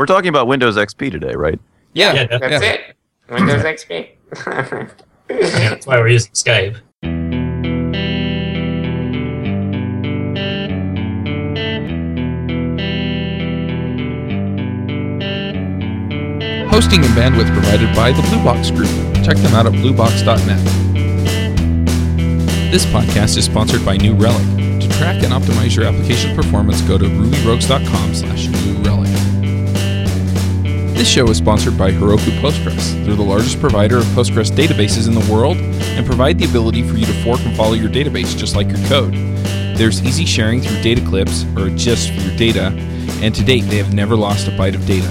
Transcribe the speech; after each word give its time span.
We're 0.00 0.06
talking 0.06 0.30
about 0.30 0.46
Windows 0.46 0.78
XP 0.78 1.10
today, 1.10 1.34
right? 1.34 1.60
Yeah, 1.92 2.14
Yeah, 2.14 2.38
that's 2.38 2.64
yeah. 2.64 2.70
it. 2.72 2.96
Windows 3.28 3.62
XP. 3.62 4.08
Yeah, 5.28 5.68
that's 5.68 5.86
why 5.86 5.98
we're 5.98 6.08
using 6.08 6.32
Skype. 6.32 6.78
Hosting 16.70 17.04
and 17.04 17.12
bandwidth 17.14 17.52
provided 17.52 17.94
by 17.94 18.12
the 18.12 18.22
Blue 18.22 18.42
Box 18.42 18.70
Group. 18.70 18.88
Check 19.22 19.36
them 19.36 19.54
out 19.54 19.66
at 19.66 19.72
bluebox.net. 19.72 20.64
This 22.72 22.86
podcast 22.86 23.36
is 23.36 23.44
sponsored 23.44 23.84
by 23.84 23.96
New 23.98 24.14
Relic. 24.14 24.46
To 24.80 24.88
track 24.96 25.22
and 25.22 25.32
optimize 25.32 25.76
your 25.76 25.84
application 25.84 26.34
performance, 26.34 26.80
go 26.82 26.96
to 26.96 27.04
rubyrogues.com 27.04 28.14
slash 28.14 28.46
new 28.46 28.52
relic. 28.52 28.59
This 31.00 31.08
show 31.08 31.26
is 31.28 31.38
sponsored 31.38 31.78
by 31.78 31.90
Heroku 31.92 32.30
Postgres. 32.42 32.92
They're 33.06 33.16
the 33.16 33.22
largest 33.22 33.58
provider 33.58 33.96
of 33.96 34.04
Postgres 34.08 34.50
databases 34.50 35.08
in 35.08 35.14
the 35.14 35.32
world 35.32 35.56
and 35.56 36.04
provide 36.04 36.38
the 36.38 36.44
ability 36.44 36.82
for 36.82 36.98
you 36.98 37.06
to 37.06 37.24
fork 37.24 37.40
and 37.40 37.56
follow 37.56 37.72
your 37.72 37.88
database 37.88 38.36
just 38.36 38.54
like 38.54 38.68
your 38.68 38.86
code. 38.86 39.14
There's 39.78 40.02
easy 40.02 40.26
sharing 40.26 40.60
through 40.60 40.82
data 40.82 41.00
clips 41.00 41.46
or 41.56 41.70
just 41.70 42.12
your 42.12 42.36
data, 42.36 42.74
and 43.22 43.34
to 43.34 43.42
date 43.42 43.62
they 43.62 43.78
have 43.78 43.94
never 43.94 44.14
lost 44.14 44.46
a 44.48 44.50
byte 44.50 44.74
of 44.74 44.84
data. 44.84 45.08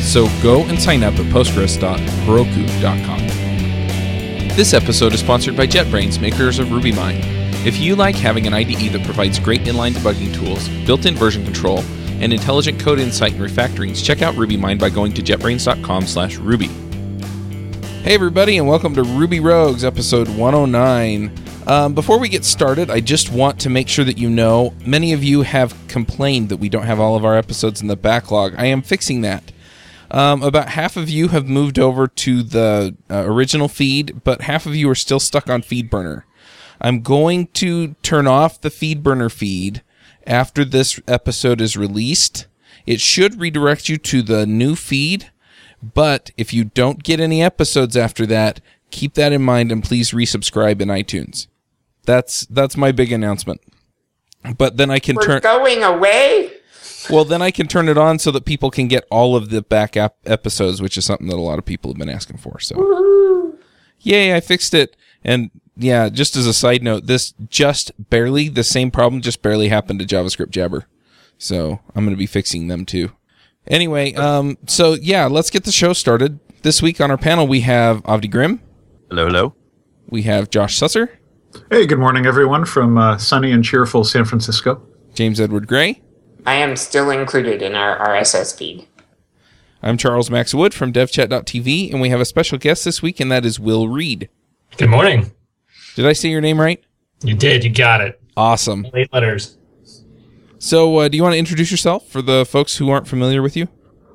So 0.00 0.26
go 0.42 0.64
and 0.64 0.82
sign 0.82 1.04
up 1.04 1.14
at 1.14 1.26
postgres.heroku.com. 1.26 3.18
This 4.56 4.74
episode 4.74 5.12
is 5.12 5.20
sponsored 5.20 5.56
by 5.56 5.68
JetBrains, 5.68 6.20
makers 6.20 6.58
of 6.58 6.66
RubyMine. 6.70 7.20
If 7.64 7.78
you 7.78 7.94
like 7.94 8.16
having 8.16 8.48
an 8.48 8.52
IDE 8.52 8.90
that 8.92 9.04
provides 9.04 9.38
great 9.38 9.60
inline 9.60 9.92
debugging 9.92 10.34
tools, 10.34 10.68
built-in 10.84 11.14
version 11.14 11.44
control, 11.44 11.84
and 12.20 12.32
intelligent 12.32 12.80
code 12.80 12.98
insight 12.98 13.32
and 13.32 13.40
refactorings, 13.40 14.04
check 14.04 14.22
out 14.22 14.34
RubyMine 14.34 14.78
by 14.78 14.90
going 14.90 15.12
to 15.14 15.22
jetbrains.com 15.22 16.06
slash 16.06 16.36
ruby. 16.36 16.68
Hey 18.02 18.14
everybody, 18.14 18.58
and 18.58 18.68
welcome 18.68 18.94
to 18.94 19.02
Ruby 19.02 19.40
Rogues, 19.40 19.84
episode 19.84 20.28
109. 20.28 21.32
Um, 21.66 21.94
before 21.94 22.18
we 22.18 22.28
get 22.28 22.44
started, 22.44 22.90
I 22.90 23.00
just 23.00 23.32
want 23.32 23.58
to 23.60 23.70
make 23.70 23.88
sure 23.88 24.04
that 24.04 24.18
you 24.18 24.28
know 24.28 24.74
many 24.84 25.14
of 25.14 25.24
you 25.24 25.42
have 25.42 25.74
complained 25.88 26.50
that 26.50 26.58
we 26.58 26.68
don't 26.68 26.84
have 26.84 27.00
all 27.00 27.16
of 27.16 27.24
our 27.24 27.36
episodes 27.36 27.80
in 27.80 27.88
the 27.88 27.96
backlog. 27.96 28.54
I 28.58 28.66
am 28.66 28.82
fixing 28.82 29.22
that. 29.22 29.52
Um, 30.10 30.42
about 30.42 30.68
half 30.68 30.98
of 30.98 31.08
you 31.08 31.28
have 31.28 31.48
moved 31.48 31.78
over 31.78 32.06
to 32.06 32.42
the 32.42 32.94
uh, 33.10 33.24
original 33.24 33.68
feed, 33.68 34.22
but 34.22 34.42
half 34.42 34.66
of 34.66 34.76
you 34.76 34.88
are 34.90 34.94
still 34.94 35.18
stuck 35.18 35.48
on 35.48 35.62
FeedBurner. 35.62 36.24
I'm 36.80 37.00
going 37.00 37.46
to 37.48 37.94
turn 38.02 38.26
off 38.26 38.60
the 38.60 38.68
FeedBurner 38.68 39.32
feed 39.32 39.82
after 40.26 40.64
this 40.64 41.00
episode 41.08 41.60
is 41.60 41.76
released. 41.76 42.46
It 42.86 43.00
should 43.00 43.40
redirect 43.40 43.88
you 43.88 43.96
to 43.98 44.22
the 44.22 44.46
new 44.46 44.76
feed, 44.76 45.30
but 45.82 46.30
if 46.36 46.52
you 46.52 46.64
don't 46.64 47.02
get 47.02 47.20
any 47.20 47.42
episodes 47.42 47.96
after 47.96 48.26
that, 48.26 48.60
keep 48.90 49.14
that 49.14 49.32
in 49.32 49.42
mind 49.42 49.72
and 49.72 49.82
please 49.82 50.10
resubscribe 50.12 50.80
in 50.80 50.88
iTunes. 50.88 51.46
That's 52.04 52.44
that's 52.46 52.76
my 52.76 52.92
big 52.92 53.10
announcement. 53.12 53.60
But 54.58 54.76
then 54.76 54.90
I 54.90 54.98
can 54.98 55.16
We're 55.16 55.22
turn 55.24 55.40
going 55.40 55.82
away. 55.82 56.52
well, 57.08 57.24
then 57.24 57.40
I 57.40 57.50
can 57.50 57.66
turn 57.66 57.88
it 57.88 57.96
on 57.96 58.18
so 58.18 58.30
that 58.30 58.44
people 58.44 58.70
can 58.70 58.88
get 58.88 59.06
all 59.10 59.34
of 59.36 59.48
the 59.48 59.62
back 59.62 59.96
ap- 59.96 60.16
episodes, 60.26 60.82
which 60.82 60.98
is 60.98 61.06
something 61.06 61.28
that 61.28 61.36
a 61.36 61.40
lot 61.40 61.58
of 61.58 61.64
people 61.64 61.90
have 61.90 61.98
been 61.98 62.10
asking 62.10 62.36
for. 62.36 62.60
So, 62.60 63.56
yay, 64.00 64.34
I 64.36 64.40
fixed 64.40 64.74
it. 64.74 64.96
And 65.24 65.50
yeah, 65.76 66.08
just 66.08 66.36
as 66.36 66.46
a 66.46 66.54
side 66.54 66.82
note, 66.82 67.06
this 67.06 67.34
just 67.48 67.92
barely, 68.10 68.48
the 68.48 68.64
same 68.64 68.90
problem 68.90 69.22
just 69.22 69.42
barely 69.42 69.68
happened 69.68 69.98
to 70.00 70.06
JavaScript 70.06 70.50
Jabber. 70.50 70.86
So 71.38 71.80
I'm 71.94 72.04
going 72.04 72.14
to 72.14 72.18
be 72.18 72.26
fixing 72.26 72.68
them 72.68 72.84
too. 72.86 73.12
Anyway, 73.66 74.12
um, 74.14 74.58
so 74.66 74.92
yeah, 74.94 75.26
let's 75.26 75.50
get 75.50 75.64
the 75.64 75.72
show 75.72 75.92
started. 75.92 76.38
This 76.62 76.80
week 76.82 77.00
on 77.00 77.10
our 77.10 77.18
panel, 77.18 77.46
we 77.46 77.60
have 77.60 78.02
Avdi 78.04 78.30
Grimm, 78.30 78.60
Hello, 79.10 79.26
hello. 79.26 79.54
we 80.08 80.22
have 80.22 80.48
Josh 80.50 80.78
Susser, 80.78 81.08
Hey, 81.70 81.86
good 81.86 81.98
morning, 81.98 82.26
everyone, 82.26 82.64
from 82.64 82.98
uh, 82.98 83.16
sunny 83.18 83.52
and 83.52 83.64
cheerful 83.64 84.02
San 84.04 84.24
Francisco. 84.24 84.82
James 85.14 85.40
Edward 85.40 85.66
Gray. 85.68 86.02
I 86.46 86.54
am 86.54 86.74
still 86.76 87.10
included 87.10 87.62
in 87.62 87.74
our 87.74 87.98
RSS 88.08 88.56
feed. 88.56 88.86
I'm 89.82 89.96
Charles 89.96 90.30
Max 90.30 90.52
Wood 90.54 90.74
from 90.74 90.92
devchat.tv, 90.92 91.92
and 91.92 92.00
we 92.00 92.08
have 92.08 92.20
a 92.20 92.24
special 92.24 92.58
guest 92.58 92.84
this 92.84 93.02
week, 93.02 93.20
and 93.20 93.30
that 93.30 93.44
is 93.46 93.60
Will 93.60 93.88
Read. 93.88 94.28
Good 94.78 94.90
morning. 94.90 95.32
Did 95.94 96.06
I 96.06 96.12
say 96.12 96.28
your 96.28 96.40
name 96.40 96.60
right? 96.60 96.82
You 97.22 97.34
did. 97.34 97.64
You 97.64 97.70
got 97.70 98.00
it. 98.00 98.20
Awesome. 98.36 98.86
Eight 98.94 99.12
letters. 99.12 99.58
So, 100.58 100.96
uh, 100.98 101.08
do 101.08 101.16
you 101.16 101.22
want 101.22 101.34
to 101.34 101.38
introduce 101.38 101.70
yourself 101.70 102.08
for 102.08 102.22
the 102.22 102.44
folks 102.44 102.76
who 102.76 102.90
aren't 102.90 103.06
familiar 103.06 103.42
with 103.42 103.56
you? 103.56 103.68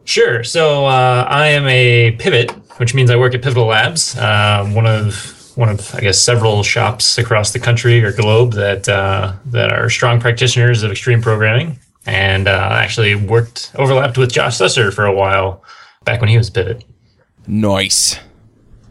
Sure. 0.09 0.43
So 0.43 0.87
uh, 0.87 1.27
I 1.29 1.49
am 1.49 1.67
a 1.67 2.13
pivot, 2.13 2.49
which 2.79 2.95
means 2.95 3.11
I 3.11 3.15
work 3.15 3.35
at 3.35 3.43
Pivotal 3.43 3.67
Labs, 3.67 4.17
uh, 4.17 4.65
one 4.73 4.87
of 4.87 5.35
one 5.55 5.69
of 5.69 5.93
I 5.93 5.99
guess 5.99 6.17
several 6.17 6.63
shops 6.63 7.19
across 7.19 7.53
the 7.53 7.59
country 7.59 8.03
or 8.03 8.11
globe 8.11 8.53
that 8.53 8.89
uh, 8.89 9.33
that 9.45 9.71
are 9.71 9.87
strong 9.87 10.19
practitioners 10.19 10.81
of 10.81 10.89
extreme 10.89 11.21
programming, 11.21 11.77
and 12.07 12.47
uh, 12.47 12.69
actually 12.71 13.13
worked 13.13 13.71
overlapped 13.75 14.17
with 14.17 14.31
Josh 14.31 14.57
Susser 14.57 14.91
for 14.91 15.05
a 15.05 15.13
while 15.13 15.63
back 16.05 16.21
when 16.21 16.29
he 16.29 16.37
was 16.39 16.49
Pivot. 16.49 16.83
Nice. 17.45 18.17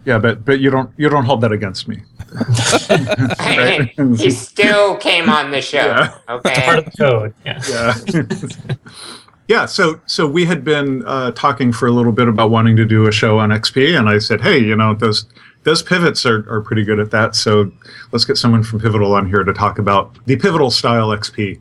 Yeah, 0.08 0.16
but 0.16 0.42
but 0.42 0.58
you 0.58 0.70
don't 0.70 0.90
you 0.96 1.10
don't 1.10 1.26
hold 1.26 1.42
that 1.42 1.52
against 1.52 1.86
me. 1.86 2.02
he 4.16 4.30
still 4.30 4.96
came 4.96 5.28
on 5.28 5.50
the 5.50 5.60
show. 5.60 5.84
Yeah. 5.84 6.08
Part 6.26 6.46
Okay. 6.46 6.78
of 6.78 6.84
the 6.86 6.90
code. 6.92 7.34
Yeah. 7.44 7.62
Yeah. 7.68 8.76
yeah. 9.48 9.66
So 9.66 10.00
so 10.06 10.26
we 10.26 10.46
had 10.46 10.64
been 10.64 11.04
uh, 11.04 11.32
talking 11.32 11.74
for 11.74 11.86
a 11.86 11.90
little 11.90 12.12
bit 12.12 12.26
about 12.26 12.50
wanting 12.50 12.74
to 12.76 12.86
do 12.86 13.06
a 13.06 13.12
show 13.12 13.38
on 13.38 13.50
XP, 13.50 13.98
and 13.98 14.08
I 14.08 14.16
said, 14.16 14.40
hey, 14.40 14.58
you 14.58 14.74
know 14.74 14.94
those 14.94 15.26
those 15.64 15.82
pivots 15.82 16.24
are, 16.24 16.50
are 16.50 16.62
pretty 16.62 16.84
good 16.84 17.00
at 17.00 17.10
that. 17.10 17.36
So 17.36 17.70
let's 18.10 18.24
get 18.24 18.38
someone 18.38 18.62
from 18.62 18.80
Pivotal 18.80 19.12
on 19.12 19.26
here 19.28 19.44
to 19.44 19.52
talk 19.52 19.78
about 19.78 20.16
the 20.24 20.36
Pivotal 20.36 20.70
style 20.70 21.08
XP. 21.08 21.60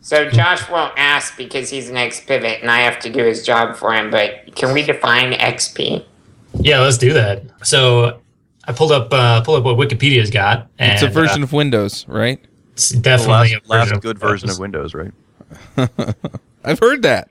So 0.00 0.30
Josh 0.30 0.66
won't 0.70 0.94
ask 0.96 1.36
because 1.36 1.68
he's 1.68 1.90
an 1.90 1.98
ex 1.98 2.20
pivot 2.24 2.62
and 2.62 2.70
I 2.70 2.78
have 2.78 2.98
to 3.00 3.10
do 3.10 3.22
his 3.22 3.44
job 3.44 3.76
for 3.76 3.92
him. 3.92 4.10
But 4.10 4.54
can 4.54 4.72
we 4.72 4.82
define 4.82 5.32
XP? 5.32 6.06
Yeah. 6.60 6.80
Let's 6.80 6.98
do 6.98 7.12
that. 7.12 7.42
So. 7.62 8.20
I 8.68 8.72
pulled 8.72 8.90
up 8.90 9.12
uh, 9.12 9.42
pulled 9.42 9.58
up 9.58 9.64
what 9.64 9.76
Wikipedia's 9.76 10.28
got. 10.28 10.66
And, 10.80 10.94
It's 10.94 11.02
a 11.02 11.08
version 11.08 11.42
uh, 11.42 11.44
of 11.44 11.52
Windows, 11.52 12.04
right? 12.08 12.44
it's 12.72 12.90
The 12.90 12.98
definitely 13.00 13.54
last, 13.68 13.88
a 13.90 13.92
last 13.94 14.02
good 14.02 14.18
version 14.18 14.50
of 14.50 14.58
Windows, 14.58 14.92
right? 14.92 15.12
I've 16.64 16.78
heard 16.80 17.02
that. 17.02 17.30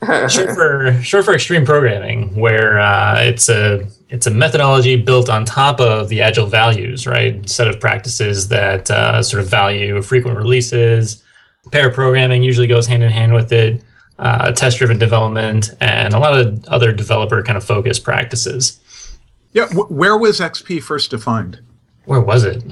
short 0.30 0.54
for 0.54 0.98
short 1.02 1.24
for 1.24 1.34
extreme 1.34 1.66
programming, 1.66 2.34
where 2.34 2.80
uh, 2.80 3.20
it's 3.20 3.48
a 3.48 3.86
it's 4.08 4.26
a 4.26 4.30
methodology 4.30 4.96
built 4.96 5.28
on 5.28 5.44
top 5.44 5.80
of 5.80 6.08
the 6.08 6.22
agile 6.22 6.46
values, 6.46 7.06
right? 7.06 7.48
Set 7.48 7.68
of 7.68 7.78
practices 7.78 8.48
that 8.48 8.90
uh, 8.90 9.22
sort 9.22 9.42
of 9.42 9.48
value 9.48 10.00
frequent 10.02 10.38
releases. 10.38 11.22
Pair 11.70 11.90
programming 11.90 12.42
usually 12.42 12.66
goes 12.66 12.86
hand 12.86 13.02
in 13.02 13.10
hand 13.10 13.34
with 13.34 13.52
it. 13.52 13.82
Uh, 14.20 14.52
test 14.52 14.76
driven 14.76 14.98
development 14.98 15.70
and 15.80 16.12
a 16.12 16.18
lot 16.18 16.38
of 16.38 16.62
other 16.66 16.92
developer 16.92 17.42
kind 17.42 17.56
of 17.56 17.64
focused 17.64 18.04
practices. 18.04 18.78
Yeah. 19.54 19.66
Wh- 19.68 19.90
where 19.90 20.16
was 20.18 20.40
XP 20.40 20.82
first 20.82 21.10
defined? 21.10 21.58
Where 22.04 22.20
was 22.20 22.44
it? 22.44 22.62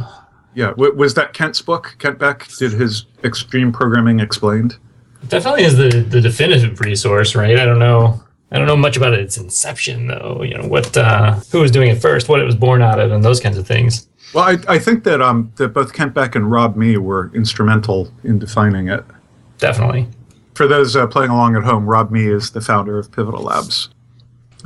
Yeah. 0.54 0.70
W- 0.72 0.94
was 0.94 1.14
that 1.14 1.32
Kent's 1.32 1.62
book? 1.62 1.96
Kent 2.00 2.18
Beck 2.18 2.46
did 2.58 2.72
his 2.72 3.06
Extreme 3.24 3.72
Programming 3.72 4.20
Explained. 4.20 4.76
Definitely 5.28 5.64
is 5.64 5.76
the 5.78 5.88
the 5.88 6.20
definitive 6.20 6.80
resource, 6.80 7.34
right? 7.34 7.58
I 7.58 7.64
don't 7.64 7.78
know. 7.78 8.22
I 8.52 8.58
don't 8.58 8.66
know 8.66 8.76
much 8.76 8.96
about 8.98 9.14
its 9.14 9.36
inception, 9.38 10.06
though. 10.06 10.42
You 10.42 10.58
know 10.58 10.68
what, 10.68 10.96
uh, 10.96 11.34
who 11.50 11.60
was 11.60 11.70
doing 11.70 11.88
it 11.90 12.00
first, 12.00 12.28
what 12.28 12.40
it 12.40 12.44
was 12.44 12.54
born 12.54 12.82
out 12.82 13.00
of, 13.00 13.10
and 13.10 13.24
those 13.24 13.40
kinds 13.40 13.56
of 13.58 13.66
things. 13.66 14.06
Well, 14.34 14.44
I, 14.44 14.56
I 14.74 14.78
think 14.78 15.04
that 15.04 15.22
um 15.22 15.50
that 15.56 15.68
both 15.68 15.94
Kent 15.94 16.12
Beck 16.12 16.34
and 16.34 16.50
Rob 16.50 16.76
Mee 16.76 16.98
were 16.98 17.30
instrumental 17.34 18.12
in 18.22 18.38
defining 18.38 18.88
it. 18.88 19.02
Definitely. 19.58 20.06
For 20.58 20.66
those 20.66 20.96
uh, 20.96 21.06
playing 21.06 21.30
along 21.30 21.54
at 21.54 21.62
home, 21.62 21.86
Rob 21.86 22.10
Mee 22.10 22.26
is 22.26 22.50
the 22.50 22.60
founder 22.60 22.98
of 22.98 23.12
Pivotal 23.12 23.44
Labs. 23.44 23.90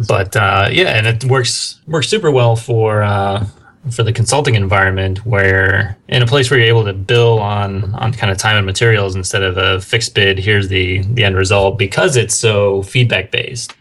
but 0.09 0.35
uh, 0.35 0.71
yeah, 0.73 0.97
and 0.97 1.06
it 1.06 1.23
works 1.27 1.83
works 1.87 2.09
super 2.09 2.31
well 2.31 2.56
for 2.56 3.03
uh, 3.03 3.44
for 3.91 4.03
the 4.03 4.11
consulting 4.11 4.55
environment, 4.55 5.27
where 5.27 5.99
in 6.09 6.23
a 6.23 6.27
place 6.27 6.50
where 6.50 6.59
you're 6.59 6.71
able 6.71 6.87
to 6.87 6.94
bill 6.94 7.39
on 7.41 7.94
on 7.97 8.15
kind 8.15 8.33
of 8.33 8.39
time 8.39 8.56
and 8.56 8.65
materials 8.65 9.15
instead 9.15 9.43
of 9.43 9.59
a 9.59 9.83
fixed 9.83 10.15
bid. 10.15 10.39
Here's 10.39 10.69
the 10.69 11.03
the 11.03 11.25
end 11.25 11.37
result 11.37 11.79
because 11.79 12.17
it's 12.17 12.35
so 12.35 12.83
feedback 12.85 13.31
based. 13.31 13.75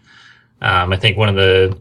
Um, 0.61 0.91
I 0.91 0.97
think 0.97 1.15
one 1.15 1.29
of 1.29 1.35
the 1.35 1.77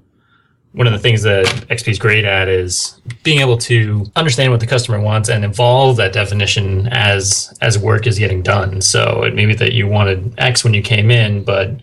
one 0.73 0.87
of 0.87 0.93
the 0.93 0.99
things 0.99 1.23
that 1.23 1.47
XP 1.69 1.89
is 1.89 1.99
great 1.99 2.25
at 2.25 2.49
is 2.49 3.01
being 3.25 3.41
able 3.41 3.59
to 3.59 4.07
understand 4.15 4.53
what 4.53 4.61
the 4.61 4.67
customer 4.67 5.01
wants 5.01 5.29
and 5.29 5.45
evolve 5.45 5.97
that 5.97 6.13
definition 6.13 6.87
as 6.89 7.57
as 7.61 7.79
work 7.79 8.07
is 8.07 8.19
getting 8.19 8.43
done. 8.43 8.81
So 8.81 9.25
it 9.25 9.35
may 9.35 9.47
be 9.47 9.55
that 9.55 9.73
you 9.73 9.89
wanted 9.89 10.35
X 10.39 10.63
when 10.63 10.73
you 10.73 10.83
came 10.83 11.11
in, 11.11 11.43
but 11.43 11.81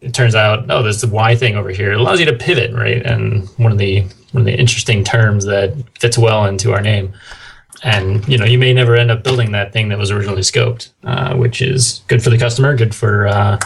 it 0.00 0.12
turns 0.12 0.34
out, 0.34 0.70
oh, 0.70 0.82
there's 0.82 1.00
the 1.00 1.08
Y 1.08 1.36
thing 1.36 1.56
over 1.56 1.70
here. 1.70 1.92
It 1.92 2.00
allows 2.00 2.18
you 2.18 2.26
to 2.26 2.34
pivot, 2.34 2.72
right? 2.74 3.02
And 3.02 3.48
one 3.58 3.70
of 3.70 3.78
the 3.78 4.00
one 4.32 4.40
of 4.40 4.44
the 4.44 4.58
interesting 4.58 5.04
terms 5.04 5.44
that 5.44 5.72
fits 5.98 6.18
well 6.18 6.46
into 6.46 6.72
our 6.72 6.80
name. 6.80 7.12
And 7.84 8.26
you 8.26 8.38
know, 8.38 8.44
you 8.44 8.58
may 8.58 8.72
never 8.72 8.96
end 8.96 9.12
up 9.12 9.22
building 9.22 9.52
that 9.52 9.72
thing 9.72 9.88
that 9.90 9.98
was 9.98 10.10
originally 10.10 10.42
scoped, 10.42 10.90
uh, 11.04 11.36
which 11.36 11.62
is 11.62 12.02
good 12.08 12.22
for 12.24 12.30
the 12.30 12.38
customer, 12.38 12.76
good 12.76 12.94
for 12.94 13.28
uh, 13.28 13.58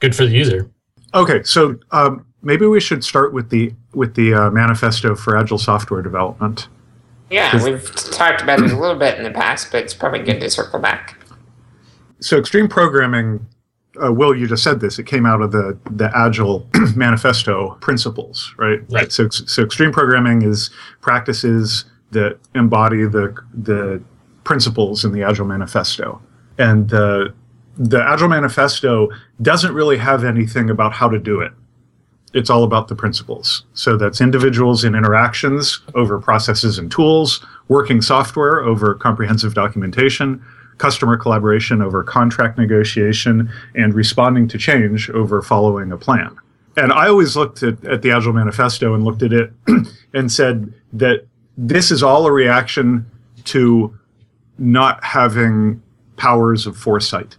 good 0.00 0.16
for 0.16 0.26
the 0.26 0.32
user. 0.32 0.68
Okay, 1.14 1.42
so 1.44 1.76
um, 1.92 2.24
maybe 2.42 2.66
we 2.66 2.80
should 2.80 3.04
start 3.04 3.32
with 3.32 3.50
the 3.50 3.72
with 3.94 4.14
the 4.14 4.34
uh, 4.34 4.50
manifesto 4.50 5.14
for 5.14 5.36
agile 5.36 5.58
software 5.58 6.02
development. 6.02 6.68
Yeah, 7.30 7.64
we've 7.64 7.94
talked 8.10 8.42
about 8.42 8.60
it 8.60 8.70
a 8.70 8.78
little 8.78 8.98
bit 8.98 9.16
in 9.16 9.24
the 9.24 9.30
past, 9.30 9.72
but 9.72 9.82
it's 9.82 9.94
probably 9.94 10.20
good 10.20 10.40
to 10.40 10.50
circle 10.50 10.78
back. 10.78 11.16
So 12.20 12.38
extreme 12.38 12.68
programming, 12.68 13.46
uh, 14.02 14.12
Will, 14.12 14.34
you 14.34 14.46
just 14.46 14.62
said 14.62 14.80
this. 14.80 14.98
It 14.98 15.06
came 15.06 15.24
out 15.24 15.40
of 15.40 15.52
the 15.52 15.78
the 15.90 16.10
agile 16.14 16.68
manifesto 16.96 17.76
principles, 17.80 18.54
right? 18.58 18.80
Right. 18.90 19.10
So 19.10 19.28
so 19.30 19.62
extreme 19.62 19.92
programming 19.92 20.42
is 20.42 20.70
practices 21.00 21.86
that 22.10 22.38
embody 22.54 23.04
the 23.04 23.34
the 23.54 24.02
principles 24.44 25.04
in 25.04 25.12
the 25.12 25.22
agile 25.22 25.46
manifesto, 25.46 26.20
and 26.58 26.90
the 26.90 27.32
the 27.78 28.02
agile 28.02 28.28
manifesto 28.28 29.08
doesn't 29.40 29.72
really 29.72 29.96
have 29.96 30.24
anything 30.24 30.68
about 30.68 30.92
how 30.92 31.08
to 31.08 31.18
do 31.18 31.40
it. 31.40 31.52
It's 32.34 32.50
all 32.50 32.64
about 32.64 32.88
the 32.88 32.94
principles. 32.94 33.64
So 33.74 33.96
that's 33.96 34.20
individuals 34.20 34.84
in 34.84 34.94
interactions 34.94 35.80
over 35.94 36.18
processes 36.18 36.78
and 36.78 36.90
tools, 36.90 37.44
working 37.68 38.00
software 38.00 38.60
over 38.60 38.94
comprehensive 38.94 39.54
documentation, 39.54 40.42
customer 40.78 41.16
collaboration 41.16 41.82
over 41.82 42.02
contract 42.02 42.58
negotiation, 42.58 43.50
and 43.74 43.94
responding 43.94 44.48
to 44.48 44.58
change 44.58 45.10
over 45.10 45.42
following 45.42 45.92
a 45.92 45.96
plan. 45.98 46.36
And 46.76 46.92
I 46.92 47.08
always 47.08 47.36
looked 47.36 47.62
at, 47.62 47.84
at 47.84 48.02
the 48.02 48.10
Agile 48.10 48.32
Manifesto 48.32 48.94
and 48.94 49.04
looked 49.04 49.22
at 49.22 49.32
it 49.32 49.52
and 50.14 50.32
said 50.32 50.72
that 50.94 51.26
this 51.56 51.90
is 51.90 52.02
all 52.02 52.26
a 52.26 52.32
reaction 52.32 53.06
to 53.44 53.96
not 54.58 55.02
having 55.04 55.82
powers 56.16 56.66
of 56.66 56.76
foresight 56.76 57.36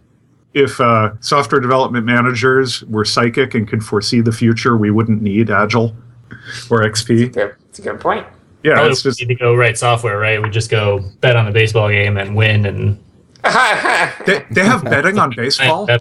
if 0.54 0.80
uh, 0.80 1.12
software 1.20 1.62
development 1.62 2.06
managers 2.06 2.84
were 2.86 3.06
psychic 3.06 3.56
and 3.56 3.68
could 3.68 3.84
foresee 3.84 4.22
the 4.22 4.32
future, 4.32 4.78
we 4.78 4.92
wouldn't 4.92 5.22
need 5.22 5.50
Agile 5.50 5.96
or 6.70 6.82
XP. 6.82 7.34
Good, 7.34 7.56
it's 7.70 7.80
a 7.80 7.82
good 7.82 8.00
point. 8.00 8.26
Yeah, 8.64 8.76
Probably 8.76 8.92
it's 8.92 9.04
just 9.04 9.20
need 9.20 9.28
to 9.28 9.36
go 9.36 9.56
write 9.56 9.78
software, 9.78 10.18
right? 10.18 10.42
We 10.42 10.50
just 10.50 10.70
go 10.70 11.04
bet 11.20 11.36
on 11.36 11.48
a 11.48 11.52
baseball 11.52 11.90
game 11.90 12.18
and 12.18 12.36
win, 12.36 12.66
and 12.66 12.98
they, 14.26 14.46
they 14.52 14.64
have 14.64 14.84
betting 14.84 15.20
on 15.20 15.32
baseball. 15.36 15.88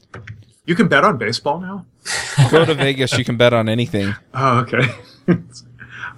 You 0.64 0.76
can 0.76 0.86
bet 0.86 1.02
on 1.02 1.18
baseball 1.18 1.60
now. 1.60 1.84
Go 2.52 2.64
to 2.64 2.74
Vegas, 2.74 3.18
you 3.18 3.24
can 3.24 3.36
bet 3.36 3.52
on 3.52 3.68
anything. 3.68 4.14
Oh, 4.34 4.60
okay. 4.60 4.82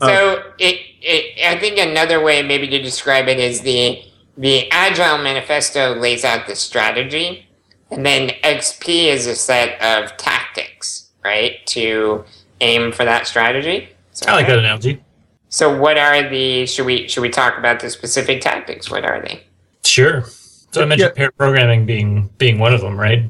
So 0.03 0.53
it, 0.59 0.81
it, 1.01 1.47
I 1.47 1.59
think 1.59 1.79
another 1.79 2.23
way 2.23 2.43
maybe 2.43 2.69
to 2.69 2.83
describe 2.83 3.27
it 3.29 3.39
is 3.39 3.63
the 3.63 4.03
the 4.37 4.71
Agile 4.71 5.19
Manifesto 5.19 5.95
lays 5.95 6.25
out 6.25 6.47
the 6.47 6.57
strategy, 6.57 7.47
and 7.95 8.05
then 8.05 8.31
XP 8.43 9.07
is 9.07 9.27
a 9.27 9.35
set 9.35 9.81
of 9.83 10.17
tactics, 10.17 11.11
right, 11.25 11.65
to 11.67 12.25
aim 12.61 12.93
for 12.93 13.05
that 13.05 13.27
strategy. 13.27 13.89
So, 14.13 14.31
I 14.31 14.35
like 14.35 14.47
that 14.47 14.59
analogy. 14.59 15.03
So 15.49 15.77
what 15.79 15.97
are 15.97 16.29
the? 16.29 16.67
Should 16.67 16.85
we 16.87 17.07
should 17.07 17.21
we 17.21 17.31
talk 17.31 17.59
about 17.59 17.79
the 17.79 17.89
specific 17.89 18.41
tactics? 18.41 18.91
What 18.91 19.05
are 19.05 19.23
they? 19.23 19.45
Sure. 19.85 20.25
So 20.73 20.83
I 20.83 20.85
mentioned 20.87 21.15
pair 21.15 21.31
programming 21.31 21.87
being 21.87 22.29
being 22.39 22.59
one 22.59 22.75
of 22.75 22.81
them, 22.81 22.99
right? 22.99 23.23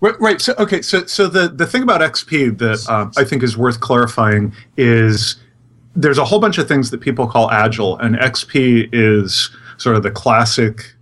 Right, 0.00 0.18
right. 0.20 0.40
So, 0.40 0.54
okay. 0.58 0.80
So, 0.80 1.04
so 1.04 1.26
the 1.26 1.48
the 1.48 1.66
thing 1.66 1.82
about 1.82 2.00
XP 2.00 2.56
that 2.58 2.88
um, 2.88 3.12
I 3.18 3.24
think 3.24 3.42
is 3.42 3.58
worth 3.58 3.80
clarifying 3.80 4.54
is 4.78 5.36
there's 5.94 6.16
a 6.16 6.24
whole 6.24 6.38
bunch 6.38 6.56
of 6.56 6.66
things 6.68 6.90
that 6.90 7.00
people 7.02 7.26
call 7.26 7.50
agile, 7.50 7.98
and 7.98 8.16
XP 8.16 8.88
is 8.92 9.50
sort 9.76 9.96
of 9.96 10.02
the 10.02 10.10
classic 10.10 10.78
s- 10.78 10.94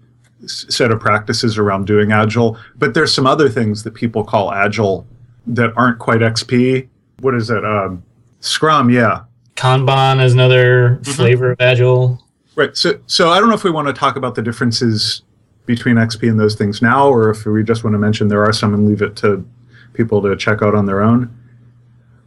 set 0.47 0.91
of 0.91 1.01
practices 1.01 1.57
around 1.59 1.87
doing 1.87 2.13
agile. 2.13 2.59
But 2.77 2.95
there's 2.95 3.13
some 3.13 3.27
other 3.27 3.49
things 3.49 3.83
that 3.85 3.95
people 3.95 4.23
call 4.25 4.53
agile 4.53 5.07
that 5.47 5.73
aren't 5.77 5.99
quite 5.99 6.21
XP. 6.21 6.89
What 7.21 7.35
is 7.35 7.51
it? 7.51 7.65
Um, 7.65 8.03
Scrum. 8.41 8.91
Yeah. 8.91 9.23
Kanban 9.55 10.23
is 10.23 10.35
another 10.35 10.99
Mm-hmm. 11.03 11.13
flavor 11.13 11.53
of 11.53 11.61
agile. 11.61 12.23
Right. 12.55 12.77
So, 12.77 12.99
so 13.07 13.31
I 13.31 13.39
don't 13.41 13.49
know 13.49 13.55
if 13.55 13.65
we 13.65 13.71
want 13.71 13.89
to 13.89 13.95
talk 13.95 14.17
about 14.17 14.35
the 14.35 14.43
differences 14.43 15.23
between 15.67 15.97
XP 15.97 16.29
and 16.31 16.39
those 16.39 16.55
things 16.55 16.81
now, 16.81 17.09
or 17.09 17.31
if 17.31 17.45
we 17.45 17.63
just 17.65 17.83
want 17.83 17.95
to 17.95 17.99
mention 17.99 18.29
there 18.29 18.45
are 18.45 18.53
some 18.53 18.73
and 18.73 18.87
leave 18.87 19.03
it 19.03 19.17
to 19.17 19.47
people 19.95 20.23
to 20.23 20.37
check 20.37 20.63
out 20.63 20.75
on 20.75 20.87
their 20.87 21.01
own, 21.03 21.35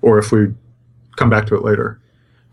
or 0.01 0.17
if 0.19 0.31
we 0.31 0.47
come 1.15 1.29
back 1.29 1.45
to 1.47 1.55
it 1.55 1.63
later. 1.63 1.99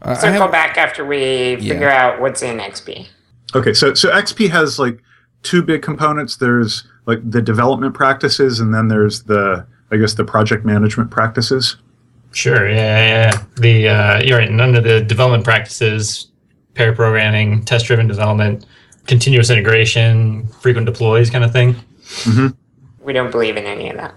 Uh, 0.03 0.11
I 0.11 0.15
Circle 0.15 0.43
have, 0.43 0.53
back 0.53 0.77
after 0.77 1.05
we 1.05 1.57
figure 1.57 1.91
out 1.91 2.21
what's 2.21 2.43
in 2.43 2.59
XP. 2.59 3.09
Okay. 3.55 3.73
So, 3.73 3.95
so 3.95 4.11
XP 4.11 4.49
has 4.51 4.79
like 4.79 5.03
two 5.47 5.63
big 5.63 5.83
components. 5.83 6.37
There's 6.37 6.85
like 7.07 7.19
the 7.29 7.41
development 7.41 7.95
practices, 7.95 8.61
and 8.61 8.75
then 8.75 8.89
there's 8.89 9.23
the, 9.23 9.67
I 9.91 9.97
guess, 9.97 10.15
the 10.15 10.25
project 10.25 10.65
management 10.65 11.11
practices. 11.11 11.77
Sure. 12.33 12.69
Yeah, 12.69 12.75
yeah. 12.77 13.33
yeah. 13.33 13.45
The 13.57 13.89
uh, 13.89 14.23
you're 14.23 14.39
right. 14.39 14.51
None 14.51 14.75
of 14.75 14.85
the 14.85 15.01
development 15.01 15.45
practices, 15.45 16.29
pair 16.75 16.95
programming, 16.95 17.65
test-driven 17.65 18.07
development, 18.07 18.67
continuous 19.07 19.51
integration, 19.51 20.47
frequent 20.61 20.87
deploys, 20.87 21.31
kind 21.31 21.45
of 21.45 21.53
thing. 21.53 21.77
We 23.01 23.13
don't 23.13 23.31
believe 23.31 23.57
in 23.57 23.65
any 23.65 23.89
of 23.89 23.97
that. 23.97 24.15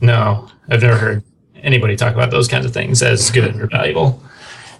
No, 0.00 0.48
I've 0.70 0.82
never 0.82 0.96
heard 0.96 1.22
anybody 1.62 1.94
talk 1.94 2.14
about 2.14 2.30
those 2.30 2.48
kinds 2.48 2.64
of 2.64 2.72
things 2.72 3.02
as 3.02 3.30
good 3.30 3.54
or 3.60 3.66
valuable. 3.66 4.22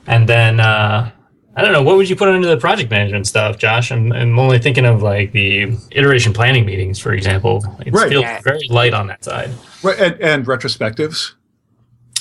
And 0.07 0.27
then 0.27 0.61
uh, 0.61 1.11
I 1.57 1.63
don't 1.63 1.73
know, 1.73 1.83
what 1.83 1.97
would 1.97 2.09
you 2.09 2.15
put 2.17 2.29
under 2.29 2.47
the 2.47 2.57
project 2.57 2.91
management 2.91 3.27
stuff, 3.27 3.59
Josh? 3.59 3.91
I'm, 3.91 4.13
I'm 4.13 4.39
only 4.39 4.59
thinking 4.61 4.87
of 4.87 5.03
like 5.03 5.33
the 5.33 5.77
iteration 5.91 6.33
planning 6.33 6.65
meetings, 6.65 6.99
for 6.99 7.13
example. 7.13 7.65
It 7.85 7.93
Right. 7.93 8.09
feels 8.09 8.23
Yeah. 8.23 8.41
very 8.45 8.67
light 8.71 8.95
on 8.95 9.09
that 9.09 9.25
side. 9.25 9.51
Right. 9.83 9.99
And, 9.99 10.21
and 10.21 10.47
retrospectives, 10.47 11.33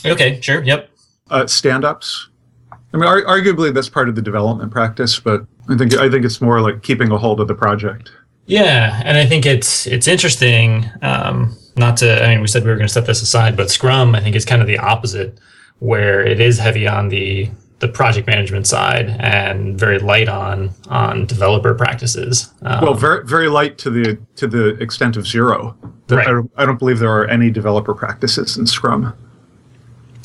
Okay, 0.05 0.39
sure, 0.41 0.63
yep. 0.63 0.89
uh, 1.29 1.45
stand-ups. 1.45 2.29
I 2.71 2.97
mean, 2.97 3.05
ar- 3.07 3.21
arguably 3.23 3.71
that's 3.73 3.89
part 3.89 4.09
of 4.09 4.15
the 4.15 4.21
development 4.21 4.71
practice, 4.71 5.19
but 5.19 5.45
I 5.69 5.77
think 5.77 5.95
I 5.95 6.09
think 6.09 6.25
it's 6.25 6.41
more 6.41 6.59
like 6.61 6.81
keeping 6.81 7.11
a 7.11 7.17
hold 7.17 7.39
of 7.39 7.47
the 7.47 7.53
project. 7.53 8.11
Yeah, 8.47 8.99
and 9.05 9.15
I 9.17 9.25
think 9.27 9.45
it's 9.45 9.85
it's 9.85 10.07
interesting. 10.07 10.89
Um, 11.03 11.55
not 11.77 11.97
to, 11.97 12.25
I 12.25 12.29
mean, 12.29 12.41
we 12.41 12.47
said 12.47 12.63
we 12.63 12.69
were 12.71 12.75
going 12.77 12.87
to 12.87 12.93
set 12.93 13.05
this 13.05 13.21
aside, 13.21 13.55
but 13.55 13.69
Scrum, 13.69 14.15
I 14.15 14.21
think, 14.21 14.35
is 14.35 14.43
kind 14.43 14.59
of 14.61 14.67
the 14.67 14.79
opposite, 14.79 15.37
where 15.79 16.25
it 16.25 16.39
is 16.39 16.57
heavy 16.57 16.87
on 16.87 17.09
the 17.09 17.49
the 17.79 17.87
project 17.87 18.27
management 18.27 18.67
side 18.67 19.09
and 19.19 19.79
very 19.79 19.99
light 19.99 20.27
on 20.27 20.69
on 20.89 21.25
developer 21.25 21.73
practices. 21.73 22.53
Um, 22.61 22.81
Well, 22.81 22.93
very 22.93 23.25
very 23.25 23.47
light 23.47 23.77
to 23.79 23.89
the 23.89 24.17
to 24.35 24.47
the 24.47 24.69
extent 24.81 25.17
of 25.17 25.25
zero. 25.25 25.75
Right. 26.09 26.27
I, 26.27 26.31
don't, 26.31 26.51
I 26.57 26.65
don't 26.65 26.79
believe 26.79 26.99
there 26.99 27.11
are 27.11 27.27
any 27.27 27.51
developer 27.51 27.93
practices 27.93 28.57
in 28.57 28.65
Scrum. 28.65 29.13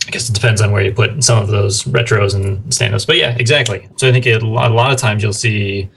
I 0.06 0.10
guess 0.10 0.28
it 0.28 0.34
depends 0.34 0.60
on 0.60 0.72
where 0.72 0.82
you 0.82 0.92
put 0.92 1.22
some 1.22 1.42
of 1.42 1.48
those 1.48 1.84
retros 1.84 2.34
and 2.34 2.72
stand-ups. 2.72 3.04
But 3.04 3.16
yeah, 3.16 3.36
exactly. 3.38 3.88
So 3.96 4.08
I 4.08 4.12
think 4.12 4.26
it, 4.26 4.42
a 4.42 4.46
lot 4.46 4.70
a 4.70 4.74
lot 4.74 4.92
of 4.92 4.98
times 4.98 5.22
you'll 5.22 5.32
see 5.32 5.88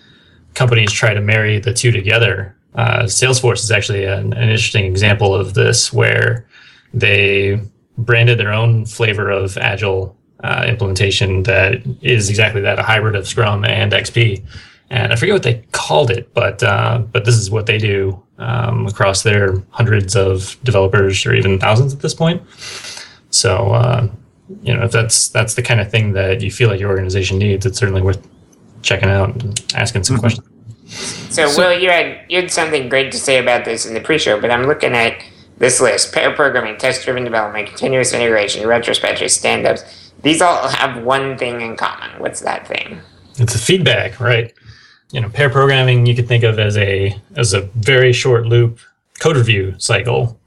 companies 0.53 0.91
try 0.91 1.13
to 1.13 1.21
marry 1.21 1.59
the 1.59 1.73
two 1.73 1.91
together. 1.91 2.55
Uh, 2.75 3.03
Salesforce 3.03 3.63
is 3.63 3.71
actually 3.71 4.03
an, 4.03 4.33
an 4.33 4.49
interesting 4.49 4.85
example 4.85 5.33
of 5.33 5.53
this, 5.53 5.91
where 5.91 6.45
they 6.93 7.59
branded 7.97 8.37
their 8.37 8.53
own 8.53 8.85
flavor 8.85 9.31
of 9.31 9.57
agile 9.57 10.15
uh, 10.43 10.65
implementation 10.67 11.43
that 11.43 11.81
is 12.01 12.29
exactly 12.29 12.61
that—a 12.61 12.83
hybrid 12.83 13.15
of 13.15 13.27
Scrum 13.27 13.65
and 13.65 13.91
XP. 13.91 14.43
And 14.89 15.11
I 15.11 15.17
forget 15.17 15.33
what 15.33 15.43
they 15.43 15.65
called 15.73 16.11
it, 16.11 16.33
but 16.33 16.63
uh, 16.63 16.99
but 17.11 17.25
this 17.25 17.35
is 17.35 17.51
what 17.51 17.65
they 17.65 17.77
do 17.77 18.21
um, 18.37 18.87
across 18.87 19.23
their 19.23 19.61
hundreds 19.71 20.15
of 20.15 20.57
developers, 20.63 21.25
or 21.25 21.33
even 21.33 21.59
thousands 21.59 21.93
at 21.93 21.99
this 21.99 22.13
point. 22.13 22.41
So, 23.29 23.73
uh, 23.73 24.07
you 24.61 24.73
know, 24.73 24.83
if 24.83 24.91
that's 24.91 25.29
that's 25.29 25.55
the 25.55 25.61
kind 25.61 25.81
of 25.81 25.91
thing 25.91 26.13
that 26.13 26.41
you 26.41 26.51
feel 26.51 26.69
like 26.69 26.79
your 26.79 26.89
organization 26.89 27.37
needs, 27.37 27.65
it's 27.65 27.77
certainly 27.77 28.01
worth 28.01 28.25
checking 28.81 29.09
out 29.09 29.29
and 29.29 29.61
asking 29.75 30.03
some 30.03 30.17
questions. 30.17 30.47
So, 30.87 31.47
Will, 31.57 31.77
you 31.77 31.89
had 31.89 32.21
you 32.29 32.41
had 32.41 32.51
something 32.51 32.87
great 32.87 33.11
to 33.11 33.17
say 33.17 33.39
about 33.39 33.65
this 33.65 33.85
in 33.85 33.93
the 33.93 33.99
pre-show, 33.99 34.39
but 34.39 34.51
I'm 34.51 34.63
looking 34.63 34.93
at 34.93 35.21
this 35.57 35.81
list: 35.81 36.13
pair 36.13 36.33
programming, 36.33 36.77
test-driven 36.77 37.25
development, 37.25 37.67
continuous 37.67 38.13
integration, 38.13 38.65
retrospective, 38.65 39.29
stand-ups. 39.29 40.06
These 40.21 40.41
all 40.41 40.67
have 40.67 41.03
one 41.03 41.37
thing 41.37 41.61
in 41.61 41.75
common. 41.75 42.19
What's 42.19 42.41
that 42.41 42.67
thing? 42.67 42.99
It's 43.37 43.55
a 43.55 43.59
feedback, 43.59 44.19
right? 44.19 44.53
You 45.11 45.21
know, 45.21 45.29
pair 45.29 45.49
programming 45.49 46.05
you 46.05 46.15
could 46.15 46.27
think 46.27 46.43
of 46.43 46.59
as 46.59 46.77
a 46.77 47.15
as 47.35 47.53
a 47.53 47.61
very 47.61 48.11
short 48.11 48.45
loop 48.45 48.79
code 49.19 49.37
review 49.37 49.75
cycle, 49.77 50.39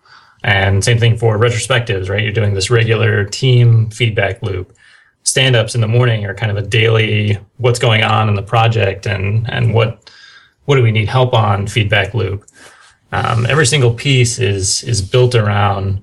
and 0.42 0.84
same 0.84 0.98
thing 0.98 1.16
for 1.16 1.38
retrospectives, 1.38 2.10
right? 2.10 2.22
You're 2.22 2.32
doing 2.32 2.54
this 2.54 2.70
regular 2.70 3.24
team 3.24 3.90
feedback 3.90 4.42
loop. 4.42 4.76
Stand-ups 5.22 5.74
in 5.74 5.80
the 5.80 5.88
morning 5.88 6.24
are 6.24 6.34
kind 6.34 6.50
of 6.50 6.58
a 6.62 6.66
daily 6.66 7.38
what's 7.58 7.78
going 7.78 8.02
on 8.02 8.28
in 8.28 8.34
the 8.34 8.42
project 8.42 9.06
and 9.06 9.48
and 9.50 9.72
what 9.72 10.10
what 10.64 10.76
do 10.76 10.82
we 10.82 10.92
need 10.92 11.08
help 11.08 11.32
on 11.32 11.66
feedback 11.66 12.14
loop. 12.14 12.44
Um, 13.12 13.46
every 13.46 13.66
single 13.66 13.94
piece 13.94 14.38
is 14.38 14.82
is 14.84 15.00
built 15.00 15.34
around 15.34 16.02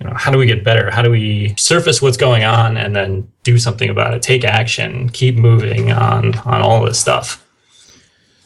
you 0.00 0.06
know 0.08 0.14
how 0.16 0.30
do 0.30 0.38
we 0.38 0.46
get 0.46 0.64
better 0.64 0.90
how 0.90 1.02
do 1.02 1.10
we 1.10 1.54
surface 1.56 2.00
what's 2.02 2.16
going 2.16 2.42
on 2.44 2.76
and 2.76 2.96
then 2.96 3.30
do 3.42 3.58
something 3.58 3.90
about 3.90 4.14
it 4.14 4.22
take 4.22 4.44
action 4.44 5.08
keep 5.10 5.36
moving 5.36 5.92
on 5.92 6.34
on 6.38 6.60
all 6.62 6.84
this 6.84 6.98
stuff 6.98 7.44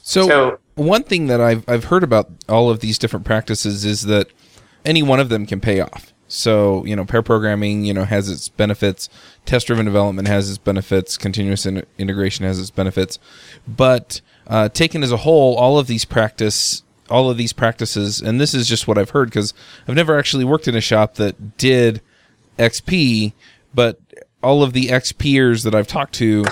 So, 0.02 0.28
So- 0.28 0.58
one 0.74 1.02
thing 1.04 1.28
that 1.28 1.40
I've 1.40 1.64
I've 1.68 1.84
heard 1.84 2.02
about 2.02 2.28
all 2.48 2.68
of 2.70 2.80
these 2.80 2.98
different 2.98 3.24
practices 3.24 3.84
is 3.84 4.02
that 4.02 4.26
any 4.84 5.02
one 5.02 5.20
of 5.20 5.28
them 5.30 5.46
can 5.46 5.60
pay 5.60 5.80
off. 5.80 6.12
So, 6.28 6.84
you 6.84 6.96
know, 6.96 7.04
pair 7.04 7.22
programming, 7.22 7.84
you 7.84 7.94
know, 7.94 8.04
has 8.04 8.28
its 8.28 8.48
benefits. 8.48 9.08
Test 9.46 9.66
driven 9.68 9.84
development 9.86 10.26
has 10.28 10.48
its 10.48 10.58
benefits. 10.58 11.16
Continuous 11.16 11.64
in- 11.64 11.86
integration 11.96 12.44
has 12.44 12.58
its 12.58 12.70
benefits. 12.70 13.18
But 13.68 14.20
uh, 14.46 14.68
taken 14.70 15.02
as 15.02 15.12
a 15.12 15.18
whole, 15.18 15.54
all 15.54 15.78
of 15.78 15.86
these 15.86 16.04
practice, 16.04 16.82
all 17.14 17.30
of 17.30 17.36
these 17.36 17.52
practices, 17.52 18.20
and 18.20 18.40
this 18.40 18.54
is 18.54 18.68
just 18.68 18.88
what 18.88 18.98
I've 18.98 19.10
heard 19.10 19.28
because 19.28 19.54
I've 19.86 19.94
never 19.94 20.18
actually 20.18 20.44
worked 20.44 20.66
in 20.66 20.74
a 20.74 20.80
shop 20.80 21.14
that 21.14 21.56
did 21.56 22.00
XP, 22.58 23.32
but 23.72 24.00
all 24.42 24.64
of 24.64 24.72
the 24.72 24.88
XPers 24.88 25.62
that 25.62 25.76
I've 25.76 25.86
talked 25.86 26.14
to, 26.14 26.44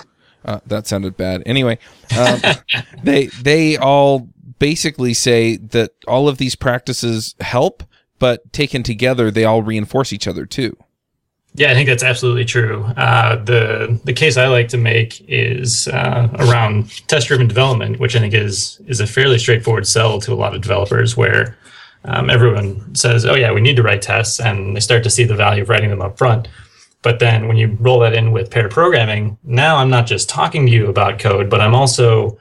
uh, 0.45 0.61
that 0.65 0.87
sounded 0.87 1.17
bad. 1.17 1.43
Anyway, 1.47 1.81
um, 2.17 2.41
they 3.03 3.27
they 3.27 3.77
all 3.77 4.29
basically 4.61 5.15
say 5.15 5.57
that 5.57 5.91
all 6.07 6.29
of 6.29 6.39
these 6.39 6.55
practices 6.55 7.35
help, 7.41 7.83
but 8.21 8.53
taken 8.53 8.85
together, 8.85 9.33
they 9.33 9.45
all 9.45 9.63
reinforce 9.63 10.13
each 10.13 10.29
other 10.29 10.47
too. 10.47 10.77
Yeah, 11.55 11.71
I 11.71 11.75
think 11.75 11.87
that's 11.87 12.03
absolutely 12.03 12.47
true. 12.47 12.85
Uh, 12.97 13.37
the 13.37 14.01
the 14.05 14.13
case 14.15 14.39
I 14.39 14.47
like 14.47 14.69
to 14.69 14.79
make 14.79 15.23
is 15.29 15.87
uh, 15.89 16.29
around 16.39 17.07
test 17.09 17.29
driven 17.29 17.47
development, 17.47 18.01
which 18.01 18.17
I 18.17 18.21
think 18.21 18.33
is 18.33 18.81
is 18.87 19.01
a 19.01 19.07
fairly 19.07 19.39
straightforward 19.39 19.87
sell 19.87 20.19
to 20.21 20.33
a 20.33 20.35
lot 20.35 20.55
of 20.55 20.63
developers, 20.63 21.15
where 21.15 21.59
um, 22.07 22.31
everyone 22.31 22.95
says, 22.95 23.27
"Oh 23.27 23.35
yeah, 23.35 23.53
we 23.53 23.61
need 23.61 23.77
to 23.77 23.83
write 23.83 24.01
tests," 24.01 24.41
and 24.41 24.75
they 24.75 24.81
start 24.81 25.03
to 25.03 25.11
see 25.11 25.25
the 25.25 25.35
value 25.37 25.63
of 25.63 25.69
writing 25.69 25.91
them 25.91 26.01
up 26.01 26.17
front. 26.17 26.49
But 27.03 27.19
then 27.19 27.49
when 27.49 27.59
you 27.59 27.77
roll 27.81 27.99
that 28.01 28.15
in 28.15 28.33
with 28.33 28.51
pair 28.51 28.69
programming, 28.69 29.37
now 29.45 29.77
I'm 29.77 29.91
not 29.91 30.07
just 30.07 30.31
talking 30.31 30.65
to 30.67 30.73
you 30.73 30.87
about 30.87 31.19
code, 31.19 31.51
but 31.51 31.61
I'm 31.61 31.75
also 31.75 32.39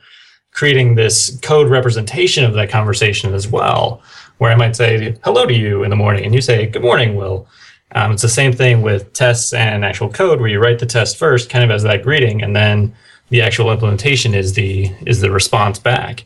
creating 0.51 0.95
this 0.95 1.37
code 1.41 1.69
representation 1.69 2.45
of 2.45 2.53
that 2.53 2.69
conversation 2.69 3.33
as 3.33 3.47
well, 3.47 4.01
where 4.37 4.51
I 4.51 4.55
might 4.55 4.75
say 4.75 5.17
hello 5.25 5.45
to 5.45 5.53
you 5.53 5.83
in 5.83 5.89
the 5.89 5.95
morning, 5.97 6.23
and 6.23 6.33
you 6.33 6.41
say 6.41 6.65
good 6.65 6.83
morning, 6.83 7.15
Will. 7.15 7.45
Um, 7.93 8.11
it's 8.13 8.21
the 8.21 8.29
same 8.29 8.53
thing 8.53 8.81
with 8.81 9.11
tests 9.13 9.53
and 9.53 9.83
actual 9.83 10.09
code, 10.09 10.39
where 10.39 10.49
you 10.49 10.59
write 10.59 10.79
the 10.79 10.85
test 10.85 11.17
first, 11.17 11.49
kind 11.49 11.63
of 11.63 11.71
as 11.71 11.83
that 11.83 12.03
greeting, 12.03 12.41
and 12.41 12.55
then 12.55 12.93
the 13.29 13.41
actual 13.41 13.71
implementation 13.71 14.33
is 14.33 14.53
the 14.53 14.91
is 15.05 15.21
the 15.21 15.31
response 15.31 15.79
back. 15.79 16.25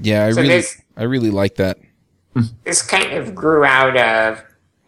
Yeah, 0.00 0.26
I 0.26 0.30
So 0.32 0.42
really, 0.42 0.54
this- 0.54 0.80
I 0.96 1.02
really 1.04 1.30
like 1.30 1.56
that. 1.56 1.78
this 2.64 2.82
kind 2.82 3.12
of 3.12 3.34
grew 3.34 3.64
out 3.64 3.96
of 3.96 4.42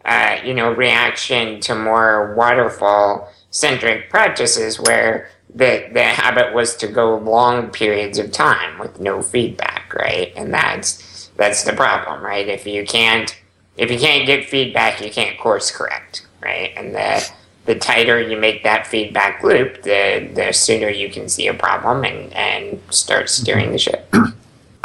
uh, 0.05 0.37
you 0.43 0.53
know 0.53 0.71
reaction 0.73 1.59
to 1.61 1.75
more 1.75 2.33
waterfall 2.35 3.31
centric 3.51 4.09
practices 4.09 4.79
where 4.79 5.29
the 5.53 5.89
the 5.93 6.03
habit 6.03 6.53
was 6.53 6.75
to 6.77 6.87
go 6.87 7.17
long 7.17 7.69
periods 7.69 8.17
of 8.19 8.31
time 8.31 8.77
with 8.79 8.99
no 8.99 9.21
feedback 9.21 9.93
right 9.93 10.31
and 10.35 10.53
that's 10.53 11.29
that's 11.37 11.63
the 11.63 11.73
problem 11.73 12.21
right 12.23 12.47
if 12.49 12.65
you 12.67 12.85
can't 12.85 13.37
if 13.77 13.91
you 13.91 13.99
can't 13.99 14.25
get 14.25 14.45
feedback 14.45 15.01
you 15.01 15.11
can't 15.11 15.37
course 15.39 15.71
correct 15.71 16.25
right 16.41 16.73
and 16.75 16.93
the 16.93 17.29
the 17.65 17.75
tighter 17.75 18.19
you 18.21 18.37
make 18.37 18.63
that 18.63 18.87
feedback 18.87 19.43
loop 19.43 19.81
the 19.83 20.29
the 20.33 20.51
sooner 20.51 20.89
you 20.89 21.09
can 21.09 21.27
see 21.29 21.47
a 21.47 21.53
problem 21.53 22.03
and 22.03 22.33
and 22.33 22.81
start 22.89 23.29
steering 23.29 23.71
the 23.71 23.77
ship 23.77 24.13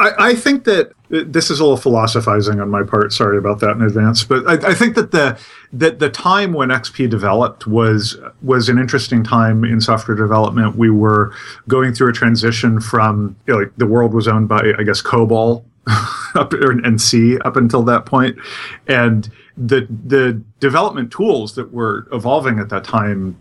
I, 0.03 0.31
I 0.31 0.35
think 0.35 0.65
that 0.65 0.89
uh, 1.13 1.23
this 1.27 1.51
is 1.51 1.61
a 1.61 1.63
little 1.63 1.77
philosophizing 1.77 2.61
on 2.61 2.71
my 2.71 2.83
part. 2.83 3.13
Sorry 3.13 3.39
about 3.39 3.61
that 3.61 3.73
in 3.73 3.83
advance, 3.83 4.25
but 4.25 4.47
I, 4.49 4.71
I 4.71 4.75
think 4.75 4.97
that 4.97 5.13
the 5.13 5.39
that 5.73 5.99
the 5.99 6.11
time 6.11 6.53
when 6.53 6.71
XP 6.71 7.09
developed 7.09 7.67
was 7.67 8.17
was 8.43 8.69
an 8.69 8.79
interesting 8.79 9.23
time 9.23 9.65
in 9.65 9.81
software 9.81 10.17
development. 10.17 10.77
We 10.77 10.91
were 10.91 11.33
going 11.69 11.93
through 11.93 12.11
a 12.11 12.13
transition 12.13 12.81
from 12.81 13.37
you 13.47 13.55
know, 13.55 13.61
like 13.61 13.77
the 13.77 13.87
world 13.87 14.15
was 14.15 14.27
owned 14.27 14.49
by 14.49 14.73
I 14.79 14.83
guess 14.83 15.03
COBOL 15.03 15.65
up 16.35 16.53
and 16.53 17.01
C 17.01 17.39
up 17.41 17.57
until 17.57 17.83
that 17.85 18.07
point, 18.07 18.39
and 18.87 19.31
the 19.57 19.87
the 20.07 20.43
development 20.61 21.11
tools 21.11 21.55
that 21.55 21.73
were 21.73 22.07
evolving 22.13 22.59
at 22.59 22.69
that 22.69 22.85
time 22.85 23.39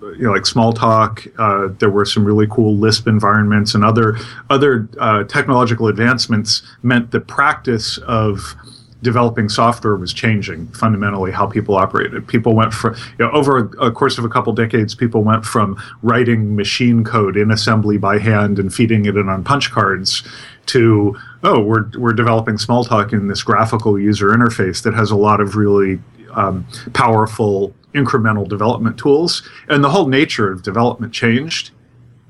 you 0.00 0.24
know, 0.24 0.32
like 0.32 0.42
Smalltalk. 0.42 1.32
Uh, 1.38 1.74
there 1.78 1.90
were 1.90 2.04
some 2.04 2.24
really 2.24 2.46
cool 2.48 2.76
Lisp 2.76 3.06
environments 3.06 3.74
and 3.74 3.84
other 3.84 4.16
other 4.50 4.88
uh, 4.98 5.24
technological 5.24 5.88
advancements 5.88 6.62
meant 6.82 7.10
the 7.10 7.20
practice 7.20 7.98
of 7.98 8.54
developing 9.02 9.50
software 9.50 9.96
was 9.96 10.14
changing 10.14 10.66
fundamentally 10.68 11.30
how 11.30 11.46
people 11.46 11.76
operated. 11.76 12.26
People 12.26 12.54
went 12.54 12.72
from 12.72 12.94
you 13.18 13.26
know, 13.26 13.30
over 13.32 13.58
a 13.78 13.92
course 13.92 14.16
of 14.16 14.24
a 14.24 14.28
couple 14.28 14.52
decades, 14.52 14.94
people 14.94 15.22
went 15.22 15.44
from 15.44 15.80
writing 16.02 16.56
machine 16.56 17.04
code 17.04 17.36
in 17.36 17.50
assembly 17.50 17.98
by 17.98 18.18
hand 18.18 18.58
and 18.58 18.74
feeding 18.74 19.04
it 19.04 19.16
in 19.16 19.28
on 19.28 19.44
punch 19.44 19.70
cards 19.70 20.22
to 20.66 21.16
oh, 21.42 21.60
we're 21.60 21.90
we're 21.98 22.12
developing 22.12 22.56
Smalltalk 22.56 23.12
in 23.12 23.28
this 23.28 23.42
graphical 23.42 23.98
user 23.98 24.28
interface 24.28 24.82
that 24.82 24.94
has 24.94 25.10
a 25.10 25.16
lot 25.16 25.40
of 25.40 25.56
really 25.56 26.00
um, 26.32 26.66
powerful 26.92 27.74
incremental 27.94 28.48
development 28.48 28.98
tools, 28.98 29.48
and 29.68 29.84
the 29.84 29.90
whole 29.90 30.08
nature 30.08 30.50
of 30.50 30.62
development 30.62 31.12
changed. 31.12 31.70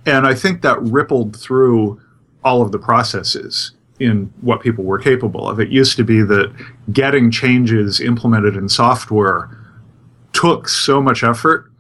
And 0.06 0.26
I 0.26 0.34
think 0.34 0.62
that 0.62 0.80
rippled 0.82 1.36
through 1.36 2.00
all 2.42 2.60
of 2.60 2.72
the 2.72 2.78
processes 2.78 3.72
in 4.00 4.32
what 4.40 4.60
people 4.60 4.84
were 4.84 4.98
capable 4.98 5.48
of. 5.48 5.60
It 5.60 5.70
used 5.70 5.96
to 5.96 6.04
be 6.04 6.20
that 6.22 6.52
getting 6.92 7.30
changes 7.30 8.00
implemented 8.00 8.56
in 8.56 8.68
software 8.68 9.56
took 10.32 10.68
so 10.68 11.00
much 11.00 11.22
effort 11.22 11.70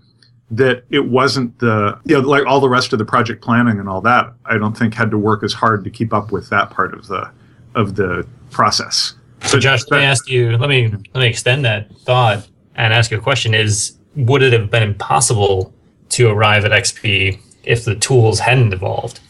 that 0.56 0.84
it 0.90 1.06
wasn't 1.06 1.58
the 1.58 1.98
you 2.04 2.14
know 2.14 2.26
like 2.28 2.46
all 2.46 2.60
the 2.60 2.68
rest 2.68 2.92
of 2.92 2.98
the 2.98 3.04
project 3.04 3.42
planning 3.42 3.78
and 3.78 3.88
all 3.88 4.00
that 4.00 4.32
i 4.44 4.58
don't 4.58 4.76
think 4.76 4.94
had 4.94 5.10
to 5.10 5.18
work 5.18 5.42
as 5.42 5.52
hard 5.52 5.84
to 5.84 5.90
keep 5.90 6.12
up 6.12 6.32
with 6.32 6.48
that 6.50 6.70
part 6.70 6.92
of 6.92 7.06
the 7.06 7.30
of 7.74 7.96
the 7.96 8.26
process 8.50 9.14
So, 9.44 9.58
Josh, 9.60 9.82
let 9.90 9.98
me 9.98 10.04
ask 10.04 10.28
you. 10.28 10.56
Let 10.56 10.70
me 10.70 10.88
let 10.88 11.20
me 11.20 11.26
extend 11.26 11.64
that 11.66 11.94
thought 12.00 12.48
and 12.76 12.94
ask 12.94 13.10
you 13.10 13.18
a 13.18 13.20
question: 13.20 13.52
Is 13.54 13.98
would 14.16 14.42
it 14.42 14.52
have 14.52 14.70
been 14.70 14.82
impossible 14.82 15.72
to 16.10 16.28
arrive 16.28 16.64
at 16.64 16.72
XP 16.72 17.38
if 17.64 17.84
the 17.84 17.94
tools 17.96 18.40
hadn't 18.40 18.72
evolved? 18.72 19.20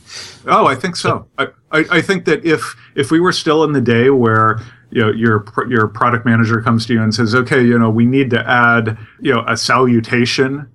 Oh, 0.47 0.66
I 0.66 0.76
think 0.76 0.97
so. 0.97 1.26
I, 1.38 1.49
I, 1.73 1.85
I 1.90 2.00
think 2.00 2.26
that 2.26 2.45
if 2.45 2.76
if 2.95 3.11
we 3.11 3.19
were 3.19 3.33
still 3.33 3.64
in 3.64 3.73
the 3.73 3.81
day 3.81 4.11
where 4.11 4.61
you 4.90 5.00
know 5.02 5.11
your 5.11 5.45
your 5.69 5.88
product 5.88 6.25
manager 6.25 6.62
comes 6.62 6.87
to 6.87 6.93
you 6.93 7.02
and 7.02 7.12
says, 7.12 7.35
okay, 7.35 7.62
you 7.62 7.76
know, 7.78 7.90
we 7.90 8.07
need 8.07 8.31
to 8.31 8.49
add 8.49 8.97
you 9.21 9.35
know 9.35 9.45
a 9.49 9.57
salutation 9.57 10.71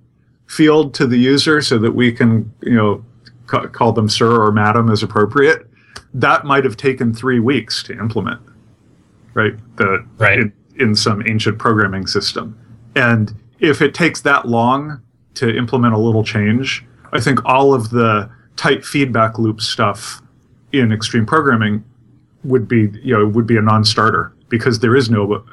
field 0.54 0.92
to 0.94 1.06
the 1.06 1.16
user 1.16 1.62
so 1.62 1.78
that 1.78 1.92
we 1.92 2.10
can 2.10 2.52
you 2.62 2.74
know 2.74 3.04
ca- 3.46 3.68
call 3.68 3.92
them 3.92 4.08
sir 4.08 4.42
or 4.42 4.50
madam 4.50 4.90
as 4.90 5.00
appropriate, 5.02 5.68
that 6.12 6.44
might 6.44 6.64
have 6.64 6.76
taken 6.76 7.14
three 7.14 7.38
weeks 7.38 7.84
to 7.84 7.92
implement, 7.92 8.40
right? 9.34 9.54
The 9.76 10.04
Right. 10.18 10.40
in, 10.40 10.52
in 10.76 10.94
some 10.96 11.22
ancient 11.26 11.56
programming 11.58 12.06
system, 12.08 12.58
and 12.96 13.32
if 13.60 13.80
it 13.80 13.94
takes 13.94 14.22
that 14.22 14.48
long 14.48 15.00
to 15.34 15.56
implement 15.56 15.94
a 15.94 15.98
little 15.98 16.24
change, 16.24 16.84
I 17.12 17.20
think 17.20 17.44
all 17.44 17.72
of 17.72 17.90
the 17.90 18.28
tight 18.56 18.84
feedback 18.84 19.38
loop 19.38 19.60
stuff 19.60 20.20
in 20.72 20.90
extreme 20.92 21.26
programming 21.26 21.84
would 22.42 22.66
be 22.66 22.90
you 23.04 23.16
know 23.16 23.24
would 23.26 23.46
be 23.46 23.56
a 23.56 23.62
non-starter 23.62 24.32
because 24.48 24.80
there 24.80 24.96
is 24.96 25.08
no 25.10 25.44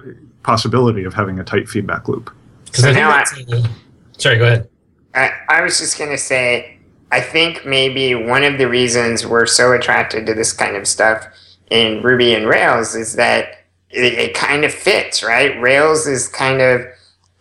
possibility 0.41 1.03
of 1.03 1.13
having 1.13 1.39
a 1.39 1.43
tight 1.43 1.69
feedback 1.69 2.07
loop. 2.07 2.31
Because 2.65 2.83
I 2.85 2.93
think 2.93 3.05
now 3.05 3.11
I- 3.11 3.69
sorry, 4.17 4.37
go 4.39 4.45
ahead. 4.45 4.67
I, 5.13 5.31
I 5.49 5.61
was 5.61 5.79
just 5.79 5.97
going 5.97 6.11
to 6.11 6.17
say, 6.17 6.77
I 7.11 7.21
think 7.21 7.65
maybe 7.65 8.15
one 8.15 8.43
of 8.43 8.57
the 8.57 8.67
reasons 8.67 9.25
we're 9.25 9.45
so 9.45 9.71
attracted 9.73 10.25
to 10.25 10.33
this 10.33 10.51
kind 10.51 10.75
of 10.75 10.87
stuff 10.87 11.25
in 11.69 12.03
Ruby 12.03 12.33
and 12.33 12.47
Rails 12.47 12.95
is 12.95 13.13
that 13.13 13.65
it, 13.89 14.13
it 14.13 14.33
kind 14.33 14.65
of 14.65 14.73
fits, 14.73 15.23
right? 15.23 15.59
Rails 15.61 16.05
is 16.05 16.27
kind 16.27 16.61
of 16.61 16.81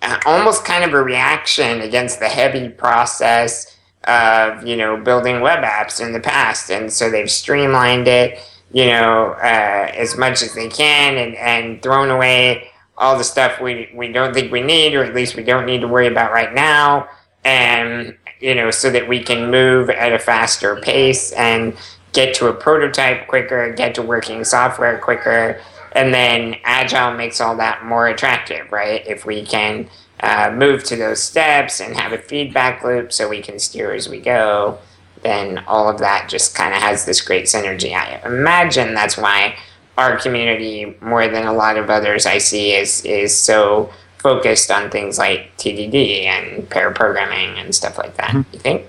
uh, 0.02 0.18
almost 0.24 0.64
kind 0.64 0.84
of 0.84 0.94
a 0.94 1.02
reaction 1.02 1.80
against 1.80 2.20
the 2.20 2.28
heavy 2.28 2.68
process 2.68 3.76
of, 4.04 4.64
you 4.64 4.76
know, 4.76 4.96
building 4.96 5.40
web 5.40 5.64
apps 5.64 6.00
in 6.04 6.12
the 6.12 6.20
past. 6.20 6.70
And 6.70 6.92
so 6.92 7.10
they've 7.10 7.30
streamlined 7.30 8.06
it, 8.06 8.38
you 8.72 8.86
know, 8.86 9.32
uh, 9.38 9.90
as 9.94 10.16
much 10.16 10.42
as 10.42 10.54
they 10.54 10.68
can 10.68 11.16
and, 11.16 11.34
and 11.36 11.82
thrown 11.82 12.10
away 12.10 12.68
all 12.98 13.18
the 13.18 13.24
stuff 13.24 13.60
we, 13.60 13.90
we 13.94 14.12
don't 14.12 14.32
think 14.32 14.52
we 14.52 14.62
need, 14.62 14.94
or 14.94 15.02
at 15.02 15.14
least 15.14 15.34
we 15.34 15.42
don't 15.42 15.66
need 15.66 15.80
to 15.80 15.88
worry 15.88 16.06
about 16.06 16.32
right 16.32 16.54
now 16.54 17.08
and 17.46 18.14
you 18.40 18.54
know 18.54 18.70
so 18.70 18.90
that 18.90 19.08
we 19.08 19.22
can 19.22 19.50
move 19.50 19.88
at 19.88 20.12
a 20.12 20.18
faster 20.18 20.76
pace 20.76 21.32
and 21.32 21.74
get 22.12 22.34
to 22.34 22.48
a 22.48 22.52
prototype 22.52 23.26
quicker 23.28 23.72
get 23.72 23.94
to 23.94 24.02
working 24.02 24.44
software 24.44 24.98
quicker 24.98 25.58
and 25.92 26.12
then 26.12 26.56
agile 26.64 27.16
makes 27.16 27.40
all 27.40 27.56
that 27.56 27.84
more 27.84 28.08
attractive 28.08 28.70
right? 28.70 29.06
If 29.06 29.24
we 29.24 29.44
can 29.46 29.88
uh, 30.20 30.52
move 30.54 30.82
to 30.84 30.96
those 30.96 31.22
steps 31.22 31.80
and 31.80 31.96
have 31.96 32.12
a 32.12 32.18
feedback 32.18 32.82
loop 32.82 33.12
so 33.12 33.28
we 33.28 33.40
can 33.40 33.58
steer 33.58 33.94
as 33.94 34.08
we 34.08 34.20
go 34.20 34.78
then 35.22 35.58
all 35.66 35.88
of 35.88 35.98
that 35.98 36.28
just 36.28 36.54
kind 36.54 36.74
of 36.74 36.80
has 36.80 37.04
this 37.06 37.20
great 37.20 37.46
synergy. 37.46 37.94
I 37.94 38.20
imagine 38.26 38.94
that's 38.94 39.16
why 39.16 39.56
our 39.96 40.18
community 40.18 40.94
more 41.00 41.26
than 41.28 41.46
a 41.46 41.52
lot 41.52 41.78
of 41.78 41.88
others 41.88 42.26
i 42.26 42.36
see 42.36 42.74
is 42.74 43.02
is 43.04 43.34
so 43.34 43.90
focused 44.26 44.72
on 44.72 44.90
things 44.90 45.18
like 45.18 45.56
TDD 45.56 46.24
and 46.24 46.68
pair 46.68 46.90
programming 46.90 47.56
and 47.58 47.72
stuff 47.72 47.96
like 47.96 48.16
that. 48.16 48.34
You 48.52 48.58
think? 48.58 48.84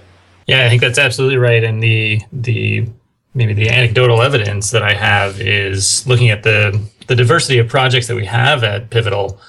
Yeah, 0.48 0.66
I 0.66 0.70
think 0.70 0.82
that's 0.82 0.98
absolutely 0.98 1.38
right. 1.38 1.64
And 1.64 1.84
the 1.84 2.20
the 2.32 2.88
maybe 3.36 3.54
the 3.54 3.70
anecdotal 3.70 4.24
evidence 4.24 4.72
that 4.72 4.82
I 4.82 4.96
have 4.96 5.40
is 5.40 6.08
looking 6.08 6.32
at 6.32 6.42
the 6.42 6.82
the 7.06 7.16
diversity 7.16 7.60
of 7.60 7.68
projects 7.68 8.08
that 8.08 8.16
we 8.16 8.26
have 8.26 8.64
at 8.64 8.90
Pivotal. 8.90 9.40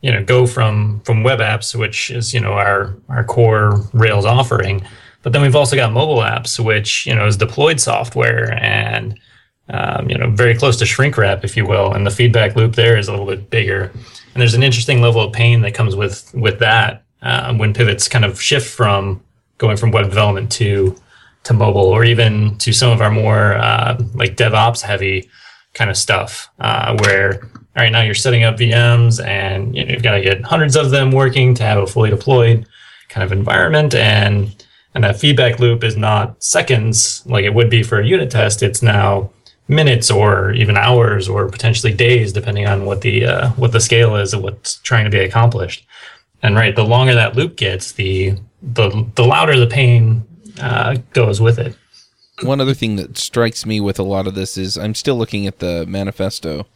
you 0.00 0.10
know 0.12 0.24
go 0.24 0.46
from 0.46 1.00
from 1.04 1.22
web 1.22 1.40
apps, 1.40 1.74
which 1.74 2.10
is 2.10 2.32
you 2.32 2.40
know 2.40 2.52
our 2.52 2.96
our 3.10 3.24
core 3.24 3.82
Rails 3.92 4.24
offering, 4.24 4.82
but 5.22 5.34
then 5.34 5.42
we've 5.42 5.56
also 5.56 5.76
got 5.76 5.92
mobile 5.92 6.22
apps, 6.22 6.58
which 6.58 7.06
you 7.06 7.14
know 7.14 7.26
is 7.26 7.36
deployed 7.36 7.80
software 7.80 8.58
and 8.62 9.20
um, 9.68 10.08
you 10.08 10.16
know 10.16 10.30
very 10.30 10.54
close 10.54 10.78
to 10.78 10.86
shrink 10.86 11.18
wrap, 11.18 11.44
if 11.44 11.54
you 11.54 11.66
will, 11.66 11.92
and 11.92 12.06
the 12.06 12.10
feedback 12.10 12.56
loop 12.56 12.76
there 12.76 12.96
is 12.96 13.08
a 13.08 13.10
little 13.10 13.26
bit 13.26 13.50
bigger. 13.50 13.92
And 14.34 14.40
there's 14.40 14.54
an 14.54 14.64
interesting 14.64 15.00
level 15.00 15.22
of 15.22 15.32
pain 15.32 15.62
that 15.62 15.74
comes 15.74 15.94
with 15.94 16.34
with 16.34 16.58
that 16.58 17.04
uh, 17.22 17.54
when 17.54 17.72
pivots 17.72 18.08
kind 18.08 18.24
of 18.24 18.40
shift 18.40 18.68
from 18.68 19.22
going 19.58 19.76
from 19.76 19.92
web 19.92 20.06
development 20.06 20.50
to 20.52 20.96
to 21.44 21.54
mobile, 21.54 21.82
or 21.82 22.04
even 22.04 22.56
to 22.58 22.72
some 22.72 22.90
of 22.90 23.00
our 23.00 23.10
more 23.10 23.54
uh, 23.54 23.98
like 24.14 24.36
DevOps 24.36 24.80
heavy 24.80 25.28
kind 25.74 25.90
of 25.90 25.96
stuff, 25.96 26.48
uh, 26.58 26.96
where 27.02 27.44
all 27.44 27.82
right 27.82 27.92
now 27.92 28.00
you're 28.00 28.14
setting 28.14 28.44
up 28.44 28.56
VMs 28.56 29.24
and 29.24 29.76
you 29.76 29.84
know, 29.84 29.92
you've 29.92 30.02
got 30.02 30.12
to 30.12 30.22
get 30.22 30.42
hundreds 30.42 30.76
of 30.76 30.90
them 30.90 31.10
working 31.10 31.54
to 31.54 31.62
have 31.62 31.78
a 31.78 31.86
fully 31.86 32.10
deployed 32.10 32.66
kind 33.08 33.24
of 33.24 33.30
environment, 33.30 33.94
and 33.94 34.64
and 34.94 35.04
that 35.04 35.18
feedback 35.18 35.60
loop 35.60 35.84
is 35.84 35.96
not 35.96 36.42
seconds 36.42 37.22
like 37.26 37.44
it 37.44 37.54
would 37.54 37.70
be 37.70 37.82
for 37.82 38.00
a 38.00 38.06
unit 38.06 38.30
test. 38.30 38.62
It's 38.62 38.82
now 38.82 39.30
minutes 39.68 40.10
or 40.10 40.52
even 40.52 40.76
hours 40.76 41.28
or 41.28 41.48
potentially 41.48 41.92
days, 41.92 42.32
depending 42.32 42.66
on 42.66 42.84
what 42.84 43.00
the 43.00 43.24
uh, 43.24 43.50
what 43.50 43.72
the 43.72 43.80
scale 43.80 44.16
is 44.16 44.32
and 44.34 44.42
what's 44.42 44.76
trying 44.78 45.04
to 45.04 45.10
be 45.10 45.20
accomplished. 45.20 45.86
And 46.42 46.56
right, 46.56 46.76
the 46.76 46.84
longer 46.84 47.14
that 47.14 47.36
loop 47.36 47.56
gets, 47.56 47.92
the 47.92 48.34
the 48.62 49.06
the 49.14 49.24
louder 49.24 49.58
the 49.58 49.66
pain 49.66 50.24
uh, 50.60 50.96
goes 51.12 51.40
with 51.40 51.58
it. 51.58 51.76
One 52.42 52.60
other 52.60 52.74
thing 52.74 52.96
that 52.96 53.16
strikes 53.16 53.64
me 53.64 53.80
with 53.80 53.98
a 53.98 54.02
lot 54.02 54.26
of 54.26 54.34
this 54.34 54.58
is 54.58 54.76
I'm 54.76 54.94
still 54.94 55.16
looking 55.16 55.46
at 55.46 55.60
the 55.60 55.86
manifesto, 55.86 56.66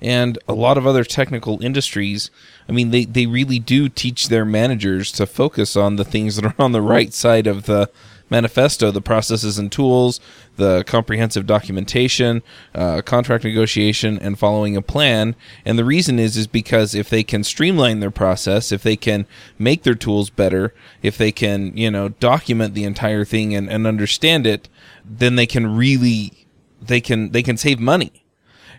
and 0.00 0.38
a 0.46 0.54
lot 0.54 0.78
of 0.78 0.86
other 0.86 1.02
technical 1.02 1.62
industries. 1.62 2.30
I 2.68 2.72
mean, 2.72 2.90
they 2.90 3.04
they 3.04 3.26
really 3.26 3.58
do 3.58 3.88
teach 3.88 4.28
their 4.28 4.44
managers 4.44 5.10
to 5.12 5.26
focus 5.26 5.76
on 5.76 5.96
the 5.96 6.04
things 6.04 6.36
that 6.36 6.44
are 6.44 6.54
on 6.58 6.72
the 6.72 6.82
right 6.82 7.12
side 7.12 7.46
of 7.46 7.64
the 7.64 7.90
manifesto 8.30 8.90
the 8.90 9.00
processes 9.00 9.58
and 9.58 9.70
tools, 9.70 10.20
the 10.56 10.84
comprehensive 10.84 11.46
documentation, 11.46 12.42
uh, 12.74 13.02
contract 13.02 13.44
negotiation, 13.44 14.18
and 14.18 14.38
following 14.38 14.76
a 14.76 14.82
plan. 14.82 15.34
And 15.64 15.78
the 15.78 15.84
reason 15.84 16.18
is 16.18 16.36
is 16.36 16.46
because 16.46 16.94
if 16.94 17.08
they 17.08 17.22
can 17.22 17.44
streamline 17.44 18.00
their 18.00 18.10
process, 18.10 18.72
if 18.72 18.82
they 18.82 18.96
can 18.96 19.26
make 19.58 19.82
their 19.82 19.94
tools 19.94 20.30
better, 20.30 20.74
if 21.02 21.16
they 21.16 21.32
can 21.32 21.76
you 21.76 21.90
know 21.90 22.08
document 22.10 22.74
the 22.74 22.84
entire 22.84 23.24
thing 23.24 23.54
and, 23.54 23.70
and 23.70 23.86
understand 23.86 24.46
it, 24.46 24.68
then 25.04 25.36
they 25.36 25.46
can 25.46 25.76
really 25.76 26.46
they 26.80 27.00
can 27.00 27.30
they 27.30 27.42
can 27.42 27.56
save 27.56 27.80
money. 27.80 28.24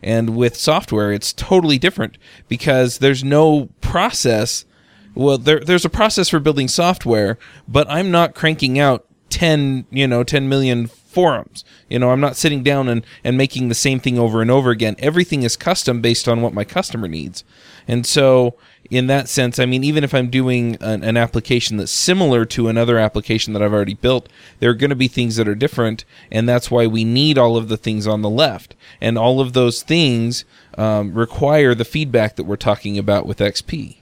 And 0.02 0.36
with 0.36 0.56
software, 0.56 1.12
it's 1.12 1.34
totally 1.34 1.78
different 1.78 2.18
because 2.48 3.00
there's 3.00 3.24
no 3.24 3.70
process 3.82 4.66
well 5.16 5.38
there, 5.38 5.60
there's 5.60 5.86
a 5.86 5.90
process 5.90 6.30
for 6.30 6.40
building 6.40 6.68
software 6.68 7.38
but 7.68 7.90
i'm 7.90 8.12
not 8.12 8.36
cranking 8.36 8.78
out 8.78 9.09
10 9.30 9.86
you 9.90 10.08
know 10.08 10.24
10 10.24 10.50
million 10.50 10.88
forums. 10.88 11.64
You 11.90 12.00
know 12.00 12.12
i'm 12.12 12.22
not 12.22 12.36
sitting 12.36 12.64
down 12.64 12.88
and, 12.88 13.06
and 13.24 13.38
making 13.38 13.70
the 13.70 13.76
same 13.76 14.00
thing 14.00 14.18
over 14.18 14.42
and 14.42 14.52
over 14.52 14.72
again. 14.72 14.96
Everything 15.00 15.44
is 15.44 15.56
custom 15.56 16.02
based 16.02 16.28
on 16.28 16.42
what 16.42 16.54
my 16.54 16.64
customer 16.64 17.08
needs. 17.08 17.44
And 17.88 18.06
so 18.06 18.56
in 18.90 19.08
that 19.08 19.30
sense 19.30 19.60
i 19.60 19.66
mean 19.66 19.84
even 19.84 20.04
if 20.04 20.14
i'm 20.14 20.30
doing 20.30 20.76
an, 20.82 21.04
an 21.04 21.18
application 21.18 21.78
that's 21.78 21.92
similar 21.92 22.46
to 22.46 22.68
another 22.68 22.98
application 22.98 23.54
that 23.54 23.62
i've 23.62 23.74
already 23.74 23.94
built 23.94 24.28
there 24.60 24.70
are 24.70 24.76
going 24.76 24.90
to 24.90 24.96
be 24.96 25.08
things 25.08 25.36
that 25.36 25.48
are 25.48 25.56
different 25.56 26.06
and 26.32 26.50
that's 26.50 26.72
why 26.72 26.88
we 26.88 27.04
need 27.04 27.38
all 27.38 27.56
of 27.56 27.68
the 27.68 27.78
things 27.78 28.08
on 28.08 28.22
the 28.22 28.30
left. 28.30 28.76
And 29.02 29.18
all 29.18 29.40
of 29.40 29.54
those 29.54 29.84
things 29.84 30.46
um, 30.78 31.14
require 31.14 31.74
the 31.74 31.86
feedback 31.86 32.36
that 32.36 32.44
we're 32.44 32.56
talking 32.56 32.98
about 32.98 33.26
with 33.26 33.40
xp 33.40 33.98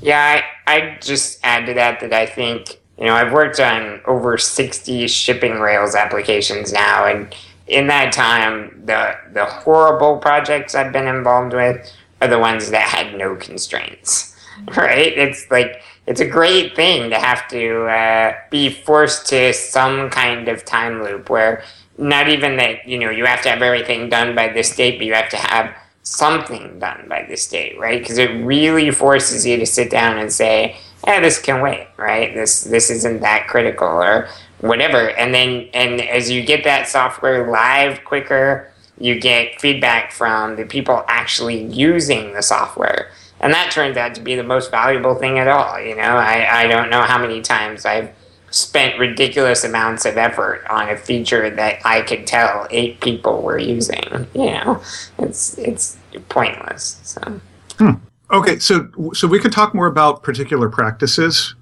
yeah 0.00 0.42
I, 0.66 0.74
I 0.74 0.98
just 1.00 1.38
add 1.42 1.66
to 1.66 1.74
that 1.74 2.00
that 2.00 2.12
i 2.12 2.26
think 2.26 2.80
you 2.98 3.06
know, 3.06 3.14
I've 3.14 3.32
worked 3.32 3.60
on 3.60 4.00
over 4.06 4.36
60 4.36 5.06
shipping 5.06 5.60
Rails 5.60 5.94
applications 5.94 6.72
now, 6.72 7.06
and 7.06 7.34
in 7.66 7.86
that 7.88 8.12
time, 8.12 8.82
the 8.84 9.14
the 9.32 9.44
horrible 9.44 10.18
projects 10.18 10.74
I've 10.74 10.92
been 10.92 11.06
involved 11.06 11.54
with 11.54 11.90
are 12.20 12.28
the 12.28 12.38
ones 12.38 12.70
that 12.70 12.88
had 12.88 13.16
no 13.16 13.36
constraints. 13.36 14.34
Right? 14.76 15.16
It's 15.16 15.48
like 15.52 15.82
it's 16.08 16.20
a 16.20 16.26
great 16.26 16.74
thing 16.74 17.10
to 17.10 17.16
have 17.16 17.46
to 17.48 17.84
uh, 17.84 18.34
be 18.50 18.70
forced 18.70 19.28
to 19.28 19.52
some 19.52 20.10
kind 20.10 20.48
of 20.48 20.64
time 20.64 21.00
loop 21.04 21.30
where 21.30 21.62
not 21.96 22.28
even 22.28 22.56
that 22.56 22.84
you 22.84 22.98
know 22.98 23.08
you 23.08 23.24
have 23.24 23.40
to 23.42 23.50
have 23.50 23.62
everything 23.62 24.08
done 24.08 24.34
by 24.34 24.48
this 24.48 24.74
date, 24.74 24.98
but 24.98 25.06
you 25.06 25.14
have 25.14 25.28
to 25.30 25.36
have 25.36 25.72
something 26.02 26.78
done 26.78 27.06
by 27.08 27.24
this 27.28 27.46
date, 27.46 27.78
right? 27.78 28.00
Because 28.00 28.18
it 28.18 28.30
really 28.44 28.90
forces 28.90 29.46
you 29.46 29.58
to 29.58 29.66
sit 29.66 29.90
down 29.90 30.18
and 30.18 30.32
say, 30.32 30.76
"Yeah, 31.06 31.20
this 31.20 31.40
can 31.40 31.60
wait," 31.60 31.88
right? 31.96 32.34
This 32.34 32.62
this 32.62 32.90
isn't 32.90 33.20
that 33.20 33.46
critical 33.48 33.88
or 33.88 34.28
whatever. 34.60 35.10
And 35.10 35.34
then 35.34 35.68
and 35.74 36.00
as 36.00 36.30
you 36.30 36.42
get 36.42 36.64
that 36.64 36.88
software 36.88 37.50
live 37.50 38.04
quicker, 38.04 38.70
you 38.98 39.20
get 39.20 39.60
feedback 39.60 40.12
from 40.12 40.56
the 40.56 40.64
people 40.64 41.04
actually 41.08 41.64
using 41.64 42.34
the 42.34 42.42
software. 42.42 43.10
And 43.40 43.52
that 43.54 43.70
turns 43.70 43.96
out 43.96 44.14
to 44.16 44.20
be 44.20 44.34
the 44.34 44.42
most 44.42 44.70
valuable 44.70 45.14
thing 45.14 45.38
at 45.38 45.46
all. 45.46 45.80
You 45.80 45.94
know, 45.94 46.02
I, 46.16 46.62
I 46.62 46.66
don't 46.66 46.90
know 46.90 47.02
how 47.02 47.18
many 47.18 47.40
times 47.40 47.86
I've 47.86 48.10
spent 48.50 48.98
ridiculous 48.98 49.62
amounts 49.62 50.04
of 50.04 50.16
effort 50.16 50.66
on 50.68 50.88
a 50.88 50.96
feature 50.96 51.50
that 51.50 51.80
I 51.84 52.02
could 52.02 52.26
tell 52.26 52.66
eight 52.70 53.00
people 53.00 53.42
were 53.42 53.58
using. 53.58 54.26
You 54.34 54.52
know, 54.52 54.82
it's 55.18 55.56
it's 55.58 55.96
pointless. 56.28 57.00
So. 57.04 57.40
Hmm. 57.78 58.07
Okay, 58.30 58.58
so 58.58 58.90
so 59.14 59.26
we 59.26 59.38
could 59.38 59.52
talk 59.52 59.74
more 59.74 59.86
about 59.86 60.22
particular 60.22 60.68
practices. 60.68 61.54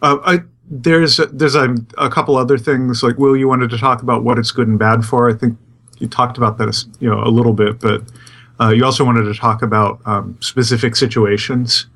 Uh, 0.00 0.18
I, 0.24 0.40
there's 0.70 1.18
there's 1.32 1.54
a, 1.54 1.74
a, 1.98 2.08
couple 2.08 2.36
other 2.36 2.56
things 2.56 3.02
like 3.02 3.18
Will, 3.18 3.36
you 3.36 3.48
wanted 3.48 3.70
to 3.70 3.78
talk 3.78 4.02
about 4.02 4.24
what 4.24 4.38
it's 4.38 4.50
good 4.50 4.68
and 4.68 4.78
bad 4.78 5.04
for. 5.04 5.28
I 5.28 5.34
think 5.34 5.58
you 5.98 6.08
talked 6.08 6.38
about 6.38 6.56
that 6.58 6.84
you 7.00 7.10
know 7.10 7.22
a 7.22 7.28
little 7.28 7.52
bit, 7.52 7.80
but 7.80 8.02
uh, 8.60 8.70
you 8.70 8.84
also 8.84 9.04
wanted 9.04 9.24
to 9.24 9.34
talk 9.34 9.62
about 9.62 10.00
um, 10.06 10.36
specific 10.40 10.96
situations. 10.96 11.86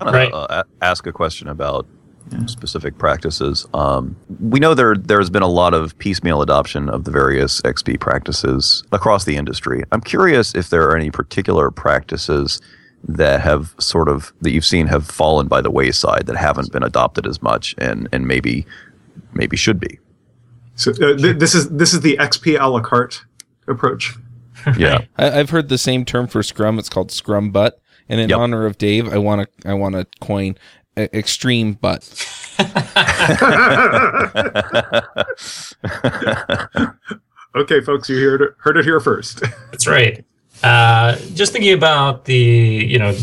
Right. 0.00 0.32
Uh, 0.32 0.64
ask 0.82 1.06
a 1.06 1.12
question 1.12 1.46
about 1.46 1.86
yeah. 2.32 2.46
specific 2.46 2.98
practices. 2.98 3.66
Um, 3.74 4.16
we 4.40 4.58
know 4.58 4.74
there 4.74 4.96
there 4.96 5.18
has 5.18 5.30
been 5.30 5.42
a 5.42 5.48
lot 5.48 5.72
of 5.72 5.96
piecemeal 5.98 6.42
adoption 6.42 6.88
of 6.88 7.04
the 7.04 7.12
various 7.12 7.60
XP 7.62 8.00
practices 8.00 8.82
across 8.90 9.24
the 9.24 9.36
industry. 9.36 9.84
I'm 9.92 10.00
curious 10.00 10.54
if 10.54 10.70
there 10.70 10.82
are 10.88 10.96
any 10.96 11.10
particular 11.10 11.70
practices 11.70 12.60
that 13.06 13.40
have 13.40 13.74
sort 13.78 14.08
of 14.08 14.32
that 14.40 14.50
you've 14.50 14.64
seen 14.64 14.86
have 14.86 15.06
fallen 15.06 15.46
by 15.46 15.60
the 15.60 15.70
wayside 15.70 16.26
that 16.26 16.36
haven't 16.36 16.72
been 16.72 16.82
adopted 16.82 17.26
as 17.26 17.42
much 17.42 17.74
and 17.78 18.08
and 18.12 18.26
maybe 18.26 18.66
maybe 19.32 19.56
should 19.56 19.78
be. 19.78 19.98
So 20.76 20.90
uh, 20.92 21.16
th- 21.16 21.36
this 21.36 21.54
is 21.54 21.68
this 21.70 21.92
is 21.92 22.00
the 22.00 22.16
XP 22.16 22.60
a 22.60 22.66
la 22.66 22.80
carte 22.80 23.24
approach. 23.68 24.14
Yeah, 24.78 25.04
I, 25.18 25.28
have 25.28 25.50
heard 25.50 25.68
the 25.68 25.76
same 25.76 26.06
term 26.06 26.26
for 26.26 26.42
Scrum. 26.42 26.78
It's 26.78 26.88
called 26.88 27.12
Scrum 27.12 27.50
Butt. 27.50 27.78
And 28.08 28.18
in 28.18 28.30
yep. 28.30 28.38
honor 28.38 28.64
of 28.64 28.78
Dave, 28.78 29.12
I 29.12 29.18
want 29.18 29.42
to 29.42 29.68
I 29.68 29.74
want 29.74 29.94
to 29.94 30.06
coin 30.22 30.56
extreme 30.96 31.74
butt. 31.74 32.02
okay, 37.56 37.80
folks, 37.82 38.08
you 38.08 38.24
heard 38.24 38.40
it, 38.40 38.54
heard 38.58 38.78
it 38.78 38.84
here 38.84 39.00
first. 39.00 39.42
That's 39.70 39.86
right. 39.86 40.24
Uh, 40.64 41.16
just 41.34 41.52
thinking 41.52 41.74
about 41.74 42.24
the, 42.24 42.34
you 42.34 42.98
know, 42.98 43.14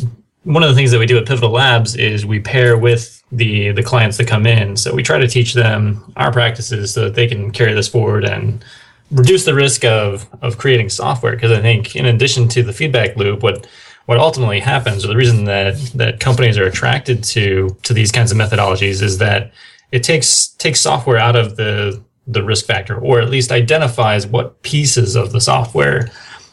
one 0.44 0.62
of 0.62 0.70
the 0.70 0.76
things 0.76 0.92
that 0.92 1.00
we 1.00 1.08
do 1.08 1.18
at 1.18 1.26
Pivotal 1.26 1.50
Labs 1.50 1.96
is 1.96 2.24
we 2.24 2.40
pair 2.40 2.78
with 2.78 3.24
the 3.32 3.72
the 3.72 3.82
clients 3.82 4.18
that 4.18 4.28
come 4.28 4.46
in. 4.46 4.78
So 4.78 4.94
we 4.94 5.02
try 5.02 5.18
to 5.18 5.28
teach 5.28 5.54
them 5.54 6.14
our 6.18 6.32
practices 6.32 6.94
so 6.94 7.06
that 7.06 7.16
they 7.16 7.28
can 7.28 7.52
carry 7.52 7.74
this 7.74 7.88
forward 7.88 8.26
and 8.26 8.64
reduce 9.10 9.44
the 9.46 9.56
risk 9.56 9.84
of 9.84 10.28
of 10.42 10.58
creating 10.58 10.90
software. 10.90 11.34
Because 11.34 11.52
I 11.52 11.62
think, 11.62 11.96
in 11.96 12.06
addition 12.06 12.48
to 12.50 12.64
the 12.64 12.74
feedback 12.74 13.16
loop, 13.16 13.42
what 13.42 13.68
what 14.06 14.20
ultimately 14.20 14.60
happens, 14.60 15.04
or 15.04 15.08
the 15.08 15.16
reason 15.16 15.46
that 15.46 15.78
that 15.96 16.20
companies 16.20 16.58
are 16.60 16.66
attracted 16.66 17.24
to 17.24 17.76
to 17.84 17.94
these 17.94 18.12
kinds 18.12 18.32
of 18.32 18.38
methodologies, 18.38 19.02
is 19.02 19.18
that 19.18 19.52
it 19.92 20.04
takes 20.04 20.48
takes 20.48 20.80
software 20.80 21.18
out 21.18 21.36
of 21.36 21.56
the 21.56 22.02
the 22.28 22.44
risk 22.44 22.66
factor, 22.68 23.00
or 23.00 23.20
at 23.20 23.30
least 23.30 23.52
identifies 23.52 24.28
what 24.28 24.62
pieces 24.62 25.16
of 25.16 25.32
the 25.32 25.42
software 25.42 26.12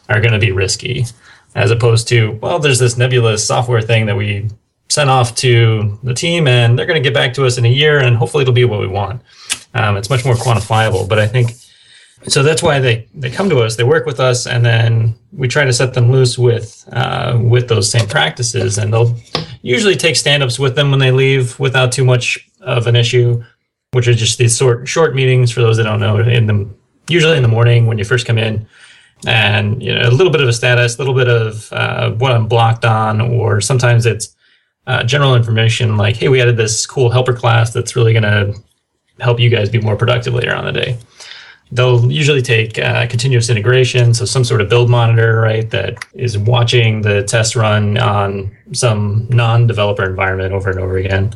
are 0.09 0.19
going 0.19 0.33
to 0.33 0.39
be 0.39 0.51
risky, 0.51 1.05
as 1.55 1.71
opposed 1.71 2.07
to 2.09 2.31
well, 2.41 2.59
there's 2.59 2.79
this 2.79 2.97
nebulous 2.97 3.45
software 3.45 3.81
thing 3.81 4.05
that 4.07 4.17
we 4.17 4.49
sent 4.89 5.09
off 5.09 5.35
to 5.35 5.97
the 6.03 6.13
team, 6.13 6.47
and 6.47 6.77
they're 6.77 6.87
going 6.87 7.01
to 7.01 7.07
get 7.07 7.13
back 7.13 7.33
to 7.35 7.45
us 7.45 7.57
in 7.57 7.65
a 7.65 7.69
year, 7.69 7.99
and 7.99 8.17
hopefully 8.17 8.41
it'll 8.41 8.53
be 8.53 8.65
what 8.65 8.79
we 8.79 8.87
want. 8.87 9.21
Um, 9.73 9.97
it's 9.97 10.09
much 10.09 10.25
more 10.25 10.33
quantifiable, 10.33 11.07
but 11.07 11.19
I 11.19 11.27
think 11.27 11.51
so 12.27 12.43
that's 12.43 12.61
why 12.61 12.79
they, 12.79 13.07
they 13.13 13.29
come 13.29 13.49
to 13.49 13.59
us, 13.59 13.77
they 13.77 13.83
work 13.83 14.05
with 14.05 14.19
us, 14.19 14.45
and 14.45 14.65
then 14.65 15.15
we 15.31 15.47
try 15.47 15.63
to 15.63 15.71
set 15.71 15.93
them 15.93 16.11
loose 16.11 16.37
with 16.37 16.87
uh, 16.91 17.39
with 17.41 17.69
those 17.69 17.89
same 17.89 18.07
practices. 18.07 18.77
And 18.77 18.93
they'll 18.93 19.15
usually 19.61 19.95
take 19.95 20.15
stand-ups 20.15 20.59
with 20.59 20.75
them 20.75 20.91
when 20.91 20.99
they 20.99 21.11
leave 21.11 21.57
without 21.59 21.91
too 21.91 22.03
much 22.03 22.49
of 22.61 22.87
an 22.87 22.95
issue, 22.95 23.41
which 23.91 24.07
are 24.07 24.13
just 24.13 24.37
these 24.37 24.57
short 24.57 24.87
short 24.87 25.15
meetings 25.15 25.51
for 25.51 25.61
those 25.61 25.77
that 25.77 25.83
don't 25.83 26.01
know. 26.01 26.19
In 26.19 26.45
the 26.45 26.69
usually 27.07 27.37
in 27.37 27.43
the 27.43 27.49
morning 27.49 27.85
when 27.87 27.97
you 27.97 28.03
first 28.03 28.27
come 28.27 28.37
in, 28.37 28.67
and 29.27 29.81
you 29.81 29.93
know 29.93 30.07
a 30.07 30.11
little 30.11 30.31
bit 30.31 30.41
of 30.41 30.47
a 30.47 30.53
status, 30.53 30.95
a 30.95 30.99
little 30.99 31.13
bit 31.13 31.27
of 31.27 31.71
uh, 31.73 32.11
what 32.11 32.31
I'm 32.31 32.47
blocked 32.47 32.85
on, 32.85 33.21
or 33.21 33.61
sometimes 33.61 34.05
it's 34.05 34.35
uh, 34.87 35.03
general 35.03 35.35
information 35.35 35.97
like, 35.97 36.15
hey, 36.15 36.29
we 36.29 36.41
added 36.41 36.57
this 36.57 36.85
cool 36.85 37.11
helper 37.11 37.33
class 37.33 37.73
that's 37.73 37.95
really 37.95 38.13
going 38.13 38.23
to 38.23 38.53
help 39.19 39.39
you 39.39 39.49
guys 39.49 39.69
be 39.69 39.79
more 39.79 39.95
productive 39.95 40.33
later 40.33 40.55
on 40.55 40.65
the 40.65 40.71
day. 40.71 40.97
They'll 41.71 42.11
usually 42.11 42.41
take 42.41 42.79
uh, 42.79 43.05
continuous 43.05 43.49
integration, 43.49 44.15
so 44.15 44.25
some 44.25 44.43
sort 44.43 44.61
of 44.61 44.69
build 44.69 44.89
monitor, 44.89 45.41
right, 45.41 45.69
that 45.69 46.03
is 46.13 46.35
watching 46.35 47.01
the 47.01 47.21
test 47.23 47.55
run 47.55 47.99
on 47.99 48.55
some 48.71 49.27
non-developer 49.29 50.03
environment 50.03 50.53
over 50.53 50.71
and 50.71 50.79
over 50.79 50.97
again. 50.97 51.35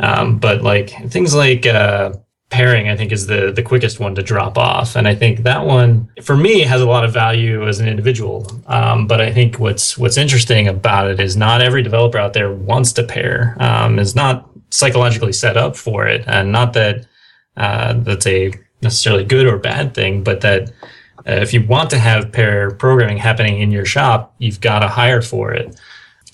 Um, 0.00 0.38
but 0.38 0.62
like 0.62 0.90
things 1.10 1.32
like 1.34 1.66
uh, 1.66 2.12
pairing, 2.50 2.88
I 2.88 2.96
think 2.96 3.12
is 3.12 3.26
the 3.26 3.52
the 3.52 3.62
quickest 3.62 4.00
one 4.00 4.14
to 4.14 4.22
drop 4.22 4.56
off, 4.56 4.96
and 4.96 5.06
I 5.06 5.14
think 5.14 5.42
that 5.42 5.66
one 5.66 6.08
for 6.22 6.36
me 6.36 6.60
has 6.62 6.80
a 6.80 6.86
lot 6.86 7.04
of 7.04 7.12
value 7.12 7.66
as 7.68 7.80
an 7.80 7.88
individual. 7.88 8.46
Um, 8.66 9.06
but 9.06 9.20
I 9.20 9.32
think 9.32 9.58
what's 9.58 9.98
what's 9.98 10.16
interesting 10.16 10.68
about 10.68 11.10
it 11.10 11.20
is 11.20 11.36
not 11.36 11.60
every 11.60 11.82
developer 11.82 12.18
out 12.18 12.32
there 12.32 12.52
wants 12.52 12.92
to 12.94 13.02
pair, 13.02 13.56
um, 13.60 13.98
is 13.98 14.14
not 14.14 14.48
psychologically 14.70 15.32
set 15.32 15.56
up 15.56 15.76
for 15.76 16.06
it, 16.06 16.24
and 16.26 16.50
not 16.52 16.72
that 16.72 17.06
uh, 17.56 17.94
that's 17.94 18.26
a 18.26 18.52
necessarily 18.82 19.24
good 19.24 19.46
or 19.46 19.58
bad 19.58 19.94
thing, 19.94 20.22
but 20.22 20.40
that 20.40 20.70
uh, 21.28 21.32
if 21.32 21.52
you 21.52 21.66
want 21.66 21.90
to 21.90 21.98
have 21.98 22.32
pair 22.32 22.70
programming 22.70 23.18
happening 23.18 23.60
in 23.60 23.70
your 23.70 23.84
shop, 23.84 24.34
you've 24.38 24.60
got 24.60 24.78
to 24.78 24.88
hire 24.88 25.20
for 25.20 25.52
it 25.52 25.78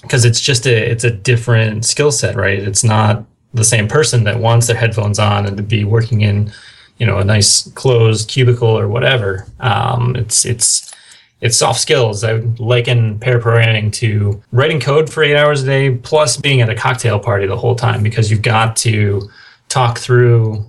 because 0.03 0.25
it's 0.25 0.41
just 0.41 0.67
a 0.67 0.91
it's 0.91 1.05
a 1.05 1.11
different 1.11 1.85
skill 1.85 2.13
set, 2.13 2.37
right? 2.37 2.59
It's 2.61 2.85
not 2.85 3.25
the 3.55 3.65
same 3.65 3.89
person 3.89 4.25
that 4.25 4.41
wants 4.41 4.67
their 4.67 4.77
headphones 4.77 5.19
on 5.19 5.47
and 5.47 5.57
to 5.57 5.63
be 5.63 5.85
working 5.85 6.21
in 6.21 6.53
you 6.99 7.07
know 7.07 7.19
a 7.19 7.25
nice 7.25 7.69
closed 7.71 8.29
cubicle 8.29 8.79
or 8.79 8.89
whatever. 8.89 9.47
Um, 9.61 10.17
it's 10.17 10.45
it's 10.45 10.93
it's 11.41 11.57
soft 11.57 11.81
skills. 11.81 12.25
I 12.25 12.35
liken 12.59 13.19
pair 13.19 13.41
programming 13.41 13.91
to 13.93 14.43
writing 14.53 14.81
code 14.81 15.11
for 15.11 15.23
eight 15.23 15.37
hours 15.37 15.63
a 15.63 15.67
day 15.67 15.91
plus 15.95 16.37
being 16.37 16.61
at 16.61 16.71
a 16.71 16.75
cocktail 16.75 17.19
party 17.19 17.47
the 17.47 17.57
whole 17.57 17.75
time 17.75 18.03
because 18.03 18.31
you've 18.31 18.43
got 18.43 18.77
to 18.77 19.29
talk 19.69 19.99
through 19.99 20.65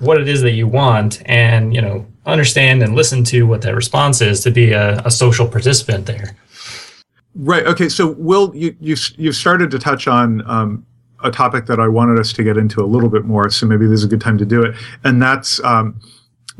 what 0.00 0.20
it 0.20 0.28
is 0.28 0.40
that 0.42 0.52
you 0.52 0.66
want 0.66 1.22
and 1.26 1.74
you 1.74 1.80
know 1.80 2.06
understand 2.26 2.82
and 2.82 2.94
listen 2.94 3.22
to 3.24 3.46
what 3.46 3.62
that 3.62 3.74
response 3.74 4.20
is 4.20 4.40
to 4.40 4.50
be 4.50 4.72
a, 4.72 4.98
a 5.04 5.10
social 5.10 5.46
participant 5.46 6.06
there 6.06 6.36
right 7.34 7.66
okay 7.66 7.88
so 7.88 8.08
will 8.12 8.54
you 8.54 8.74
you 8.80 8.96
you've 9.16 9.36
started 9.36 9.70
to 9.70 9.78
touch 9.78 10.08
on 10.08 10.42
um, 10.48 10.84
a 11.22 11.30
topic 11.30 11.66
that 11.66 11.80
i 11.80 11.88
wanted 11.88 12.18
us 12.18 12.32
to 12.32 12.42
get 12.42 12.56
into 12.56 12.82
a 12.82 12.86
little 12.86 13.08
bit 13.08 13.24
more 13.24 13.50
so 13.50 13.66
maybe 13.66 13.86
this 13.86 14.00
is 14.00 14.04
a 14.04 14.08
good 14.08 14.20
time 14.20 14.38
to 14.38 14.44
do 14.44 14.62
it. 14.62 14.74
And 15.04 15.22
that's 15.22 15.62
um, 15.64 16.00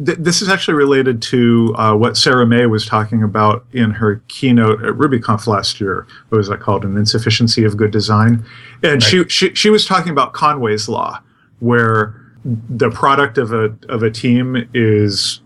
th- 0.04 0.18
this 0.18 0.40
is 0.40 0.48
actually 0.48 0.74
related 0.74 1.20
to 1.22 1.74
uh, 1.76 1.94
what 1.94 2.16
Sarah 2.16 2.46
Mei 2.46 2.66
was 2.66 2.86
talking 2.86 3.22
about 3.22 3.66
in 3.72 3.90
her 3.90 4.22
keynote 4.28 4.84
at 4.84 4.94
rubyconf 4.94 5.46
last 5.46 5.80
year. 5.80 6.06
What 6.28 6.38
was 6.38 6.48
that 6.48 6.60
called? 6.60 6.84
An 6.84 6.96
insufficiency 6.96 7.64
of 7.64 7.76
good 7.76 7.90
design. 7.90 8.44
And 8.82 8.94
right. 8.94 9.02
she, 9.02 9.28
she 9.28 9.54
she 9.54 9.70
was 9.70 9.84
talking 9.84 10.12
about 10.12 10.32
conway's 10.32 10.88
law 10.88 11.20
where 11.58 12.14
the 12.44 12.90
product 12.90 13.36
of 13.36 13.52
a 13.52 13.76
of 13.88 14.02
a 14.02 14.10
team 14.10 14.68
is 14.72 15.40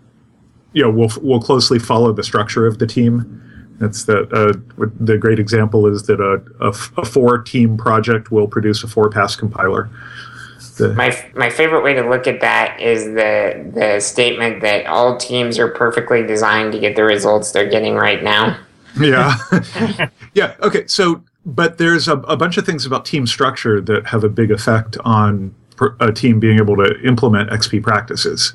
you 0.73 0.81
know 0.81 0.89
will 0.89 1.11
will 1.21 1.41
closely 1.41 1.79
follow 1.79 2.13
the 2.13 2.23
structure 2.23 2.65
of 2.65 2.79
the 2.79 2.87
team 2.87 3.41
that's 3.79 4.05
the 4.05 4.21
uh, 4.29 4.87
the 4.99 5.17
great 5.17 5.39
example 5.39 5.87
is 5.87 6.03
that 6.03 6.19
a, 6.19 6.41
a, 6.65 6.69
a 6.69 7.05
four 7.05 7.39
team 7.39 7.77
project 7.77 8.31
will 8.31 8.47
produce 8.47 8.83
a 8.83 8.87
four 8.87 9.09
pass 9.09 9.35
compiler. 9.35 9.89
The, 10.77 10.93
my 10.93 11.31
my 11.35 11.49
favorite 11.49 11.83
way 11.83 11.93
to 11.93 12.09
look 12.09 12.27
at 12.27 12.41
that 12.41 12.79
is 12.81 13.05
the 13.05 13.71
the 13.73 13.99
statement 13.99 14.61
that 14.61 14.85
all 14.87 15.17
teams 15.17 15.57
are 15.57 15.69
perfectly 15.69 16.21
designed 16.23 16.73
to 16.73 16.79
get 16.79 16.95
the 16.95 17.03
results 17.03 17.51
they're 17.51 17.69
getting 17.69 17.95
right 17.95 18.23
now. 18.23 18.59
Yeah. 18.99 19.35
Yeah 20.33 20.55
okay 20.61 20.85
so 20.87 21.23
but 21.45 21.77
there's 21.77 22.07
a, 22.07 22.13
a 22.13 22.35
bunch 22.35 22.57
of 22.57 22.65
things 22.65 22.85
about 22.85 23.05
team 23.05 23.27
structure 23.27 23.79
that 23.79 24.07
have 24.07 24.23
a 24.23 24.29
big 24.29 24.51
effect 24.51 24.97
on 25.05 25.53
a 25.99 26.11
team 26.11 26.39
being 26.39 26.57
able 26.57 26.75
to 26.77 26.99
implement 27.01 27.49
XP 27.49 27.83
practices. 27.83 28.53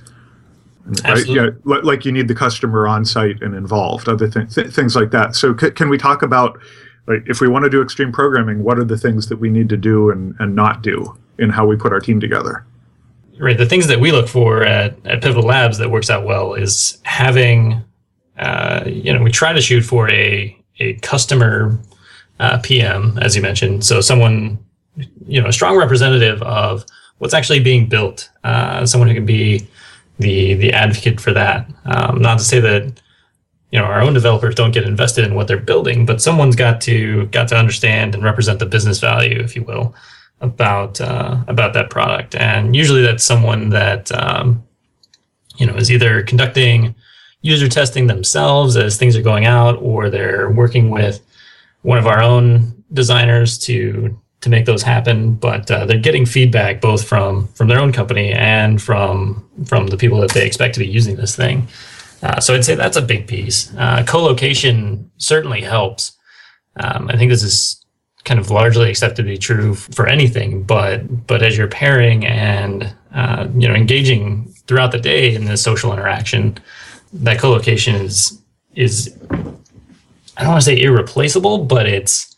Right? 1.04 1.26
Yeah, 1.26 1.50
like 1.64 2.04
you 2.04 2.12
need 2.12 2.28
the 2.28 2.34
customer 2.34 2.88
on 2.88 3.04
site 3.04 3.42
and 3.42 3.54
involved, 3.54 4.08
other 4.08 4.28
th- 4.28 4.54
th- 4.54 4.72
things 4.72 4.96
like 4.96 5.10
that. 5.10 5.36
So, 5.36 5.56
c- 5.56 5.70
can 5.70 5.88
we 5.88 5.98
talk 5.98 6.22
about 6.22 6.58
like 7.06 7.24
if 7.26 7.40
we 7.40 7.48
want 7.48 7.64
to 7.64 7.70
do 7.70 7.82
extreme 7.82 8.12
programming, 8.12 8.62
what 8.62 8.78
are 8.78 8.84
the 8.84 8.96
things 8.96 9.28
that 9.28 9.38
we 9.38 9.50
need 9.50 9.68
to 9.68 9.76
do 9.76 10.10
and, 10.10 10.34
and 10.38 10.54
not 10.54 10.82
do 10.82 11.18
in 11.38 11.50
how 11.50 11.66
we 11.66 11.76
put 11.76 11.92
our 11.92 12.00
team 12.00 12.20
together? 12.20 12.64
Right. 13.38 13.56
The 13.56 13.66
things 13.66 13.86
that 13.86 14.00
we 14.00 14.12
look 14.12 14.28
for 14.28 14.62
at, 14.64 14.94
at 15.06 15.22
Pivotal 15.22 15.44
Labs 15.44 15.78
that 15.78 15.90
works 15.90 16.10
out 16.10 16.24
well 16.24 16.54
is 16.54 16.98
having, 17.04 17.82
uh, 18.38 18.84
you 18.86 19.12
know, 19.12 19.22
we 19.22 19.30
try 19.30 19.52
to 19.52 19.60
shoot 19.60 19.82
for 19.82 20.10
a 20.10 20.56
a 20.78 20.94
customer 20.94 21.78
uh, 22.38 22.58
PM, 22.62 23.18
as 23.18 23.36
you 23.36 23.42
mentioned. 23.42 23.84
So 23.84 24.00
someone, 24.00 24.58
you 25.26 25.40
know, 25.40 25.48
a 25.48 25.52
strong 25.52 25.76
representative 25.76 26.42
of 26.42 26.84
what's 27.18 27.34
actually 27.34 27.60
being 27.60 27.88
built. 27.88 28.30
Uh, 28.44 28.86
someone 28.86 29.08
who 29.08 29.14
can 29.14 29.26
be 29.26 29.66
the 30.20 30.54
the 30.54 30.72
advocate 30.72 31.20
for 31.20 31.32
that. 31.32 31.68
Um, 31.84 32.20
not 32.20 32.38
to 32.38 32.44
say 32.44 32.60
that 32.60 33.00
you 33.70 33.78
know 33.78 33.84
our 33.84 34.00
own 34.00 34.14
developers 34.14 34.54
don't 34.54 34.72
get 34.72 34.84
invested 34.84 35.24
in 35.24 35.34
what 35.34 35.48
they're 35.48 35.58
building, 35.58 36.06
but 36.06 36.22
someone's 36.22 36.56
got 36.56 36.80
to 36.82 37.26
got 37.26 37.48
to 37.48 37.56
understand 37.56 38.14
and 38.14 38.22
represent 38.22 38.58
the 38.58 38.66
business 38.66 39.00
value, 39.00 39.40
if 39.40 39.56
you 39.56 39.62
will, 39.64 39.94
about 40.40 41.00
uh, 41.00 41.42
about 41.48 41.72
that 41.74 41.90
product. 41.90 42.34
And 42.34 42.76
usually 42.76 43.02
that's 43.02 43.24
someone 43.24 43.70
that 43.70 44.12
um, 44.12 44.62
you 45.56 45.66
know 45.66 45.74
is 45.74 45.90
either 45.90 46.22
conducting 46.22 46.94
user 47.42 47.68
testing 47.68 48.06
themselves 48.06 48.76
as 48.76 48.96
things 48.98 49.16
are 49.16 49.22
going 49.22 49.46
out, 49.46 49.80
or 49.80 50.10
they're 50.10 50.50
working 50.50 50.90
with 50.90 51.20
one 51.82 51.98
of 51.98 52.06
our 52.06 52.22
own 52.22 52.84
designers 52.92 53.58
to 53.58 54.18
to 54.40 54.48
make 54.48 54.66
those 54.66 54.82
happen. 54.82 55.34
But 55.34 55.70
uh, 55.70 55.86
they're 55.86 55.98
getting 55.98 56.26
feedback 56.26 56.80
both 56.80 57.06
from 57.06 57.48
from 57.48 57.68
their 57.68 57.78
own 57.78 57.92
company 57.92 58.32
and 58.32 58.80
from 58.80 59.48
from 59.66 59.88
the 59.88 59.96
people 59.96 60.20
that 60.20 60.30
they 60.30 60.46
expect 60.46 60.74
to 60.74 60.80
be 60.80 60.86
using 60.86 61.16
this 61.16 61.36
thing. 61.36 61.68
Uh, 62.22 62.40
so 62.40 62.54
I'd 62.54 62.64
say 62.64 62.74
that's 62.74 62.96
a 62.96 63.02
big 63.02 63.26
piece. 63.26 63.74
Uh, 63.76 64.04
co-location 64.06 65.10
certainly 65.16 65.62
helps. 65.62 66.12
Um, 66.76 67.08
I 67.08 67.16
think 67.16 67.30
this 67.30 67.42
is 67.42 67.82
kind 68.24 68.38
of 68.38 68.50
largely 68.50 68.90
accepted 68.90 69.22
to 69.22 69.28
be 69.28 69.38
true 69.38 69.74
for 69.74 70.06
anything, 70.06 70.62
but 70.62 71.26
but 71.26 71.42
as 71.42 71.56
you're 71.56 71.68
pairing 71.68 72.26
and 72.26 72.94
uh, 73.14 73.48
you 73.54 73.68
know 73.68 73.74
engaging 73.74 74.52
throughout 74.66 74.92
the 74.92 75.00
day 75.00 75.34
in 75.34 75.46
this 75.46 75.62
social 75.62 75.92
interaction, 75.92 76.58
that 77.12 77.38
co-location 77.38 77.94
is 77.94 78.40
is 78.74 79.16
I 79.30 80.42
don't 80.42 80.52
want 80.52 80.62
to 80.62 80.66
say 80.66 80.80
irreplaceable, 80.80 81.64
but 81.64 81.86
it's 81.86 82.29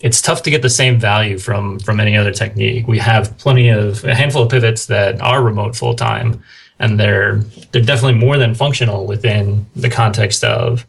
it's 0.00 0.22
tough 0.22 0.42
to 0.42 0.50
get 0.50 0.62
the 0.62 0.70
same 0.70 0.98
value 0.98 1.38
from 1.38 1.78
from 1.78 2.00
any 2.00 2.16
other 2.16 2.32
technique. 2.32 2.88
We 2.88 2.98
have 2.98 3.36
plenty 3.38 3.68
of 3.68 4.04
a 4.04 4.14
handful 4.14 4.42
of 4.42 4.50
pivots 4.50 4.86
that 4.86 5.20
are 5.20 5.42
remote 5.42 5.76
full 5.76 5.94
time, 5.94 6.42
and 6.78 6.98
they're 6.98 7.36
they're 7.72 7.82
definitely 7.82 8.18
more 8.18 8.38
than 8.38 8.54
functional 8.54 9.06
within 9.06 9.66
the 9.76 9.90
context 9.90 10.42
of 10.42 10.86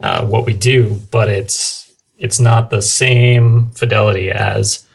uh, 0.00 0.26
what 0.26 0.44
we 0.44 0.54
do. 0.54 1.00
But 1.10 1.28
it's 1.28 1.92
it's 2.18 2.40
not 2.40 2.70
the 2.70 2.82
same 2.82 3.70
fidelity 3.70 4.30
as 4.30 4.86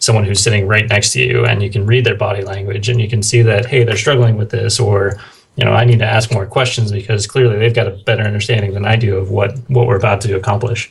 someone 0.00 0.24
who's 0.24 0.40
sitting 0.40 0.66
right 0.66 0.88
next 0.88 1.12
to 1.12 1.20
you, 1.20 1.44
and 1.44 1.62
you 1.62 1.70
can 1.70 1.86
read 1.86 2.04
their 2.04 2.16
body 2.16 2.42
language, 2.42 2.88
and 2.88 3.00
you 3.00 3.08
can 3.08 3.22
see 3.22 3.42
that 3.42 3.66
hey, 3.66 3.84
they're 3.84 3.96
struggling 3.96 4.36
with 4.36 4.50
this, 4.50 4.80
or 4.80 5.20
you 5.56 5.64
know, 5.64 5.72
I 5.72 5.84
need 5.84 5.98
to 6.00 6.04
ask 6.04 6.32
more 6.32 6.46
questions 6.46 6.92
because 6.92 7.26
clearly 7.26 7.58
they've 7.58 7.74
got 7.74 7.88
a 7.88 8.02
better 8.06 8.22
understanding 8.22 8.74
than 8.74 8.84
I 8.84 8.96
do 8.96 9.16
of 9.16 9.30
what 9.30 9.56
what 9.68 9.86
we're 9.86 9.96
about 9.96 10.20
to 10.22 10.36
accomplish. 10.36 10.90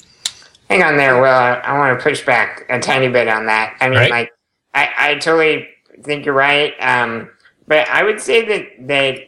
Hang 0.70 0.84
on 0.84 0.98
there, 0.98 1.16
Will. 1.22 1.26
I, 1.26 1.54
I 1.56 1.78
want 1.78 1.98
to 1.98 2.04
push 2.04 2.26
back 2.26 2.66
a 2.70 2.80
tiny 2.80 3.08
bit 3.08 3.28
on 3.28 3.46
that. 3.46 3.78
I 3.80 3.88
mean, 3.90 4.00
right. 4.00 4.12
like, 4.12 4.32
I, 4.74 4.90
I 4.98 5.16
totally 5.16 5.68
think 6.04 6.26
you're 6.26 6.34
right. 6.36 6.74
Um, 6.82 7.30
but 7.68 7.88
I 7.90 8.04
would 8.04 8.20
say 8.20 8.46
that, 8.46 8.88
that 8.88 9.20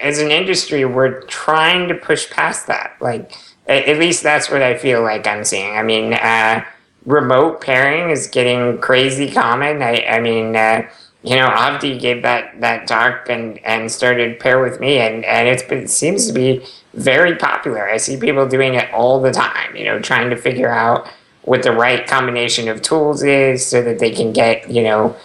as 0.00 0.18
an 0.18 0.30
industry, 0.30 0.84
we're 0.84 1.22
trying 1.22 1.88
to 1.88 1.94
push 1.94 2.30
past 2.30 2.66
that. 2.66 2.96
Like, 3.00 3.32
at, 3.66 3.86
at 3.86 3.98
least 3.98 4.22
that's 4.22 4.50
what 4.50 4.62
I 4.62 4.76
feel 4.76 5.02
like 5.02 5.26
I'm 5.26 5.44
seeing. 5.44 5.76
I 5.76 5.82
mean, 5.82 6.12
uh, 6.14 6.64
remote 7.06 7.60
pairing 7.60 8.10
is 8.10 8.28
getting 8.28 8.78
crazy 8.78 9.30
common. 9.30 9.82
I, 9.82 10.04
I 10.04 10.20
mean, 10.20 10.54
uh, 10.54 10.88
you 11.22 11.36
know, 11.36 11.48
Avdi 11.48 12.00
gave 12.00 12.22
that, 12.22 12.60
that 12.60 12.86
talk 12.86 13.28
and, 13.28 13.58
and 13.64 13.90
started 13.90 14.40
pair 14.40 14.60
with 14.60 14.80
me, 14.80 14.98
and, 14.98 15.24
and 15.24 15.48
it's 15.48 15.62
been, 15.62 15.84
it 15.84 15.90
seems 15.90 16.26
to 16.26 16.32
be 16.32 16.64
very 16.94 17.36
popular. 17.36 17.88
I 17.88 17.96
see 17.96 18.16
people 18.16 18.46
doing 18.46 18.74
it 18.74 18.92
all 18.92 19.20
the 19.20 19.32
time, 19.32 19.74
you 19.76 19.84
know, 19.84 19.98
trying 20.00 20.30
to 20.30 20.36
figure 20.36 20.70
out 20.70 21.08
what 21.42 21.62
the 21.62 21.72
right 21.72 22.06
combination 22.06 22.68
of 22.68 22.82
tools 22.82 23.22
is 23.22 23.64
so 23.64 23.82
that 23.82 23.98
they 23.98 24.10
can 24.10 24.32
get, 24.32 24.70
you 24.70 24.82
know, 24.82 25.16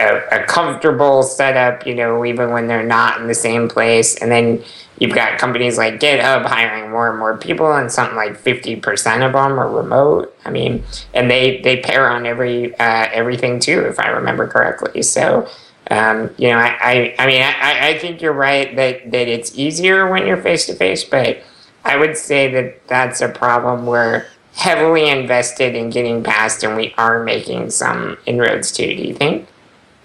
a, 0.00 0.20
a, 0.30 0.44
comfortable 0.44 1.22
setup, 1.22 1.86
you 1.86 1.94
know, 1.94 2.24
even 2.24 2.50
when 2.50 2.66
they're 2.66 2.86
not 2.86 3.20
in 3.20 3.26
the 3.26 3.34
same 3.34 3.68
place. 3.68 4.16
And 4.16 4.30
then 4.30 4.62
you've 4.98 5.14
got 5.14 5.38
companies 5.38 5.76
like 5.78 5.98
GitHub 5.98 6.44
hiring 6.44 6.90
more 6.90 7.10
and 7.10 7.18
more 7.18 7.36
people, 7.36 7.72
and 7.72 7.90
something 7.90 8.16
like 8.16 8.36
fifty 8.36 8.76
percent 8.76 9.22
of 9.22 9.32
them 9.32 9.58
are 9.58 9.68
remote. 9.68 10.36
I 10.44 10.50
mean, 10.50 10.84
and 11.14 11.30
they 11.30 11.60
they 11.62 11.80
pair 11.80 12.08
on 12.08 12.26
every 12.26 12.74
uh, 12.76 13.08
everything 13.12 13.58
too, 13.58 13.84
if 13.86 13.98
I 13.98 14.08
remember 14.08 14.46
correctly. 14.46 15.02
So 15.02 15.48
um, 15.90 16.34
you 16.36 16.48
know, 16.48 16.58
I, 16.58 16.76
I, 16.80 17.14
I 17.18 17.26
mean, 17.26 17.42
I, 17.42 17.88
I 17.88 17.98
think 17.98 18.20
you're 18.20 18.32
right 18.32 18.74
that, 18.76 19.10
that 19.10 19.28
it's 19.28 19.56
easier 19.56 20.10
when 20.10 20.26
you're 20.26 20.36
face 20.36 20.66
to 20.66 20.74
face, 20.74 21.04
but 21.04 21.42
I 21.84 21.96
would 21.96 22.16
say 22.16 22.50
that 22.52 22.86
that's 22.88 23.20
a 23.20 23.28
problem 23.28 23.86
we're 23.86 24.26
heavily 24.54 25.08
invested 25.08 25.74
in 25.74 25.90
getting 25.90 26.22
past, 26.22 26.64
and 26.64 26.76
we 26.76 26.94
are 26.98 27.22
making 27.22 27.70
some 27.70 28.18
inroads 28.26 28.72
too. 28.72 28.86
Do 28.96 29.02
you 29.02 29.14
think? 29.14 29.46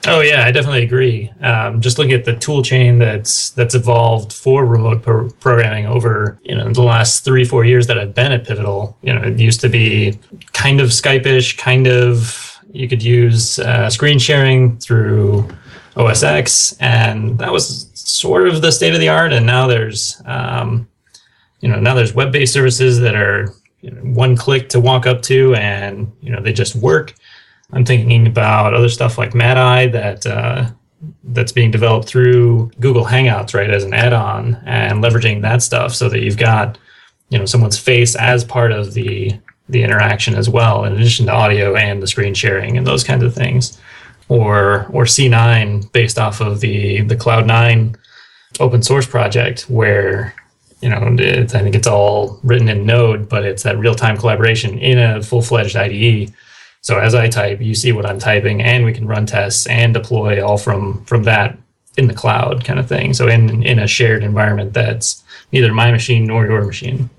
Oh 0.08 0.22
yeah, 0.22 0.46
I 0.46 0.52
definitely 0.52 0.84
agree. 0.84 1.32
Um, 1.42 1.80
just 1.80 2.00
looking 2.00 2.14
at 2.14 2.26
the 2.26 2.36
tool 2.36 2.64
chain 2.64 2.98
that's 2.98 3.52
that's 3.52 3.76
evolved 3.76 4.34
for 4.34 4.66
remote 4.66 5.04
pro- 5.04 5.30
programming 5.30 5.86
over 5.86 6.40
you 6.44 6.56
know 6.56 6.72
the 6.72 6.82
last 6.82 7.24
three 7.24 7.46
four 7.46 7.66
years 7.66 7.88
that 7.88 8.00
I've 8.00 8.16
been 8.16 8.32
at 8.32 8.46
Pivotal. 8.46 8.98
You 9.04 9.14
know, 9.14 9.22
it 9.22 9.40
used 9.40 9.62
to 9.62 9.70
be 9.70 10.18
kind 10.54 10.82
of 10.82 10.90
Skype-ish, 10.90 11.58
kind 11.58 11.88
of 11.88 12.60
you 12.74 12.88
could 12.88 13.04
use 13.04 13.60
uh, 13.60 13.90
screen 13.90 14.18
sharing 14.18 14.78
through 14.80 15.48
OS 15.96 16.24
X, 16.24 16.76
and 16.80 17.38
that 17.40 17.52
was 17.52 17.90
sort 17.94 18.48
of 18.48 18.62
the 18.62 18.72
state 18.72 18.94
of 18.94 19.00
the 19.00 19.10
art. 19.10 19.34
And 19.34 19.46
now 19.46 19.68
there's 19.68 20.22
um, 20.26 20.88
you 21.60 21.70
know 21.70 21.80
now 21.80 21.94
there's 21.94 22.14
web-based 22.14 22.54
services 22.54 23.00
that 23.00 23.16
are 23.16 23.54
you 23.82 23.92
know, 23.92 24.02
one 24.02 24.36
click 24.36 24.70
to 24.70 24.80
walk 24.80 25.06
up 25.06 25.22
to, 25.24 25.56
and 25.56 26.12
you 26.22 26.32
know 26.32 26.42
they 26.42 26.54
just 26.54 26.76
work 26.76 27.14
I'm 27.74 27.86
thinking 27.86 28.28
about 28.28 28.74
other 28.74 28.90
stuff 28.90 29.18
like 29.18 29.34
Mad-Eye 29.34 29.88
that 29.88 30.26
uh, 30.26 30.70
that's 31.26 31.52
being 31.52 31.72
developed 31.72 32.08
through 32.08 32.72
Google 32.80 33.06
Hangouts, 33.06 33.54
right, 33.54 33.70
as 33.70 33.84
an 33.84 33.94
add-on, 33.94 34.56
and 34.66 35.04
leveraging 35.04 35.42
that 35.42 35.62
stuff 35.62 35.96
so 35.96 36.10
that 36.10 36.22
you've 36.22 36.38
got 36.38 36.78
you 37.30 37.40
know 37.40 37.46
someone's 37.46 37.80
face 37.80 38.16
as 38.16 38.44
part 38.44 38.72
of 38.72 38.94
the 38.94 39.32
the 39.70 39.84
interaction 39.84 40.36
as 40.36 40.50
well, 40.50 40.84
in 40.84 40.94
addition 40.94 41.28
to 41.28 41.32
audio 41.32 41.76
and 41.76 42.04
the 42.04 42.08
screen 42.08 42.34
sharing 42.34 42.78
and 42.78 42.86
those 42.86 43.04
kinds 43.04 43.24
of 43.24 43.34
things. 43.34 43.80
Or 44.40 44.86
or 44.94 45.06
C9 45.06 45.92
based 45.92 46.18
off 46.18 46.42
of 46.42 46.62
the 46.62 47.02
the 47.02 47.16
Cloud9 47.16 47.96
open 48.60 48.82
source 48.82 49.08
project 49.08 49.64
where 49.70 50.34
you 50.82 50.90
know 50.90 51.02
I 51.20 51.46
think 51.46 51.76
it's 51.76 51.88
all 51.88 52.40
written 52.44 52.70
in 52.70 52.86
Node, 52.86 53.28
but 53.28 53.44
it's 53.44 53.64
that 53.64 53.78
real 53.78 53.96
time 53.96 54.18
collaboration 54.18 54.78
in 54.78 54.98
a 54.98 55.22
full 55.22 55.42
fledged 55.42 55.76
IDE 55.76 56.34
so 56.82 56.98
as 56.98 57.14
I 57.14 57.28
type, 57.30 57.62
you 57.62 57.76
see 57.76 57.92
what 57.92 58.08
I'm 58.08 58.20
typing, 58.20 58.62
and 58.62 58.84
we 58.84 58.94
can 58.94 59.08
run 59.08 59.28
tests 59.28 59.68
and 59.68 59.94
deploy 59.94 60.44
all 60.46 60.58
from 60.58 61.06
from 61.06 61.24
that 61.24 61.58
in 61.98 62.08
the 62.08 62.14
cloud 62.14 62.66
kind 62.66 62.80
of 62.80 62.88
thing. 62.88 63.14
So 63.14 63.28
in 63.28 63.64
in 63.64 63.78
a 63.80 63.88
shared 63.88 64.24
environment 64.24 64.74
that's 64.74 65.24
neither 65.52 65.72
my 65.74 65.92
machine 65.92 66.26
nor 66.26 66.46
your 66.46 66.64
machine. 66.64 67.10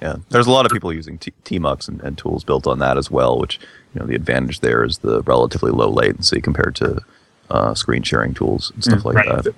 Yeah, 0.00 0.16
there's 0.30 0.46
a 0.46 0.50
lot 0.50 0.66
of 0.66 0.72
people 0.72 0.92
using 0.92 1.16
T- 1.16 1.32
tmux 1.44 1.88
and, 1.88 2.02
and 2.02 2.18
tools 2.18 2.44
built 2.44 2.66
on 2.66 2.78
that 2.80 2.98
as 2.98 3.10
well. 3.10 3.38
Which 3.38 3.60
you 3.96 4.00
know 4.00 4.06
the 4.06 4.14
advantage 4.14 4.60
there 4.60 4.84
is 4.84 4.98
the 4.98 5.22
relatively 5.22 5.70
low 5.70 5.88
latency 5.88 6.42
compared 6.42 6.76
to 6.76 7.00
uh, 7.48 7.72
screen 7.74 8.02
sharing 8.02 8.34
tools 8.34 8.70
and 8.74 8.84
stuff 8.84 9.00
mm, 9.00 9.04
like 9.06 9.16
right. 9.16 9.44
that. 9.44 9.54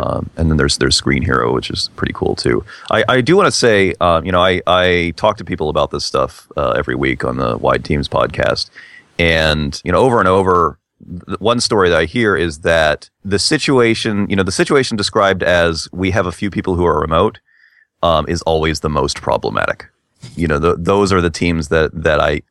Um, 0.00 0.30
and 0.36 0.48
then 0.48 0.56
there's 0.56 0.78
there's 0.78 0.98
Screenhero, 0.98 1.52
which 1.52 1.68
is 1.68 1.90
pretty 1.96 2.14
cool 2.14 2.34
too. 2.34 2.64
I, 2.90 3.04
I 3.08 3.20
do 3.20 3.36
want 3.36 3.48
to 3.48 3.52
say, 3.52 3.94
uh, 4.00 4.22
you 4.24 4.32
know, 4.32 4.40
I, 4.40 4.62
I 4.66 5.12
talk 5.16 5.36
to 5.38 5.44
people 5.44 5.68
about 5.68 5.90
this 5.90 6.04
stuff 6.04 6.50
uh, 6.56 6.70
every 6.70 6.94
week 6.94 7.24
on 7.24 7.36
the 7.36 7.58
Wide 7.58 7.84
Teams 7.84 8.08
podcast, 8.08 8.70
and 9.18 9.78
you 9.84 9.92
know, 9.92 9.98
over 9.98 10.20
and 10.20 10.28
over, 10.28 10.78
one 11.40 11.60
story 11.60 11.90
that 11.90 11.98
I 11.98 12.04
hear 12.04 12.36
is 12.36 12.60
that 12.60 13.10
the 13.24 13.40
situation, 13.40 14.30
you 14.30 14.36
know, 14.36 14.44
the 14.44 14.52
situation 14.52 14.96
described 14.96 15.42
as 15.42 15.88
we 15.92 16.12
have 16.12 16.26
a 16.26 16.32
few 16.32 16.48
people 16.48 16.76
who 16.76 16.86
are 16.86 17.00
remote, 17.00 17.40
um, 18.02 18.24
is 18.28 18.40
always 18.42 18.80
the 18.80 18.88
most 18.88 19.20
problematic. 19.20 19.90
You 20.36 20.46
know, 20.46 20.60
the, 20.60 20.76
those 20.76 21.12
are 21.12 21.20
the 21.20 21.28
teams 21.28 21.68
that 21.68 21.90
that 21.92 22.20
I 22.20 22.42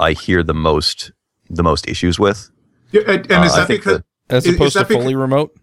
I 0.00 0.12
hear 0.12 0.42
the 0.42 0.54
most 0.54 1.12
the 1.48 1.62
most 1.62 1.88
issues 1.88 2.18
with. 2.18 2.50
Yeah, 2.92 3.02
and, 3.06 3.30
and 3.30 3.44
is 3.44 3.52
uh, 3.52 3.56
that 3.58 3.68
because 3.68 4.02
as 4.28 4.46
opposed 4.46 4.76
to 4.76 4.84
fully 4.84 5.14
remote? 5.14 5.56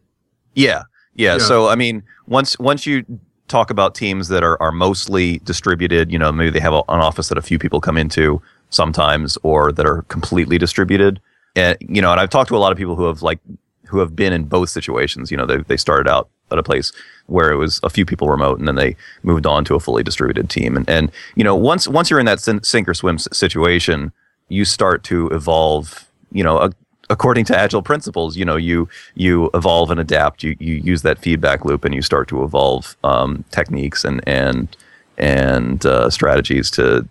Yeah, 0.53 0.83
yeah, 1.15 1.33
yeah. 1.33 1.37
So 1.39 1.67
I 1.67 1.75
mean, 1.75 2.03
once 2.27 2.57
once 2.59 2.85
you 2.85 3.05
talk 3.47 3.69
about 3.69 3.95
teams 3.95 4.27
that 4.27 4.43
are, 4.43 4.61
are 4.61 4.71
mostly 4.71 5.39
distributed, 5.39 6.11
you 6.11 6.19
know, 6.19 6.31
maybe 6.31 6.49
they 6.49 6.59
have 6.59 6.73
a, 6.73 6.83
an 6.89 6.99
office 6.99 7.29
that 7.29 7.37
a 7.37 7.41
few 7.41 7.57
people 7.57 7.79
come 7.79 7.97
into 7.97 8.41
sometimes, 8.69 9.37
or 9.43 9.71
that 9.71 9.85
are 9.85 10.01
completely 10.03 10.57
distributed. 10.57 11.21
And 11.55 11.77
you 11.81 12.01
know, 12.01 12.11
and 12.11 12.19
I've 12.19 12.29
talked 12.29 12.49
to 12.49 12.55
a 12.55 12.59
lot 12.59 12.71
of 12.71 12.77
people 12.77 12.95
who 12.95 13.05
have 13.05 13.21
like 13.21 13.39
who 13.87 13.99
have 13.99 14.15
been 14.15 14.33
in 14.33 14.45
both 14.45 14.69
situations. 14.69 15.31
You 15.31 15.37
know, 15.37 15.45
they 15.45 15.57
they 15.57 15.77
started 15.77 16.09
out 16.09 16.29
at 16.51 16.57
a 16.57 16.63
place 16.63 16.93
where 17.25 17.51
it 17.51 17.55
was 17.55 17.79
a 17.83 17.89
few 17.89 18.05
people 18.05 18.29
remote, 18.29 18.59
and 18.59 18.67
then 18.67 18.75
they 18.75 18.95
moved 19.23 19.45
on 19.45 19.65
to 19.65 19.75
a 19.75 19.79
fully 19.79 20.03
distributed 20.03 20.49
team. 20.49 20.77
And 20.77 20.89
and 20.89 21.11
you 21.35 21.43
know, 21.43 21.55
once 21.55 21.87
once 21.87 22.09
you're 22.09 22.19
in 22.19 22.25
that 22.25 22.39
sink 22.39 22.87
or 22.87 22.93
swim 22.93 23.17
situation, 23.17 24.11
you 24.49 24.65
start 24.65 25.03
to 25.05 25.27
evolve. 25.29 26.05
You 26.31 26.43
know, 26.43 26.57
a, 26.59 26.71
according 27.09 27.45
to 27.45 27.57
agile 27.57 27.81
principles 27.81 28.35
you 28.35 28.45
know 28.45 28.55
you 28.55 28.87
you 29.15 29.49
evolve 29.53 29.91
and 29.91 29.99
adapt 29.99 30.43
you 30.43 30.55
you 30.59 30.75
use 30.75 31.01
that 31.01 31.17
feedback 31.19 31.65
loop 31.65 31.85
and 31.85 31.95
you 31.95 32.01
start 32.01 32.27
to 32.27 32.43
evolve 32.43 32.95
um, 33.03 33.43
techniques 33.51 34.03
and 34.03 34.21
and 34.27 34.75
and 35.17 35.85
uh, 35.85 36.09
strategies 36.09 36.69
to 36.69 37.07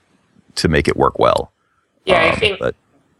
to 0.54 0.68
make 0.68 0.88
it 0.88 0.96
work 0.96 1.18
well 1.18 1.52
yeah 2.04 2.24
um, 2.26 2.32
i 2.32 2.36
think 2.36 2.58
but, 2.58 2.74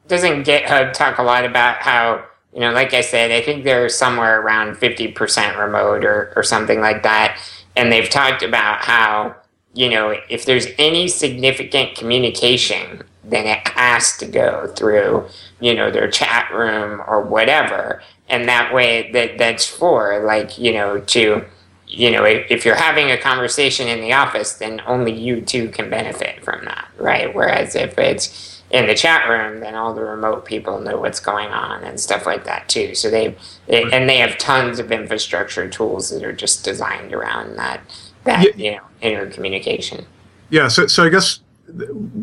doesn't 0.09 0.45
github 0.47 0.93
talk 0.93 1.19
a 1.19 1.23
lot 1.23 1.45
about 1.45 1.77
how 1.79 2.23
you 2.53 2.61
know 2.61 2.73
like 2.73 2.95
i 2.95 3.01
said 3.01 3.31
i 3.31 3.41
think 3.41 3.65
they're 3.65 3.89
somewhere 3.89 4.41
around 4.41 4.77
50% 4.77 5.59
remote 5.59 6.05
or 6.05 6.33
or 6.37 6.43
something 6.43 6.81
like 6.81 7.03
that 7.03 7.41
and 7.75 7.91
they've 7.91 8.09
talked 8.09 8.43
about 8.43 8.85
how 8.85 9.35
you 9.75 9.91
know 9.91 10.15
if 10.29 10.45
there's 10.45 10.67
any 10.79 11.09
significant 11.09 11.97
communication 11.97 13.03
then 13.27 13.47
it 13.47 13.67
has 13.69 14.17
to 14.19 14.27
go 14.27 14.73
through, 14.77 15.27
you 15.61 15.75
know, 15.75 15.91
their 15.91 16.11
chat 16.11 16.51
room 16.53 17.03
or 17.07 17.21
whatever. 17.21 18.03
And 18.29 18.49
that 18.49 18.73
way 18.73 19.11
that 19.13 19.39
that's 19.39 19.67
for 19.67 20.25
like, 20.25 20.59
you 20.59 20.73
know, 20.73 21.01
to 21.01 21.45
you 21.89 22.11
know, 22.11 22.25
if, 22.25 22.51
if 22.51 22.65
you're 22.65 22.75
having 22.75 23.11
a 23.11 23.19
conversation 23.19 23.89
in 23.89 24.01
the 24.01 24.13
office, 24.13 24.55
then 24.55 24.83
only 24.87 25.13
you 25.13 25.41
two 25.41 25.69
can 25.69 25.89
benefit 25.89 26.43
from 26.45 26.65
that, 26.65 26.89
right? 26.99 27.33
Whereas 27.33 27.77
if 27.77 27.97
it's 27.97 28.63
in 28.71 28.87
the 28.87 28.95
chat 28.95 29.29
room, 29.29 29.61
then 29.61 29.75
all 29.77 29.95
the 29.95 30.03
remote 30.03 30.45
people 30.45 30.81
know 30.81 30.97
what's 30.99 31.21
going 31.21 31.49
on 31.51 31.85
and 31.85 32.01
stuff 32.01 32.27
like 32.27 32.45
that 32.45 32.69
too. 32.69 32.95
So 32.95 33.11
they, 33.11 33.37
they 33.69 33.85
and 33.85 34.09
they 34.09 34.19
have 34.19 34.37
tons 34.39 34.79
of 34.79 34.91
infrastructure 34.91 35.69
tools 35.69 36.11
that 36.11 36.25
are 36.25 36.33
just 36.33 36.65
designed 36.65 37.13
around 37.13 37.57
that 37.57 37.81
that 38.25 38.59
yeah. 38.59 38.65
you 38.65 38.77
know 38.77 38.83
intercommunication. 39.03 40.05
Yeah. 40.51 40.69
So 40.69 40.89
so 40.89 41.05
I 41.05 41.09
guess 41.09 41.41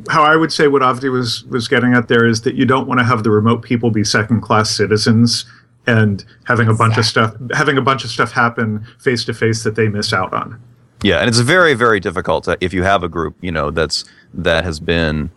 how 0.10 0.23
I 0.23 0.36
would 0.36 0.51
say 0.51 0.67
what 0.67 0.82
Avdi 0.82 1.12
was 1.12 1.43
was 1.45 1.67
getting 1.67 1.93
at 1.93 2.08
there 2.08 2.25
is 2.25 2.41
that 2.41 2.56
you 2.56 2.65
don't 2.65 2.88
want 2.88 2.99
to 2.99 3.06
have 3.06 3.23
the 3.23 3.29
remote 3.29 3.62
people 3.62 3.91
be 3.91 4.03
second 4.03 4.41
class 4.41 4.69
citizens 4.69 5.45
and 5.86 6.23
having 6.45 6.67
a 6.69 6.73
bunch 6.73 6.97
of 6.97 7.06
stuff 7.06 7.36
having 7.53 7.77
a 7.77 7.82
bunch 7.82 8.03
of 8.03 8.10
stuff 8.10 8.32
happen 8.32 8.86
face 8.99 9.25
to 9.25 9.34
face 9.34 9.63
that 9.63 9.75
they 9.75 9.88
miss 9.88 10.13
out 10.13 10.34
on. 10.34 10.62
Yeah, 11.01 11.19
and 11.19 11.27
it's 11.27 11.39
very 11.39 11.73
very 11.73 11.99
difficult 11.99 12.45
to, 12.45 12.58
if 12.62 12.73
you 12.73 12.84
have 12.84 13.03
a 13.03 13.10
group 13.10 13.36
you 13.41 13.51
know 13.51 13.69
that's 13.69 14.06
that 14.34 14.63
has 14.63 14.79
been 14.79 15.29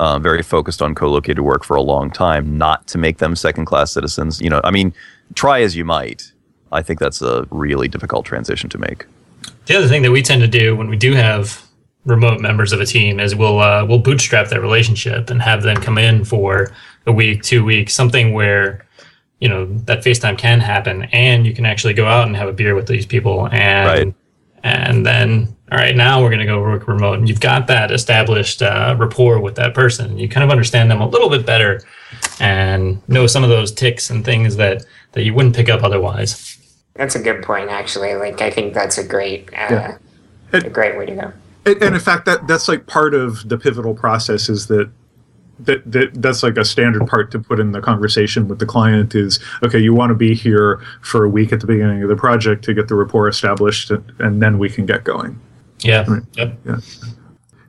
uh, 0.00 0.18
very 0.18 0.42
focused 0.42 0.82
on 0.82 0.94
co-located 0.94 1.40
work 1.40 1.64
for 1.64 1.76
a 1.76 1.82
long 1.82 2.10
time, 2.10 2.58
not 2.58 2.86
to 2.88 2.98
make 2.98 3.18
them 3.18 3.36
second 3.36 3.64
class 3.64 3.92
citizens. 3.92 4.40
You 4.40 4.50
know, 4.50 4.60
I 4.64 4.70
mean, 4.70 4.92
try 5.34 5.62
as 5.62 5.76
you 5.76 5.84
might, 5.84 6.32
I 6.72 6.82
think 6.82 6.98
that's 6.98 7.22
a 7.22 7.46
really 7.50 7.88
difficult 7.88 8.26
transition 8.26 8.68
to 8.70 8.78
make. 8.78 9.06
The 9.66 9.76
other 9.76 9.88
thing 9.88 10.02
that 10.02 10.10
we 10.10 10.22
tend 10.22 10.42
to 10.42 10.48
do 10.48 10.76
when 10.76 10.88
we 10.88 10.96
do 10.96 11.14
have 11.14 11.63
remote 12.04 12.40
members 12.40 12.72
of 12.72 12.80
a 12.80 12.86
team 12.86 13.18
is 13.18 13.34
we'll 13.34 13.60
uh, 13.60 13.84
we'll 13.84 13.98
bootstrap 13.98 14.48
that 14.48 14.60
relationship 14.60 15.30
and 15.30 15.40
have 15.42 15.62
them 15.62 15.76
come 15.76 15.98
in 15.98 16.24
for 16.24 16.70
a 17.06 17.12
week, 17.12 17.42
two 17.42 17.64
weeks, 17.64 17.94
something 17.94 18.32
where 18.32 18.86
you 19.40 19.48
know 19.48 19.66
that 19.84 20.02
FaceTime 20.02 20.38
can 20.38 20.60
happen, 20.60 21.04
and 21.04 21.46
you 21.46 21.54
can 21.54 21.66
actually 21.66 21.94
go 21.94 22.06
out 22.06 22.26
and 22.26 22.36
have 22.36 22.48
a 22.48 22.52
beer 22.52 22.74
with 22.74 22.86
these 22.86 23.06
people, 23.06 23.48
and 23.48 23.86
right. 23.86 24.14
and 24.62 25.04
then 25.04 25.54
all 25.72 25.78
right, 25.78 25.96
now 25.96 26.22
we're 26.22 26.28
going 26.28 26.40
to 26.40 26.46
go 26.46 26.60
work 26.60 26.86
remote, 26.86 27.18
and 27.18 27.28
you've 27.28 27.40
got 27.40 27.66
that 27.66 27.90
established 27.90 28.62
uh, 28.62 28.94
rapport 28.98 29.40
with 29.40 29.56
that 29.56 29.74
person. 29.74 30.18
You 30.18 30.28
kind 30.28 30.44
of 30.44 30.50
understand 30.50 30.90
them 30.90 31.00
a 31.00 31.08
little 31.08 31.30
bit 31.30 31.46
better, 31.46 31.80
and 32.38 33.06
know 33.08 33.26
some 33.26 33.42
of 33.42 33.50
those 33.50 33.72
ticks 33.72 34.10
and 34.10 34.24
things 34.24 34.56
that 34.56 34.84
that 35.12 35.22
you 35.24 35.34
wouldn't 35.34 35.56
pick 35.56 35.68
up 35.68 35.82
otherwise. 35.82 36.58
That's 36.94 37.16
a 37.16 37.22
good 37.22 37.42
point, 37.42 37.70
actually. 37.70 38.14
Like 38.14 38.40
I 38.40 38.50
think 38.50 38.72
that's 38.72 38.98
a 38.98 39.04
great, 39.04 39.48
uh, 39.52 39.68
yeah. 39.70 39.96
a 40.52 40.70
great 40.70 40.96
way 40.96 41.06
to 41.06 41.14
go 41.14 41.32
and, 41.66 41.82
and 41.82 41.94
in 41.94 42.00
fact 42.00 42.24
that 42.26 42.46
that's 42.46 42.68
like 42.68 42.86
part 42.86 43.14
of 43.14 43.48
the 43.48 43.58
pivotal 43.58 43.94
process 43.94 44.48
is 44.48 44.66
that 44.68 44.90
that, 45.60 45.90
that 45.90 46.10
that's 46.20 46.42
like 46.42 46.56
a 46.56 46.64
standard 46.64 47.06
part 47.06 47.30
to 47.30 47.38
put 47.38 47.60
in 47.60 47.72
the 47.72 47.80
conversation 47.80 48.48
with 48.48 48.58
the 48.58 48.66
client 48.66 49.14
is 49.14 49.38
okay 49.64 49.78
you 49.78 49.94
want 49.94 50.10
to 50.10 50.14
be 50.14 50.34
here 50.34 50.80
for 51.00 51.24
a 51.24 51.28
week 51.28 51.52
at 51.52 51.60
the 51.60 51.66
beginning 51.66 52.02
of 52.02 52.08
the 52.08 52.16
project 52.16 52.64
to 52.64 52.74
get 52.74 52.88
the 52.88 52.94
rapport 52.94 53.28
established 53.28 53.90
and, 53.90 54.12
and 54.18 54.42
then 54.42 54.58
we 54.58 54.68
can 54.68 54.86
get 54.86 55.04
going. 55.04 55.40
Yeah. 55.80 56.04
Right? 56.08 56.22
yep. 56.34 56.58
yeah. 56.64 56.76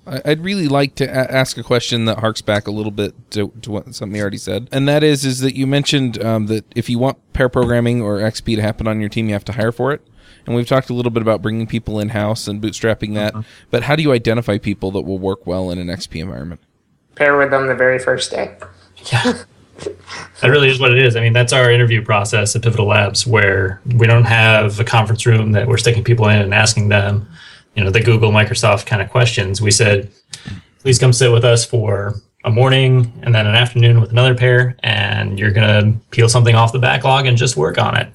I'd 0.07 0.41
really 0.41 0.67
like 0.67 0.93
to 0.95 1.05
a- 1.05 1.31
ask 1.31 1.57
a 1.57 1.63
question 1.63 2.05
that 2.05 2.19
harks 2.19 2.41
back 2.41 2.67
a 2.67 2.71
little 2.71 2.91
bit 2.91 3.13
to, 3.31 3.51
to 3.63 3.71
what 3.71 3.95
something 3.95 4.15
you 4.15 4.21
already 4.21 4.37
said, 4.37 4.69
and 4.71 4.87
that 4.87 5.03
is 5.03 5.25
is 5.25 5.39
that 5.39 5.55
you 5.55 5.65
mentioned 5.65 6.23
um, 6.23 6.45
that 6.45 6.63
if 6.75 6.91
you 6.91 6.99
want 6.99 7.17
pair 7.33 7.49
programming 7.49 8.03
or 8.03 8.19
XP 8.19 8.55
to 8.55 8.61
happen 8.61 8.87
on 8.87 8.99
your 8.99 9.09
team, 9.09 9.27
you 9.27 9.33
have 9.33 9.45
to 9.45 9.53
hire 9.53 9.71
for 9.71 9.91
it 9.91 10.07
and 10.45 10.55
we've 10.55 10.67
talked 10.67 10.89
a 10.89 10.93
little 10.93 11.11
bit 11.11 11.21
about 11.21 11.41
bringing 11.41 11.67
people 11.67 11.99
in 11.99 12.09
house 12.09 12.47
and 12.47 12.61
bootstrapping 12.61 13.13
that. 13.15 13.33
Uh-huh. 13.35 13.43
But 13.71 13.83
how 13.83 13.95
do 13.95 14.03
you 14.03 14.11
identify 14.11 14.57
people 14.57 14.91
that 14.91 15.01
will 15.01 15.19
work 15.19 15.45
well 15.47 15.71
in 15.71 15.79
an 15.79 15.87
XP 15.87 16.21
environment? 16.21 16.61
Pair 17.15 17.37
with 17.37 17.51
them 17.51 17.67
the 17.67 17.75
very 17.75 17.99
first 17.99 18.31
day. 18.31 18.55
Yeah. 19.11 19.43
that 20.41 20.49
really 20.49 20.69
is 20.69 20.79
what 20.79 20.91
it 20.91 21.05
is. 21.05 21.15
I 21.15 21.21
mean, 21.21 21.33
that's 21.33 21.53
our 21.53 21.69
interview 21.69 22.03
process 22.03 22.55
at 22.55 22.61
Pivotal 22.61 22.87
Labs, 22.87 23.27
where 23.27 23.81
we 23.97 24.07
don't 24.07 24.23
have 24.23 24.79
a 24.79 24.83
conference 24.83 25.25
room 25.25 25.51
that 25.51 25.67
we're 25.67 25.77
sticking 25.77 26.03
people 26.03 26.27
in 26.27 26.41
and 26.41 26.53
asking 26.53 26.89
them. 26.89 27.27
you 27.75 27.83
know 27.83 27.89
the 27.89 28.01
Google, 28.01 28.31
Microsoft 28.31 28.85
kind 28.85 29.01
of 29.01 29.09
questions. 29.09 29.61
We 29.61 29.71
said, 29.71 30.09
please 30.79 30.97
come 30.97 31.13
sit 31.13 31.31
with 31.31 31.43
us 31.43 31.65
for 31.65 32.15
a 32.45 32.49
morning 32.49 33.11
and 33.23 33.33
then 33.33 33.47
an 33.47 33.55
afternoon 33.55 33.99
with 33.99 34.11
another 34.11 34.35
pair, 34.35 34.77
and 34.83 35.37
you're 35.39 35.51
gonna 35.51 35.93
peel 36.11 36.29
something 36.29 36.55
off 36.55 36.71
the 36.71 36.79
backlog 36.79 37.25
and 37.25 37.37
just 37.37 37.57
work 37.57 37.77
on 37.77 37.97
it. 37.97 38.07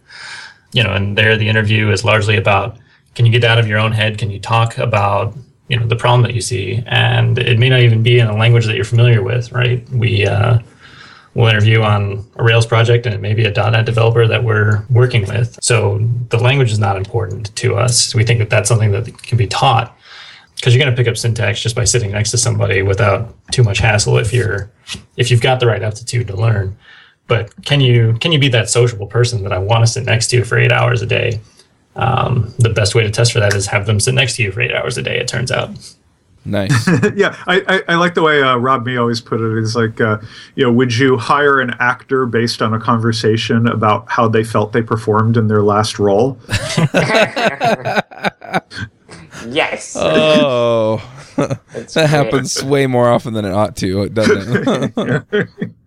You 0.73 0.85
know, 0.85 0.95
and 0.95 1.17
there 1.17 1.37
the 1.37 1.49
interview 1.49 1.91
is 1.91 2.05
largely 2.05 2.37
about 2.37 2.79
can 3.15 3.27
you 3.27 3.33
get 3.33 3.45
out 3.45 3.59
of 3.59 3.67
your 3.67 3.79
own 3.79 3.93
head? 3.93 4.19
Can 4.19 4.31
you 4.31 4.39
talk 4.39 4.79
about 4.79 5.37
you 5.69 5.79
know 5.79 5.87
the 5.87 5.97
problem 5.97 6.23
that 6.23 6.35
you 6.35 6.41
see? 6.41 6.83
And 6.87 7.39
it 7.39 7.59
may 7.59 7.69
not 7.69 7.81
even 7.81 8.03
be 8.03 8.19
in 8.19 8.29
a 8.29 8.37
language 8.37 8.67
that 8.67 8.77
you're 8.77 8.85
familiar 8.85 9.23
with, 9.23 9.53
right? 9.53 9.89
We 9.91 10.27
uh, 10.27 10.59
will 11.35 11.49
interview 11.49 11.83
on 11.83 12.25
a 12.37 12.43
Rails 12.43 12.67
project, 12.67 13.07
and 13.07 13.15
it 13.15 13.21
may 13.21 13.35
be 13.35 13.45
a 13.45 13.53
.NET 13.53 13.87
developer 13.87 14.27
that 14.27 14.43
we're 14.45 14.85
working 14.91 15.27
with. 15.27 15.59
So 15.63 15.99
the 16.29 16.39
language 16.39 16.73
is 16.73 16.79
not 16.79 16.97
important 16.97 17.55
to 17.57 17.77
us. 17.77 18.15
We 18.15 18.25
think 18.25 18.41
that 18.41 18.51
that's 18.51 18.69
something 18.69 18.93
that 18.93 19.23
can 19.23 19.39
be 19.39 19.47
taught 19.47 19.97
because 20.57 20.75
you're 20.75 20.85
going 20.85 20.95
to 20.95 21.01
pick 21.01 21.09
up 21.09 21.17
syntax 21.17 21.61
just 21.61 21.75
by 21.75 21.85
sitting 21.85 22.11
next 22.11 22.31
to 22.33 22.39
somebody 22.39 22.83
without 22.83 23.35
too 23.51 23.63
much 23.63 23.79
hassle 23.79 24.19
if 24.19 24.33
you're 24.33 24.71
if 25.17 25.31
you've 25.31 25.41
got 25.41 25.59
the 25.59 25.67
right 25.67 25.83
aptitude 25.83 26.27
to 26.29 26.37
learn. 26.37 26.77
But 27.31 27.65
can 27.65 27.81
you 27.81 28.15
can 28.15 28.33
you 28.33 28.41
be 28.41 28.49
that 28.49 28.69
sociable 28.69 29.07
person 29.07 29.45
that 29.45 29.53
I 29.53 29.59
want 29.59 29.87
to 29.87 29.87
sit 29.87 30.05
next 30.05 30.27
to 30.31 30.43
for 30.43 30.59
eight 30.59 30.73
hours 30.73 31.01
a 31.01 31.07
day? 31.07 31.41
Um, 31.95 32.53
the 32.59 32.71
best 32.71 32.97
way 32.97 33.05
to 33.05 33.11
test 33.11 33.33
for 33.33 33.39
that 33.39 33.55
is 33.55 33.69
have 33.69 33.87
them 33.87 34.01
sit 34.01 34.15
next 34.15 34.35
to 34.35 34.43
you 34.43 34.51
for 34.51 34.61
eight 34.61 34.75
hours 34.75 34.99
a 34.99 35.03
day. 35.03 35.17
It 35.21 35.29
turns 35.29 35.53
out. 35.53 35.71
Nice. 36.45 36.89
yeah, 37.15 37.37
I, 37.47 37.63
I, 37.69 37.83
I, 37.91 37.95
like 37.95 38.15
the 38.15 38.23
way 38.23 38.43
uh, 38.43 38.57
Rob 38.57 38.85
Mee 38.85 38.97
always 38.97 39.21
put 39.21 39.41
it. 39.41 39.59
Is 39.59 39.77
like, 39.77 40.01
uh, 40.01 40.19
you 40.57 40.65
know, 40.65 40.73
would 40.73 40.97
you 40.97 41.19
hire 41.19 41.61
an 41.61 41.77
actor 41.79 42.27
based 42.27 42.63
on 42.63 42.75
a 42.75 42.81
conversation 42.81 43.69
about 43.69 44.11
how 44.11 44.27
they 44.27 44.43
felt 44.43 44.73
they 44.73 44.83
performed 44.83 45.37
in 45.37 45.47
their 45.47 45.63
last 45.63 46.01
role? 46.01 46.37
yes. 49.47 49.95
Oh, 49.97 51.01
that 51.37 52.09
happens 52.11 52.61
way 52.65 52.89
more 52.89 53.09
often 53.09 53.35
than 53.35 53.45
it 53.45 53.53
ought 53.53 53.77
to, 53.77 54.09
doesn't 54.09 54.95
it? 54.97 55.49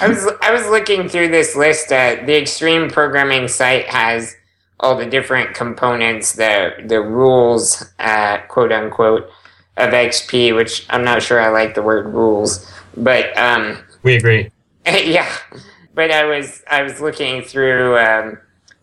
I 0.00 0.08
was 0.08 0.28
I 0.42 0.52
was 0.52 0.66
looking 0.68 1.08
through 1.08 1.28
this 1.28 1.56
list. 1.56 1.92
Uh, 1.92 2.16
the 2.24 2.36
Extreme 2.36 2.90
Programming 2.90 3.48
site 3.48 3.86
has 3.86 4.36
all 4.80 4.96
the 4.96 5.06
different 5.06 5.54
components, 5.54 6.32
the 6.32 6.72
the 6.84 7.00
rules, 7.00 7.84
uh, 7.98 8.38
quote 8.48 8.72
unquote, 8.72 9.30
of 9.76 9.90
XP. 9.90 10.54
Which 10.54 10.86
I'm 10.90 11.04
not 11.04 11.22
sure 11.22 11.40
I 11.40 11.48
like 11.48 11.74
the 11.74 11.82
word 11.82 12.06
rules, 12.06 12.70
but 12.96 13.36
um, 13.38 13.78
we 14.02 14.16
agree. 14.16 14.50
yeah, 14.86 15.30
but 15.94 16.10
I 16.10 16.24
was 16.24 16.62
I 16.70 16.82
was 16.82 17.00
looking 17.00 17.42
through 17.42 17.98
um, 17.98 18.38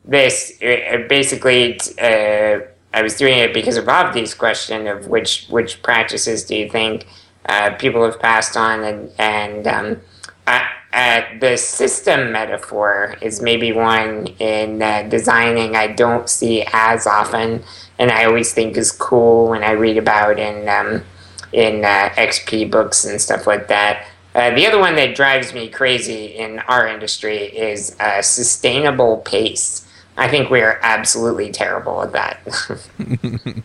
this. 0.05 0.57
Uh, 0.61 1.05
basically, 1.07 1.79
uh, 2.01 2.59
I 2.93 3.01
was 3.01 3.15
doing 3.17 3.39
it 3.39 3.53
because 3.53 3.77
of 3.77 3.85
Avdi's 3.85 4.33
question 4.33 4.87
of 4.87 5.07
which 5.07 5.47
which 5.49 5.81
practices 5.81 6.43
do 6.45 6.55
you 6.55 6.69
think 6.69 7.07
uh, 7.47 7.75
people 7.75 8.03
have 8.05 8.19
passed 8.19 8.55
on, 8.55 8.83
and 8.83 9.11
and 9.17 9.67
um, 9.67 10.01
uh, 10.47 11.21
the 11.39 11.57
system 11.57 12.31
metaphor 12.31 13.15
is 13.21 13.41
maybe 13.41 13.71
one 13.71 14.27
in 14.39 14.81
uh, 14.81 15.03
designing 15.09 15.75
I 15.75 15.87
don't 15.87 16.29
see 16.29 16.63
as 16.71 17.07
often, 17.07 17.63
and 17.97 18.11
I 18.11 18.25
always 18.25 18.53
think 18.53 18.77
is 18.77 18.91
cool 18.91 19.49
when 19.49 19.63
I 19.63 19.71
read 19.71 19.97
about 19.97 20.37
in 20.37 20.69
um, 20.69 21.03
in 21.51 21.85
uh, 21.85 22.09
XP 22.15 22.69
books 22.69 23.05
and 23.05 23.19
stuff 23.19 23.47
like 23.47 23.67
that. 23.67 24.05
Uh, 24.35 24.49
the 24.55 24.65
other 24.65 24.79
one 24.79 24.95
that 24.95 25.15
drives 25.15 25.53
me 25.53 25.69
crazy 25.69 26.25
in 26.25 26.59
our 26.59 26.87
industry 26.87 27.37
is 27.37 27.95
uh, 27.99 28.21
sustainable 28.21 29.17
pace. 29.17 29.87
I 30.17 30.27
think 30.27 30.49
we 30.49 30.61
are 30.61 30.79
absolutely 30.81 31.51
terrible 31.51 32.01
at 32.03 32.11
that. 32.13 32.83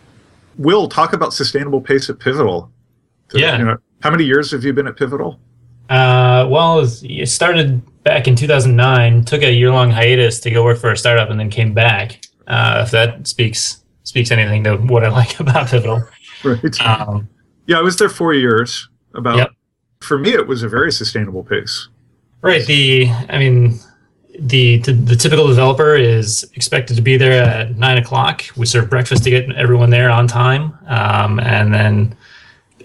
Will 0.57 0.87
talk 0.87 1.13
about 1.13 1.33
sustainable 1.33 1.81
pace 1.81 2.09
at 2.09 2.19
Pivotal. 2.19 2.71
Yeah. 3.33 3.57
You 3.57 3.65
know, 3.65 3.77
how 4.01 4.11
many 4.11 4.25
years 4.25 4.51
have 4.51 4.63
you 4.63 4.73
been 4.73 4.87
at 4.87 4.97
Pivotal? 4.97 5.39
Uh, 5.89 6.47
well, 6.49 6.87
it 7.03 7.27
started 7.27 7.81
back 8.03 8.27
in 8.27 8.35
2009. 8.35 9.25
Took 9.25 9.41
a 9.41 9.51
year 9.51 9.71
long 9.71 9.89
hiatus 9.89 10.39
to 10.41 10.51
go 10.51 10.63
work 10.63 10.77
for 10.77 10.91
a 10.91 10.97
startup, 10.97 11.29
and 11.29 11.39
then 11.39 11.49
came 11.49 11.73
back. 11.73 12.21
Uh, 12.47 12.81
if 12.85 12.91
that 12.91 13.27
speaks 13.27 13.83
speaks 14.03 14.31
anything 14.31 14.63
to 14.63 14.77
what 14.77 15.03
I 15.03 15.09
like 15.21 15.39
about 15.39 15.67
Pivotal. 15.67 16.03
Right. 16.41 16.79
Um, 16.79 17.27
yeah, 17.65 17.79
I 17.79 17.81
was 17.81 17.97
there 17.97 18.07
four 18.07 18.33
years. 18.33 18.87
About 19.13 19.35
yep. 19.35 19.51
for 19.99 20.17
me, 20.17 20.31
it 20.31 20.47
was 20.47 20.63
a 20.63 20.69
very 20.69 20.89
sustainable 20.89 21.43
pace. 21.43 21.89
Right. 22.41 22.65
The 22.65 23.09
I 23.27 23.37
mean, 23.37 23.77
the 24.39 24.77
the 24.77 25.17
typical 25.17 25.47
developer 25.47 25.95
is 25.95 26.49
expected 26.53 26.95
to 26.95 27.01
be 27.01 27.17
there 27.17 27.43
at 27.43 27.75
nine 27.75 27.97
o'clock. 27.97 28.45
We 28.55 28.65
serve 28.65 28.89
breakfast 28.89 29.25
to 29.25 29.29
get 29.29 29.53
everyone 29.53 29.89
there 29.89 30.09
on 30.09 30.27
time, 30.27 30.77
um, 30.87 31.41
and 31.41 31.73
then 31.73 32.15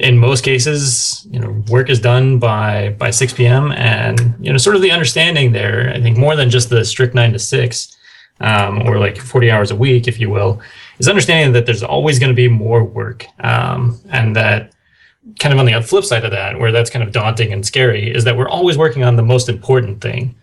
in 0.00 0.18
most 0.18 0.44
cases, 0.44 1.26
you 1.30 1.38
know, 1.38 1.50
work 1.68 1.88
is 1.88 2.00
done 2.00 2.38
by 2.38 2.90
by 2.98 3.10
6 3.10 3.32
p.m. 3.34 3.72
and 3.72 4.34
you 4.40 4.50
know, 4.50 4.58
sort 4.58 4.76
of 4.76 4.82
the 4.82 4.90
understanding 4.90 5.52
there. 5.52 5.92
I 5.94 6.00
think 6.00 6.16
more 6.16 6.36
than 6.36 6.50
just 6.50 6.70
the 6.70 6.84
strict 6.84 7.14
nine 7.14 7.32
to 7.32 7.38
six, 7.38 7.96
um, 8.40 8.86
or 8.88 8.98
like 8.98 9.18
40 9.18 9.50
hours 9.50 9.70
a 9.70 9.76
week, 9.76 10.08
if 10.08 10.18
you 10.18 10.30
will, 10.30 10.60
is 10.98 11.08
understanding 11.08 11.52
that 11.52 11.66
there's 11.66 11.82
always 11.82 12.18
going 12.18 12.30
to 12.30 12.36
be 12.36 12.48
more 12.48 12.82
work, 12.82 13.26
um, 13.40 14.00
and 14.10 14.34
that 14.36 14.72
kind 15.38 15.52
of 15.52 15.58
on 15.58 15.66
the 15.66 15.80
flip 15.80 16.04
side 16.04 16.24
of 16.24 16.32
that, 16.32 16.58
where 16.58 16.72
that's 16.72 16.90
kind 16.90 17.02
of 17.02 17.12
daunting 17.12 17.52
and 17.52 17.64
scary, 17.64 18.12
is 18.12 18.24
that 18.24 18.36
we're 18.36 18.48
always 18.48 18.76
working 18.76 19.04
on 19.04 19.16
the 19.16 19.22
most 19.22 19.48
important 19.48 20.00
thing. 20.00 20.34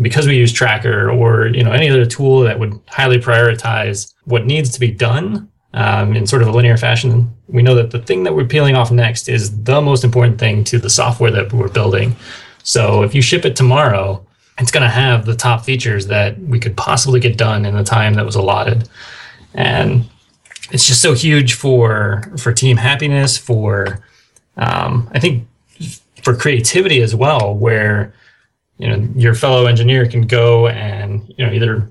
Because 0.00 0.26
we 0.26 0.36
use 0.36 0.52
Tracker 0.52 1.10
or 1.10 1.48
you 1.48 1.62
know 1.62 1.72
any 1.72 1.90
other 1.90 2.06
tool 2.06 2.40
that 2.40 2.58
would 2.58 2.80
highly 2.88 3.18
prioritize 3.18 4.14
what 4.24 4.46
needs 4.46 4.70
to 4.70 4.80
be 4.80 4.90
done 4.90 5.51
um, 5.74 6.14
in 6.14 6.26
sort 6.26 6.42
of 6.42 6.48
a 6.48 6.52
linear 6.52 6.76
fashion, 6.76 7.34
we 7.48 7.62
know 7.62 7.74
that 7.74 7.90
the 7.90 7.98
thing 7.98 8.24
that 8.24 8.34
we're 8.34 8.44
peeling 8.44 8.76
off 8.76 8.90
next 8.90 9.28
is 9.28 9.62
the 9.64 9.80
most 9.80 10.04
important 10.04 10.38
thing 10.38 10.64
to 10.64 10.78
the 10.78 10.90
software 10.90 11.30
that 11.30 11.52
we're 11.52 11.68
building. 11.68 12.14
So 12.62 13.02
if 13.02 13.14
you 13.14 13.22
ship 13.22 13.44
it 13.44 13.56
tomorrow, 13.56 14.24
it's 14.58 14.70
going 14.70 14.82
to 14.82 14.88
have 14.88 15.24
the 15.24 15.34
top 15.34 15.64
features 15.64 16.06
that 16.08 16.38
we 16.38 16.60
could 16.60 16.76
possibly 16.76 17.20
get 17.20 17.38
done 17.38 17.64
in 17.64 17.74
the 17.74 17.84
time 17.84 18.14
that 18.14 18.26
was 18.26 18.36
allotted. 18.36 18.88
And 19.54 20.08
it's 20.70 20.86
just 20.86 21.02
so 21.02 21.14
huge 21.14 21.54
for 21.54 22.22
for 22.38 22.52
team 22.52 22.76
happiness, 22.76 23.36
for 23.36 24.04
um, 24.56 25.10
I 25.12 25.20
think 25.20 25.46
for 26.22 26.34
creativity 26.34 27.02
as 27.02 27.14
well, 27.14 27.54
where 27.54 28.14
you 28.78 28.88
know 28.88 29.08
your 29.14 29.34
fellow 29.34 29.66
engineer 29.66 30.06
can 30.06 30.26
go 30.26 30.68
and 30.68 31.34
you 31.36 31.46
know 31.46 31.52
either 31.52 31.90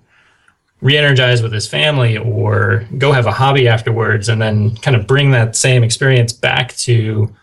re-energize 0.82 1.42
with 1.44 1.54
his 1.54 1.68
family 1.68 2.18
or 2.18 2.86
go 2.98 3.12
have 3.12 3.28
a 3.28 3.32
hobby 3.32 3.68
afterwards 3.68 4.30
and 4.30 4.42
then 4.42 4.76
kind 4.78 4.98
of 4.98 5.06
bring 5.06 5.32
that 5.32 5.56
same 5.56 5.84
experience 5.84 6.34
back 6.34 6.76
to 6.76 7.34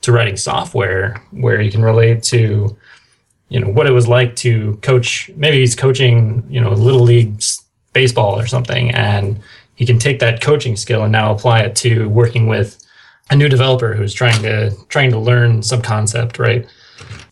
to 0.00 0.12
writing 0.12 0.36
software 0.36 1.22
where 1.30 1.60
you 1.60 1.70
can 1.70 1.82
relate 1.82 2.22
to 2.22 2.76
you 3.48 3.60
know 3.60 3.68
what 3.68 3.86
it 3.86 3.92
was 3.92 4.08
like 4.08 4.34
to 4.34 4.76
coach 4.82 5.30
maybe 5.36 5.58
he's 5.58 5.76
coaching 5.76 6.44
you 6.48 6.60
know 6.60 6.70
little 6.70 7.02
league 7.02 7.40
baseball 7.92 8.38
or 8.38 8.46
something 8.46 8.90
and 8.92 9.40
he 9.74 9.86
can 9.86 9.98
take 9.98 10.18
that 10.18 10.40
coaching 10.40 10.76
skill 10.76 11.04
and 11.04 11.12
now 11.12 11.32
apply 11.32 11.60
it 11.60 11.74
to 11.74 12.08
working 12.08 12.46
with 12.46 12.84
a 13.30 13.36
new 13.36 13.48
developer 13.48 13.94
who's 13.94 14.12
trying 14.12 14.42
to 14.42 14.70
trying 14.88 15.10
to 15.10 15.18
learn 15.18 15.62
some 15.62 15.80
concept 15.80 16.38
right? 16.38 16.66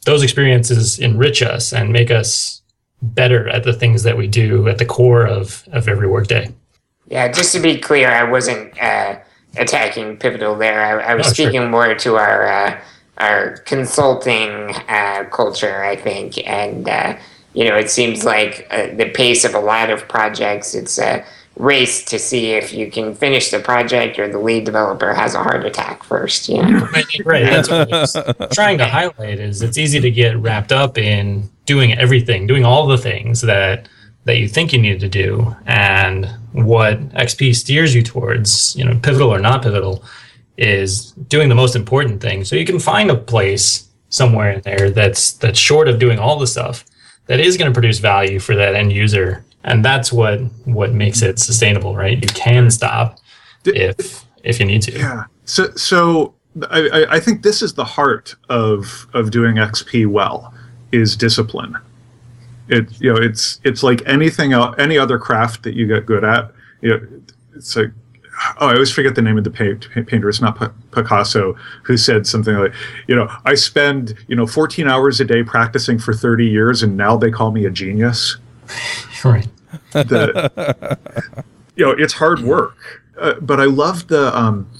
Those 0.05 0.23
experiences 0.23 0.99
enrich 0.99 1.43
us 1.43 1.73
and 1.73 1.93
make 1.93 2.11
us 2.11 2.63
better 3.03 3.49
at 3.49 3.65
the 3.65 3.73
things 3.73 4.03
that 4.03 4.17
we 4.17 4.27
do 4.27 4.69
at 4.69 4.79
the 4.79 4.85
core 4.85 5.27
of, 5.27 5.67
of 5.73 5.89
every 5.89 6.09
workday. 6.09 6.53
Yeah, 7.09 7.29
just 7.31 7.53
to 7.53 7.61
be 7.61 7.79
clear, 7.79 8.11
I 8.11 8.25
wasn't 8.25 8.81
uh, 8.83 9.19
attacking 9.57 10.19
Pivotal 10.19 10.57
there. 10.57 11.01
I, 11.01 11.13
I 11.13 11.15
was 11.15 11.29
oh, 11.29 11.33
speaking 11.33 11.63
sure. 11.63 11.69
more 11.69 11.95
to 11.95 12.17
our 12.17 12.47
uh, 12.47 12.81
our 13.19 13.57
consulting 13.59 14.75
uh, 14.89 15.25
culture, 15.33 15.83
I 15.83 15.97
think, 15.97 16.47
and 16.47 16.89
uh, 16.89 17.19
you 17.55 17.65
know, 17.65 17.77
it 17.77 17.91
seems 17.91 18.25
like 18.25 18.67
uh, 18.71 18.95
the 18.95 19.11
pace 19.11 19.45
of 19.45 19.55
a 19.55 19.61
lot 19.61 19.91
of 19.91 20.07
projects. 20.07 20.75
It's 20.75 20.99
a 20.99 21.25
race 21.57 22.05
to 22.05 22.19
see 22.19 22.53
if 22.53 22.73
you 22.73 22.91
can 22.91 23.15
finish 23.15 23.51
the 23.51 23.59
project 23.59 24.19
or 24.19 24.29
the 24.29 24.39
lead 24.39 24.65
developer 24.65 25.13
has 25.13 25.35
a 25.35 25.43
heart 25.43 25.65
attack 25.65 26.05
first. 26.05 26.49
You 26.49 26.63
know? 26.63 26.89
right. 27.25 27.45
That's 27.45 27.69
what 27.69 28.51
trying 28.53 28.79
to 28.79 28.87
highlight 28.87 29.41
is 29.41 29.63
it's 29.63 29.77
easy 29.77 30.01
to 30.01 30.11
get 30.11 30.39
wrapped 30.39 30.71
up 30.71 30.99
in 30.99 31.51
doing 31.69 31.93
everything, 31.93 32.47
doing 32.47 32.65
all 32.65 32.87
the 32.87 32.97
things 32.97 33.43
that 33.43 33.89
that 34.25 34.39
you 34.39 34.49
think 34.49 34.73
you 34.73 34.81
need 34.81 35.01
to 35.01 35.09
do, 35.09 35.55
and 35.67 36.27
what 36.53 36.99
XP 37.11 37.55
steers 37.55 37.95
you 37.95 38.03
towards, 38.03 38.75
you 38.77 38.85
know, 38.85 38.99
pivotal 39.03 39.33
or 39.33 39.39
not 39.39 39.63
pivotal, 39.63 40.03
is 40.57 41.13
doing 41.29 41.49
the 41.49 41.55
most 41.55 41.77
important 41.77 42.21
thing. 42.21 42.45
So 42.45 42.57
you 42.57 42.65
can 42.65 42.79
find 42.79 43.11
a 43.11 43.17
place 43.17 43.89
somewhere 44.09 44.53
in 44.53 44.61
there 44.63 44.91
that's 44.91 45.33
that's 45.33 45.59
short 45.59 45.89
of 45.89 45.99
doing 45.99 46.19
all 46.19 46.39
the 46.39 46.47
stuff 46.47 46.85
that 47.27 47.39
is 47.39 47.59
going 47.59 47.71
to 47.71 47.79
produce 47.79 47.99
value 47.99 48.39
for 48.39 48.55
that 48.57 48.75
end 48.75 48.93
user. 48.93 49.45
And 49.63 49.85
that's 49.85 50.11
what 50.11 50.41
what 50.65 50.93
makes 50.93 51.21
it 51.21 51.39
sustainable 51.39 51.95
right? 51.95 52.17
You 52.21 52.29
can 52.29 52.71
stop 52.71 53.19
if 53.67 54.25
if 54.43 54.59
you 54.59 54.65
need 54.65 54.83
to. 54.83 54.93
Yeah. 54.93 55.25
So 55.45 55.71
so 55.77 56.35
I, 56.71 57.07
I 57.11 57.21
think 57.21 57.43
this 57.43 57.61
is 57.61 57.75
the 57.75 57.85
heart 57.85 58.35
of 58.49 59.07
of 59.13 59.31
doing 59.31 59.57
xp 59.57 60.07
well 60.07 60.53
is 60.93 61.17
discipline 61.17 61.77
it 62.69 63.01
you 63.01 63.13
know 63.13 63.21
it's 63.21 63.61
it's 63.65 63.83
like 63.83 64.03
anything 64.07 64.53
else 64.53 64.75
any 64.79 64.99
other 64.99 65.19
craft 65.19 65.63
that 65.63 65.75
you 65.75 65.87
get 65.87 66.07
good 66.07 66.25
at 66.25 66.53
you 66.81 66.91
know, 66.91 67.07
it's 67.55 67.77
like 67.77 67.91
oh, 68.61 68.69
I 68.69 68.73
always 68.75 68.91
forget 68.91 69.15
the 69.15 69.23
name 69.23 69.39
of 69.39 69.45
the 69.45 69.51
painter. 69.51 70.29
It's 70.29 70.41
not 70.41 70.73
Picasso 70.93 71.55
who 71.83 71.97
said 71.97 72.27
something 72.27 72.55
like, 72.55 72.73
you 73.07 73.17
know, 73.17 73.31
I 73.45 73.55
spend 73.55 74.15
you 74.29 74.37
know 74.37 74.47
14 74.47 74.89
hours 74.89 75.21
a 75.21 75.25
day 75.25 75.43
practicing 75.43 75.99
for 75.99 76.13
30 76.13 76.47
years, 76.47 76.83
and 76.83 76.97
now 76.97 77.17
they 77.17 77.31
call 77.31 77.51
me 77.51 77.65
a 77.65 77.71
genius. 77.71 78.37
Right. 79.25 79.49
The, 79.91 80.97
you 81.75 81.85
know, 81.85 81.91
it's 81.91 82.13
hard 82.13 82.39
work, 82.39 82.77
uh, 83.19 83.35
but 83.41 83.59
I 83.59 83.65
love 83.65 84.07
the. 84.07 84.37
Um, 84.37 84.71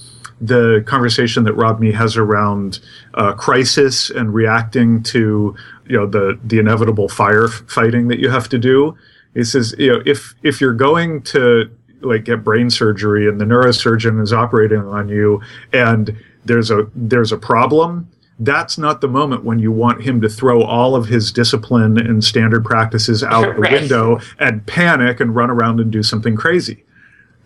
the 0.41 0.83
conversation 0.85 1.43
that 1.43 1.53
Rob 1.53 1.79
Mee 1.79 1.91
has 1.91 2.15
around 2.15 2.79
uh, 3.15 3.33
crisis 3.33 4.09
and 4.09 4.33
reacting 4.33 5.03
to 5.03 5.55
you 5.85 5.97
know 5.97 6.05
the 6.05 6.39
the 6.43 6.59
inevitable 6.59 7.09
firefighting 7.09 8.07
that 8.09 8.19
you 8.19 8.29
have 8.29 8.49
to 8.49 8.57
do. 8.57 8.95
He 9.33 9.43
says, 9.43 9.75
you 9.77 9.91
know, 9.91 10.01
if 10.05 10.35
if 10.43 10.61
you're 10.61 10.73
going 10.73 11.21
to 11.23 11.69
like 12.01 12.23
get 12.25 12.43
brain 12.43 12.69
surgery 12.69 13.27
and 13.27 13.39
the 13.39 13.45
neurosurgeon 13.45 14.21
is 14.21 14.31
operating 14.31 14.79
on 14.79 15.09
you 15.09 15.41
and 15.73 16.15
there's 16.45 16.71
a 16.71 16.87
there's 16.95 17.31
a 17.31 17.37
problem 17.37 18.09
that's 18.39 18.77
not 18.77 19.01
the 19.01 19.07
moment 19.07 19.43
when 19.43 19.59
you 19.59 19.69
want 19.69 20.01
him 20.01 20.21
to 20.21 20.29
throw 20.29 20.63
all 20.63 20.95
of 20.95 21.07
his 21.07 21.31
discipline 21.31 21.97
and 21.97 22.23
standard 22.23 22.63
practices 22.63 23.21
out 23.21 23.53
the 23.55 23.61
window 23.61 24.19
and 24.39 24.65
panic 24.65 25.19
and 25.19 25.35
run 25.35 25.49
around 25.49 25.79
and 25.79 25.91
do 25.91 26.01
something 26.01 26.35
crazy 26.37 26.83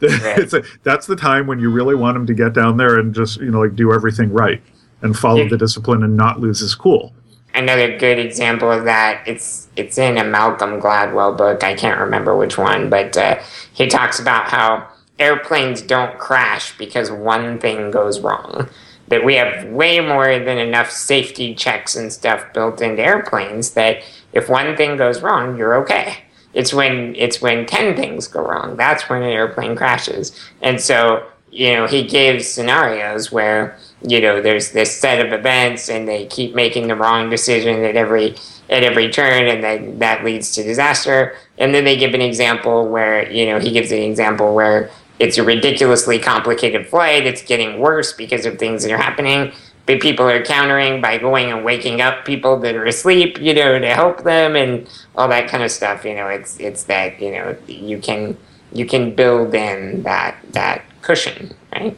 right. 0.03 0.53
a, 0.53 0.63
that's 0.83 1.07
the 1.07 1.15
time 1.15 1.47
when 1.47 1.59
you 1.59 1.69
really 1.69 1.95
want 1.95 2.17
him 2.17 2.25
to 2.25 2.33
get 2.33 2.53
down 2.53 2.77
there 2.77 2.99
and 2.99 3.13
just 3.13 3.39
you 3.39 3.51
know 3.51 3.61
like 3.61 3.75
do 3.75 3.93
everything 3.93 4.31
right 4.31 4.61
and 5.01 5.17
follow 5.17 5.41
yeah. 5.43 5.49
the 5.49 5.57
discipline 5.57 6.03
and 6.03 6.15
not 6.15 6.39
lose 6.39 6.59
his 6.59 6.75
cool 6.75 7.13
another 7.53 7.97
good 7.97 8.19
example 8.19 8.71
of 8.71 8.85
that 8.85 9.21
it's 9.27 9.67
it's 9.75 9.97
in 9.97 10.17
a 10.17 10.23
malcolm 10.23 10.79
gladwell 10.79 11.35
book 11.37 11.63
i 11.63 11.73
can't 11.73 11.99
remember 11.99 12.35
which 12.35 12.57
one 12.57 12.89
but 12.89 13.15
uh, 13.17 13.39
he 13.73 13.87
talks 13.87 14.19
about 14.19 14.47
how 14.47 14.87
airplanes 15.19 15.81
don't 15.81 16.17
crash 16.17 16.75
because 16.77 17.11
one 17.11 17.59
thing 17.59 17.91
goes 17.91 18.19
wrong 18.19 18.67
that 19.09 19.23
we 19.23 19.35
have 19.35 19.65
way 19.67 19.99
more 19.99 20.39
than 20.39 20.57
enough 20.57 20.89
safety 20.89 21.53
checks 21.53 21.95
and 21.95 22.11
stuff 22.11 22.51
built 22.53 22.81
into 22.81 23.01
airplanes 23.01 23.71
that 23.71 24.01
if 24.31 24.49
one 24.49 24.75
thing 24.75 24.97
goes 24.97 25.21
wrong 25.21 25.57
you're 25.57 25.75
okay 25.75 26.23
it's 26.53 26.73
when 26.73 27.15
it's 27.15 27.41
when 27.41 27.65
10 27.65 27.95
things 27.95 28.27
go 28.27 28.41
wrong. 28.41 28.75
That's 28.75 29.09
when 29.09 29.23
an 29.23 29.29
airplane 29.29 29.75
crashes. 29.75 30.37
And 30.61 30.79
so 30.79 31.27
you 31.51 31.73
know 31.73 31.85
he 31.85 32.03
gives 32.03 32.47
scenarios 32.47 33.31
where 33.31 33.77
you 34.01 34.19
know 34.19 34.41
there's 34.41 34.71
this 34.71 34.95
set 34.95 35.23
of 35.23 35.31
events 35.33 35.89
and 35.89 36.07
they 36.07 36.25
keep 36.25 36.55
making 36.55 36.87
the 36.87 36.95
wrong 36.95 37.29
decision 37.29 37.83
at 37.83 37.95
every 37.95 38.35
at 38.69 38.83
every 38.83 39.09
turn 39.09 39.47
and 39.47 39.63
then 39.63 39.99
that 39.99 40.23
leads 40.23 40.51
to 40.53 40.63
disaster. 40.63 41.35
And 41.57 41.73
then 41.73 41.85
they 41.85 41.97
give 41.97 42.13
an 42.13 42.21
example 42.21 42.87
where 42.87 43.29
you 43.31 43.45
know 43.45 43.59
he 43.59 43.71
gives 43.71 43.91
an 43.91 43.99
example 43.99 44.53
where 44.53 44.89
it's 45.19 45.37
a 45.37 45.43
ridiculously 45.43 46.19
complicated 46.19 46.87
flight. 46.87 47.25
It's 47.25 47.43
getting 47.43 47.79
worse 47.79 48.13
because 48.13 48.45
of 48.45 48.57
things 48.57 48.83
that 48.83 48.91
are 48.91 48.97
happening 48.97 49.53
but 49.85 49.99
people 49.99 50.27
are 50.29 50.43
countering 50.43 51.01
by 51.01 51.17
going 51.17 51.51
and 51.51 51.65
waking 51.65 52.01
up 52.01 52.25
people 52.25 52.59
that 52.59 52.75
are 52.75 52.85
asleep 52.85 53.39
you 53.39 53.53
know 53.53 53.79
to 53.79 53.93
help 53.93 54.23
them 54.23 54.55
and 54.55 54.87
all 55.15 55.27
that 55.27 55.49
kind 55.49 55.63
of 55.63 55.71
stuff 55.71 56.05
you 56.05 56.15
know 56.15 56.27
it's 56.27 56.59
it's 56.59 56.83
that 56.83 57.21
you 57.21 57.31
know 57.31 57.55
you 57.67 57.97
can 57.97 58.37
you 58.71 58.85
can 58.85 59.13
build 59.13 59.53
in 59.53 60.03
that 60.03 60.35
that 60.51 60.83
cushion 61.01 61.53
right 61.73 61.97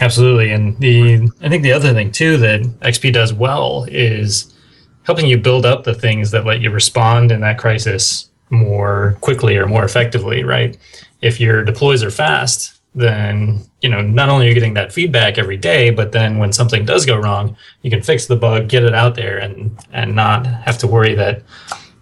Absolutely, 0.00 0.52
and 0.52 0.78
the 0.78 1.28
I 1.40 1.48
think 1.48 1.62
the 1.62 1.72
other 1.72 1.92
thing 1.92 2.12
too 2.12 2.36
that 2.38 2.62
XP 2.80 3.12
does 3.12 3.32
well 3.32 3.84
is 3.88 4.54
helping 5.02 5.26
you 5.26 5.38
build 5.38 5.66
up 5.66 5.84
the 5.84 5.94
things 5.94 6.30
that 6.30 6.44
let 6.44 6.60
you 6.60 6.70
respond 6.70 7.32
in 7.32 7.40
that 7.40 7.58
crisis 7.58 8.28
more 8.50 9.16
quickly 9.20 9.56
or 9.56 9.66
more 9.66 9.84
effectively. 9.84 10.44
Right? 10.44 10.78
If 11.20 11.40
your 11.40 11.64
deploys 11.64 12.04
are 12.04 12.10
fast, 12.10 12.77
then 12.94 13.60
you 13.80 13.88
know 13.88 14.00
not 14.00 14.28
only 14.28 14.46
are 14.46 14.48
you 14.48 14.54
getting 14.54 14.74
that 14.74 14.92
feedback 14.92 15.38
every 15.38 15.56
day, 15.56 15.90
but 15.90 16.12
then 16.12 16.38
when 16.38 16.52
something 16.52 16.84
does 16.84 17.06
go 17.06 17.16
wrong, 17.16 17.56
you 17.82 17.90
can 17.90 18.02
fix 18.02 18.26
the 18.26 18.36
bug, 18.36 18.68
get 18.68 18.82
it 18.82 18.94
out 18.94 19.14
there, 19.14 19.38
and 19.38 19.78
and 19.92 20.14
not 20.14 20.46
have 20.46 20.78
to 20.78 20.86
worry 20.86 21.14
that 21.14 21.42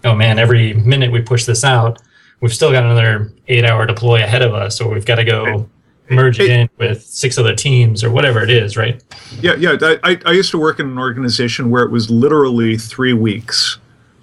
oh 0.05 0.14
man, 0.14 0.39
every 0.39 0.74
minute 0.74 1.11
we 1.12 1.20
push 1.20 1.45
this 1.45 1.64
out, 1.64 2.01
we've 2.41 2.55
still 2.55 2.72
got 2.72 2.84
another 2.84 3.32
eight 3.49 3.64
hour 3.64 3.87
deploy 3.87 4.22
ahead 4.22 4.43
of 4.43 4.55
us, 4.55 4.80
or 4.80 4.93
we've 4.93 5.07
got 5.07 5.16
to 5.16 5.24
go 5.24 5.68
merge 6.09 6.39
it 6.39 6.51
in 6.51 6.70
with 6.78 7.03
six 7.03 7.37
other 7.37 7.55
teams 7.55 8.05
or 8.05 8.11
whatever 8.11 8.43
it 8.43 8.51
is, 8.51 8.76
right? 8.76 9.03
Yeah, 9.41 9.55
yeah. 9.57 9.76
I, 10.05 10.18
I 10.24 10.32
used 10.32 10.51
to 10.53 10.59
work 10.59 10.78
in 10.78 10.89
an 10.89 10.99
organization 10.99 11.70
where 11.70 11.82
it 11.82 11.91
was 11.91 12.11
literally 12.11 12.78
three 12.78 13.12
weeks 13.12 13.78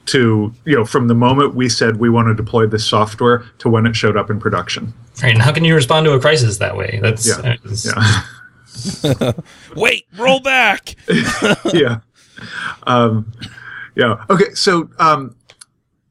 to, 0.07 0.53
you 0.65 0.75
know, 0.75 0.85
from 0.85 1.07
the 1.07 1.13
moment 1.13 1.55
we 1.55 1.69
said 1.69 1.97
we 1.97 2.09
want 2.09 2.27
to 2.27 2.33
deploy 2.33 2.67
this 2.67 2.85
software 2.85 3.43
to 3.59 3.69
when 3.69 3.85
it 3.85 3.95
showed 3.95 4.17
up 4.17 4.29
in 4.29 4.39
production. 4.39 4.93
Right. 5.21 5.33
And 5.33 5.41
how 5.41 5.51
can 5.51 5.63
you 5.63 5.75
respond 5.75 6.05
to 6.05 6.13
a 6.13 6.19
crisis 6.19 6.57
that 6.57 6.75
way? 6.75 6.99
That's, 7.01 7.27
yeah. 7.27 7.55
yeah. 9.03 9.31
Wait, 9.75 10.05
roll 10.17 10.39
back. 10.39 10.95
yeah. 11.73 11.99
Um, 12.83 13.31
yeah. 13.95 14.23
Okay. 14.29 14.53
So, 14.53 14.89
um, 14.99 15.35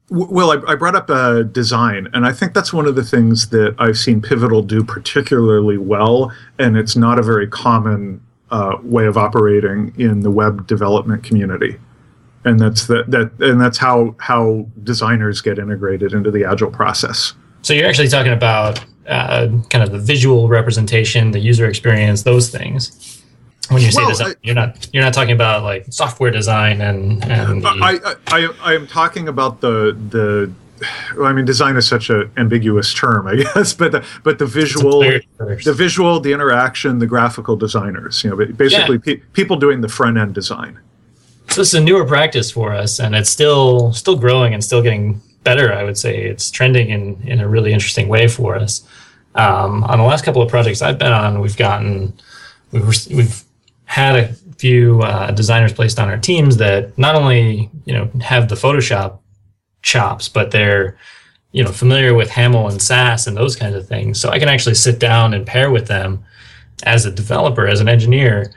well, 0.09 0.51
I, 0.51 0.71
I, 0.71 0.75
brought 0.75 0.95
up 0.95 1.09
uh, 1.09 1.43
design, 1.43 2.07
and 2.13 2.25
I 2.25 2.31
think 2.31 2.53
that's 2.53 2.71
one 2.71 2.85
of 2.85 2.95
the 2.95 3.03
things 3.03 3.49
that 3.49 3.75
I've 3.79 3.97
seen 3.97 4.21
Pivotal 4.21 4.61
do 4.61 4.83
particularly 4.83 5.77
well, 5.77 6.31
and 6.59 6.77
it's 6.77 6.95
not 6.95 7.17
a 7.17 7.23
very 7.23 7.47
common 7.47 8.21
uh, 8.51 8.77
way 8.83 9.07
of 9.07 9.17
operating 9.17 9.93
in 9.97 10.19
the 10.19 10.29
web 10.29 10.67
development 10.67 11.23
community. 11.23 11.79
And 12.45 12.59
that's 12.59 12.87
that, 12.87 13.09
that 13.11 13.31
and 13.39 13.59
that's 13.59 13.77
how 13.77 14.15
how 14.19 14.65
designers 14.83 15.41
get 15.41 15.59
integrated 15.59 16.13
into 16.13 16.31
the 16.31 16.43
agile 16.43 16.71
process. 16.71 17.33
So 17.61 17.73
you're 17.73 17.87
actually 17.87 18.09
talking 18.09 18.33
about 18.33 18.83
uh, 19.07 19.47
kind 19.69 19.83
of 19.83 19.91
the 19.91 19.99
visual 19.99 20.49
representation, 20.49 21.31
the 21.31 21.39
user 21.39 21.67
experience, 21.67 22.23
those 22.23 22.49
things 22.49 23.21
when 23.69 23.81
you 23.81 23.91
say 23.91 24.01
well, 24.01 24.09
design, 24.09 24.27
I, 24.31 24.33
you're 24.43 24.55
not 24.55 24.89
you're 24.91 25.03
not 25.03 25.13
talking 25.13 25.33
about 25.33 25.63
like 25.63 25.85
software 25.89 26.31
design 26.31 26.81
and 26.81 27.23
and 27.23 27.65
I, 27.65 27.93
I, 27.93 28.15
I 28.27 28.49
I 28.61 28.73
am 28.73 28.87
talking 28.87 29.27
about 29.27 29.61
the 29.61 29.97
the 30.09 30.51
well, 31.15 31.27
I 31.27 31.33
mean, 31.33 31.45
design 31.45 31.77
is 31.77 31.87
such 31.87 32.09
an 32.09 32.29
ambiguous 32.35 32.93
term, 32.93 33.25
I 33.27 33.35
guess, 33.55 33.73
but 33.73 33.93
the, 33.93 34.05
but 34.23 34.37
the 34.37 34.45
visual, 34.45 34.99
the 34.99 35.73
visual, 35.73 36.19
the 36.19 36.33
interaction, 36.33 36.99
the 36.99 37.07
graphical 37.07 37.55
designers, 37.55 38.21
you 38.21 38.29
know, 38.29 38.35
basically 38.35 38.99
yeah. 39.05 39.15
pe- 39.15 39.21
people 39.31 39.55
doing 39.55 39.79
the 39.79 39.87
front 39.87 40.17
end 40.17 40.33
design. 40.33 40.77
So 41.53 41.61
this 41.61 41.67
is 41.67 41.75
a 41.75 41.83
newer 41.83 42.03
practice 42.03 42.49
for 42.49 42.73
us, 42.73 42.99
and 42.99 43.13
it's 43.13 43.29
still 43.29 43.93
still 43.93 44.15
growing 44.15 44.55
and 44.55 44.63
still 44.63 44.81
getting 44.81 45.21
better. 45.43 45.71
I 45.71 45.83
would 45.83 45.99
say 45.99 46.23
it's 46.23 46.49
trending 46.49 46.89
in 46.89 47.21
in 47.27 47.41
a 47.41 47.47
really 47.47 47.71
interesting 47.71 48.07
way 48.07 48.27
for 48.27 48.55
us. 48.55 48.81
Um, 49.35 49.83
on 49.83 49.99
the 49.99 50.03
last 50.03 50.25
couple 50.25 50.41
of 50.41 50.49
projects 50.49 50.81
I've 50.81 50.97
been 50.97 51.11
on, 51.11 51.41
we've 51.41 51.55
gotten 51.55 52.19
we've 52.71 52.87
we've 53.11 53.43
had 53.85 54.15
a 54.15 54.33
few 54.57 55.03
uh, 55.03 55.29
designers 55.29 55.73
placed 55.73 55.99
on 55.99 56.09
our 56.09 56.17
teams 56.17 56.57
that 56.57 56.97
not 56.97 57.13
only 57.13 57.69
you 57.85 57.93
know 57.93 58.09
have 58.19 58.49
the 58.49 58.55
Photoshop 58.55 59.19
chops, 59.83 60.27
but 60.27 60.49
they're 60.49 60.97
you 61.51 61.63
know 61.63 61.71
familiar 61.71 62.15
with 62.15 62.31
Haml 62.31 62.71
and 62.71 62.81
Sass 62.81 63.27
and 63.27 63.37
those 63.37 63.55
kinds 63.55 63.75
of 63.75 63.87
things. 63.87 64.19
So 64.19 64.29
I 64.29 64.39
can 64.39 64.49
actually 64.49 64.73
sit 64.73 64.97
down 64.97 65.35
and 65.35 65.45
pair 65.45 65.69
with 65.69 65.85
them 65.85 66.25
as 66.81 67.05
a 67.05 67.11
developer, 67.11 67.67
as 67.67 67.79
an 67.79 67.89
engineer, 67.89 68.51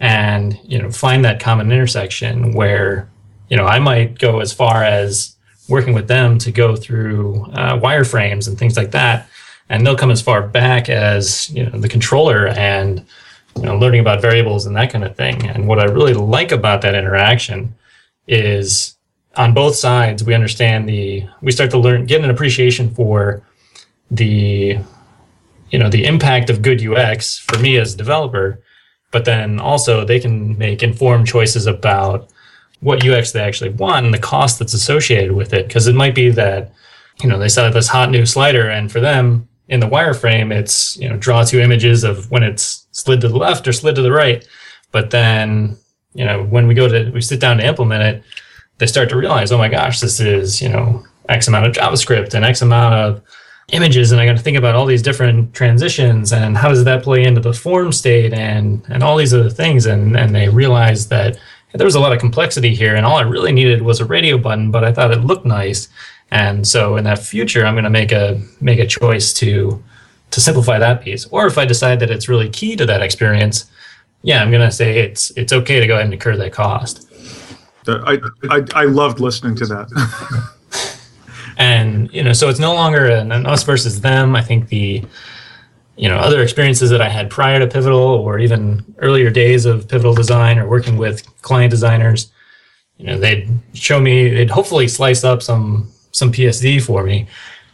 and 0.00 0.58
you 0.64 0.80
know 0.80 0.90
find 0.90 1.24
that 1.24 1.40
common 1.40 1.70
intersection 1.70 2.52
where 2.52 3.08
you 3.48 3.56
know 3.56 3.66
I 3.66 3.78
might 3.78 4.18
go 4.18 4.40
as 4.40 4.52
far 4.52 4.82
as 4.82 5.36
working 5.68 5.94
with 5.94 6.08
them 6.08 6.38
to 6.38 6.50
go 6.50 6.74
through 6.74 7.44
uh, 7.52 7.78
wireframes 7.78 8.48
and 8.48 8.58
things 8.58 8.76
like 8.76 8.90
that, 8.90 9.28
and 9.68 9.86
they'll 9.86 9.96
come 9.96 10.10
as 10.10 10.22
far 10.22 10.42
back 10.42 10.88
as 10.88 11.48
you 11.50 11.64
know 11.64 11.78
the 11.78 11.88
controller 11.88 12.48
and 12.48 13.04
you 13.56 13.62
know, 13.62 13.76
learning 13.76 14.00
about 14.00 14.22
variables 14.22 14.66
and 14.66 14.76
that 14.76 14.90
kind 14.90 15.04
of 15.04 15.16
thing. 15.16 15.46
And 15.46 15.66
what 15.66 15.78
I 15.78 15.84
really 15.84 16.14
like 16.14 16.52
about 16.52 16.82
that 16.82 16.94
interaction 16.94 17.74
is 18.26 18.96
on 19.36 19.54
both 19.54 19.76
sides, 19.76 20.24
we 20.24 20.34
understand 20.34 20.88
the, 20.88 21.26
we 21.40 21.52
start 21.52 21.70
to 21.70 21.78
learn, 21.78 22.06
get 22.06 22.22
an 22.22 22.30
appreciation 22.30 22.92
for 22.94 23.42
the, 24.10 24.78
you 25.70 25.78
know, 25.78 25.88
the 25.88 26.04
impact 26.04 26.50
of 26.50 26.62
good 26.62 26.84
UX 26.84 27.38
for 27.38 27.58
me 27.58 27.76
as 27.76 27.94
a 27.94 27.96
developer, 27.96 28.60
but 29.10 29.24
then 29.24 29.58
also 29.58 30.04
they 30.04 30.20
can 30.20 30.56
make 30.58 30.82
informed 30.82 31.26
choices 31.26 31.66
about 31.66 32.30
what 32.80 33.06
UX 33.06 33.32
they 33.32 33.40
actually 33.40 33.70
want 33.70 34.06
and 34.06 34.14
the 34.14 34.18
cost 34.18 34.58
that's 34.58 34.74
associated 34.74 35.32
with 35.32 35.52
it. 35.52 35.68
Cause 35.70 35.86
it 35.86 35.94
might 35.94 36.14
be 36.14 36.30
that, 36.30 36.72
you 37.22 37.28
know, 37.28 37.38
they 37.38 37.48
saw 37.48 37.68
this 37.68 37.88
hot 37.88 38.10
new 38.10 38.24
slider 38.24 38.68
and 38.68 38.90
for 38.90 39.00
them 39.00 39.48
in 39.68 39.80
the 39.80 39.88
wireframe, 39.88 40.52
it's, 40.52 40.96
you 40.96 41.08
know, 41.08 41.16
draw 41.16 41.44
two 41.44 41.60
images 41.60 42.02
of 42.02 42.30
when 42.30 42.42
it's 42.42 42.86
slid 42.92 43.20
to 43.20 43.28
the 43.28 43.36
left 43.36 43.68
or 43.68 43.72
slid 43.72 43.94
to 43.94 44.02
the 44.02 44.12
right. 44.12 44.46
But 44.92 45.10
then, 45.10 45.76
you 46.14 46.24
know, 46.24 46.42
when 46.44 46.66
we 46.66 46.74
go 46.74 46.88
to, 46.88 47.10
we 47.10 47.20
sit 47.20 47.40
down 47.40 47.58
to 47.58 47.66
implement 47.66 48.02
it, 48.02 48.24
they 48.78 48.86
start 48.86 49.08
to 49.10 49.16
realize, 49.16 49.52
oh 49.52 49.58
my 49.58 49.68
gosh, 49.68 50.00
this 50.00 50.18
is, 50.18 50.60
you 50.60 50.68
know, 50.68 51.04
X 51.28 51.46
amount 51.46 51.66
of 51.66 51.72
JavaScript 51.72 52.34
and 52.34 52.44
X 52.44 52.62
amount 52.62 52.94
of 52.94 53.22
images. 53.72 54.12
And 54.12 54.20
I 54.20 54.26
got 54.26 54.36
to 54.36 54.42
think 54.42 54.56
about 54.56 54.74
all 54.74 54.86
these 54.86 55.02
different 55.02 55.54
transitions 55.54 56.32
and 56.32 56.56
how 56.56 56.68
does 56.68 56.84
that 56.84 57.02
play 57.02 57.24
into 57.24 57.40
the 57.40 57.52
form 57.52 57.92
state 57.92 58.32
and, 58.32 58.84
and 58.88 59.02
all 59.02 59.16
these 59.16 59.34
other 59.34 59.50
things. 59.50 59.86
And, 59.86 60.16
and 60.16 60.34
they 60.34 60.48
realize 60.48 61.08
that 61.08 61.38
there 61.72 61.84
was 61.84 61.94
a 61.94 62.00
lot 62.00 62.12
of 62.12 62.18
complexity 62.18 62.74
here. 62.74 62.96
And 62.96 63.06
all 63.06 63.16
I 63.16 63.22
really 63.22 63.52
needed 63.52 63.82
was 63.82 64.00
a 64.00 64.04
radio 64.04 64.38
button, 64.38 64.70
but 64.70 64.84
I 64.84 64.92
thought 64.92 65.12
it 65.12 65.20
looked 65.20 65.46
nice. 65.46 65.88
And 66.30 66.66
so 66.66 66.96
in 66.96 67.04
that 67.04 67.18
future, 67.18 67.64
I'm 67.64 67.74
going 67.74 67.84
to 67.84 67.90
make 67.90 68.12
a, 68.12 68.40
make 68.60 68.78
a 68.78 68.86
choice 68.86 69.32
to, 69.34 69.82
to 70.30 70.40
simplify 70.40 70.78
that 70.78 71.02
piece. 71.02 71.26
Or 71.26 71.46
if 71.46 71.58
I 71.58 71.64
decide 71.64 72.00
that 72.00 72.10
it's 72.10 72.28
really 72.28 72.48
key 72.48 72.76
to 72.76 72.86
that 72.86 73.02
experience, 73.02 73.70
yeah, 74.22 74.42
I'm 74.42 74.50
gonna 74.50 74.70
say 74.70 74.98
it's 74.98 75.30
it's 75.36 75.52
okay 75.52 75.80
to 75.80 75.86
go 75.86 75.94
ahead 75.94 76.04
and 76.04 76.12
incur 76.12 76.36
that 76.36 76.52
cost. 76.52 77.08
I 77.88 78.18
I, 78.50 78.64
I 78.74 78.84
loved 78.84 79.20
listening 79.20 79.56
to 79.56 79.66
that. 79.66 80.52
and 81.60 82.10
you 82.10 82.22
know, 82.22 82.32
so 82.32 82.48
it's 82.48 82.58
no 82.58 82.72
longer 82.72 83.06
an, 83.06 83.30
an 83.32 83.44
us 83.44 83.62
versus 83.62 84.00
them. 84.00 84.34
I 84.34 84.40
think 84.42 84.68
the 84.68 85.04
you 85.96 86.08
know 86.08 86.16
other 86.16 86.42
experiences 86.42 86.88
that 86.88 87.02
I 87.02 87.08
had 87.10 87.28
prior 87.28 87.58
to 87.58 87.66
Pivotal 87.66 88.00
or 88.00 88.38
even 88.38 88.82
earlier 88.98 89.28
days 89.28 89.66
of 89.66 89.86
Pivotal 89.86 90.14
design 90.14 90.58
or 90.58 90.66
working 90.66 90.96
with 90.96 91.22
client 91.42 91.70
designers, 91.70 92.32
you 92.96 93.06
know, 93.06 93.18
they'd 93.18 93.46
show 93.74 94.00
me, 94.00 94.30
they'd 94.30 94.48
hopefully 94.50 94.88
slice 94.88 95.22
up 95.22 95.42
some 95.42 95.90
some 96.12 96.32
PSD 96.32 96.82
for 96.82 97.04
me, 97.04 97.26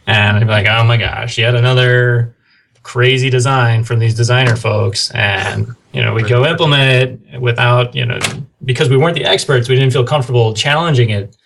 and 0.05 0.35
I'd 0.35 0.43
be 0.43 0.47
like, 0.47 0.67
oh 0.67 0.83
my 0.83 0.97
gosh, 0.97 1.37
yet 1.37 1.55
another 1.55 2.35
crazy 2.83 3.29
design 3.29 3.85
from 3.85 3.99
these 3.99 4.15
designer 4.15 4.57
folks, 4.57 5.11
and 5.11 5.65
you 5.93 6.01
know, 6.01 6.13
we'd 6.13 6.27
go 6.27 6.45
implement 6.45 7.21
it 7.31 7.39
without 7.39 7.95
you 7.95 8.05
know 8.05 8.19
because 8.65 8.89
we 8.89 8.97
weren't 8.97 9.15
the 9.15 9.23
experts, 9.23 9.69
we 9.69 9.75
didn't 9.75 9.93
feel 9.93 10.03
comfortable 10.03 10.53
challenging 10.53 11.09
it 11.09 11.37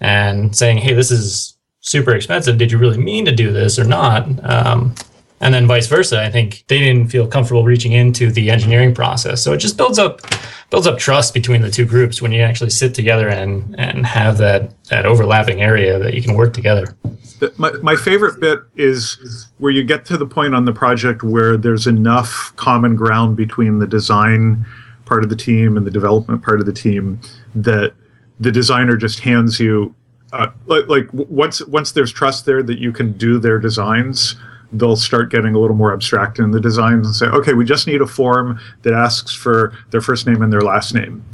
and 0.00 0.56
saying, 0.56 0.78
hey, 0.78 0.94
this 0.94 1.10
is 1.10 1.51
super 1.82 2.12
expensive. 2.12 2.56
Did 2.56 2.72
you 2.72 2.78
really 2.78 2.98
mean 2.98 3.26
to 3.26 3.32
do 3.32 3.52
this 3.52 3.78
or 3.78 3.84
not? 3.84 4.26
Um, 4.48 4.94
and 5.40 5.52
then 5.52 5.66
vice 5.66 5.88
versa. 5.88 6.22
I 6.22 6.30
think 6.30 6.64
they 6.68 6.78
didn't 6.78 7.08
feel 7.08 7.26
comfortable 7.26 7.64
reaching 7.64 7.92
into 7.92 8.30
the 8.30 8.48
engineering 8.50 8.94
process. 8.94 9.42
So 9.42 9.52
it 9.52 9.58
just 9.58 9.76
builds 9.76 9.98
up 9.98 10.20
builds 10.70 10.86
up 10.86 10.98
trust 10.98 11.34
between 11.34 11.60
the 11.60 11.70
two 11.70 11.84
groups 11.84 12.22
when 12.22 12.32
you 12.32 12.40
actually 12.40 12.70
sit 12.70 12.94
together 12.94 13.28
and 13.28 13.74
and 13.78 14.06
have 14.06 14.38
that 14.38 14.72
that 14.84 15.04
overlapping 15.04 15.60
area 15.60 15.98
that 15.98 16.14
you 16.14 16.22
can 16.22 16.34
work 16.34 16.54
together. 16.54 16.96
My, 17.58 17.72
my 17.82 17.96
favorite 17.96 18.40
bit 18.40 18.60
is 18.76 19.48
where 19.58 19.72
you 19.72 19.82
get 19.82 20.04
to 20.06 20.16
the 20.16 20.26
point 20.26 20.54
on 20.54 20.64
the 20.64 20.72
project 20.72 21.24
where 21.24 21.56
there's 21.56 21.88
enough 21.88 22.52
common 22.54 22.94
ground 22.94 23.36
between 23.36 23.80
the 23.80 23.86
design 23.86 24.64
part 25.06 25.24
of 25.24 25.28
the 25.28 25.34
team 25.34 25.76
and 25.76 25.84
the 25.84 25.90
development 25.90 26.44
part 26.44 26.60
of 26.60 26.66
the 26.66 26.72
team 26.72 27.20
that 27.56 27.94
the 28.38 28.52
designer 28.52 28.96
just 28.96 29.18
hands 29.18 29.58
you 29.58 29.92
uh, 30.32 30.50
like, 30.66 30.88
like 30.88 31.08
once 31.12 31.64
once 31.66 31.92
there's 31.92 32.12
trust 32.12 32.46
there 32.46 32.62
that 32.62 32.78
you 32.78 32.92
can 32.92 33.12
do 33.12 33.38
their 33.38 33.58
designs 33.58 34.36
they'll 34.72 34.96
start 34.96 35.30
getting 35.30 35.54
a 35.54 35.58
little 35.58 35.76
more 35.76 35.92
abstract 35.92 36.38
in 36.38 36.50
the 36.50 36.60
designs 36.60 37.06
and 37.06 37.14
say, 37.14 37.26
okay, 37.26 37.52
we 37.52 37.64
just 37.64 37.86
need 37.86 38.00
a 38.00 38.06
form 38.06 38.58
that 38.82 38.94
asks 38.94 39.34
for 39.34 39.72
their 39.90 40.00
first 40.00 40.26
name 40.26 40.42
and 40.42 40.52
their 40.52 40.62
last 40.62 40.94
name. 40.94 41.24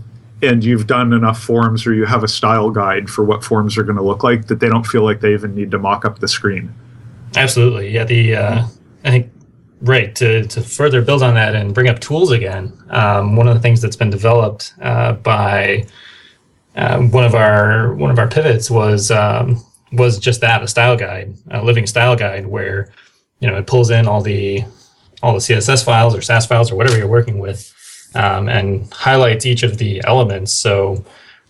And 0.42 0.62
you've 0.62 0.86
done 0.86 1.12
enough 1.12 1.40
forms 1.40 1.86
or 1.86 1.94
you 1.94 2.04
have 2.04 2.22
a 2.22 2.28
style 2.28 2.70
guide 2.70 3.08
for 3.08 3.24
what 3.24 3.44
forms 3.44 3.78
are 3.78 3.82
going 3.82 3.96
to 3.96 4.02
look 4.02 4.22
like 4.22 4.46
that 4.48 4.60
they 4.60 4.68
don't 4.68 4.86
feel 4.86 5.02
like 5.02 5.20
they 5.20 5.32
even 5.32 5.54
need 5.54 5.70
to 5.70 5.78
mock 5.78 6.04
up 6.04 6.18
the 6.18 6.28
screen. 6.28 6.74
Absolutely. 7.36 7.90
Yeah. 7.90 8.04
The, 8.04 8.36
uh, 8.36 8.66
I 9.04 9.10
think, 9.10 9.32
right. 9.80 10.14
To, 10.16 10.46
to 10.46 10.60
further 10.60 11.02
build 11.02 11.22
on 11.22 11.34
that 11.34 11.54
and 11.54 11.74
bring 11.74 11.88
up 11.88 12.00
tools 12.00 12.30
again, 12.30 12.72
um, 12.90 13.36
one 13.36 13.48
of 13.48 13.54
the 13.54 13.60
things 13.60 13.80
that's 13.80 13.96
been 13.96 14.10
developed 14.10 14.74
uh, 14.80 15.12
by 15.12 15.86
uh, 16.78 17.00
one 17.00 17.24
of 17.24 17.34
our 17.34 17.92
one 17.94 18.10
of 18.10 18.18
our 18.18 18.28
pivots 18.28 18.70
was 18.70 19.10
um, 19.10 19.62
was 19.92 20.18
just 20.18 20.40
that 20.40 20.62
a 20.62 20.68
style 20.68 20.96
guide, 20.96 21.34
a 21.50 21.62
living 21.62 21.86
style 21.86 22.16
guide 22.16 22.46
where 22.46 22.90
you 23.40 23.48
know, 23.48 23.56
it 23.56 23.66
pulls 23.66 23.90
in 23.90 24.06
all 24.06 24.20
the 24.20 24.64
all 25.22 25.32
the 25.32 25.38
CSS 25.38 25.84
files 25.84 26.14
or 26.14 26.22
Sass 26.22 26.46
files 26.46 26.70
or 26.70 26.76
whatever 26.76 26.96
you're 26.96 27.08
working 27.08 27.38
with, 27.38 27.72
um, 28.14 28.48
and 28.48 28.92
highlights 28.92 29.46
each 29.46 29.62
of 29.62 29.78
the 29.78 30.02
elements. 30.04 30.52
So, 30.52 31.04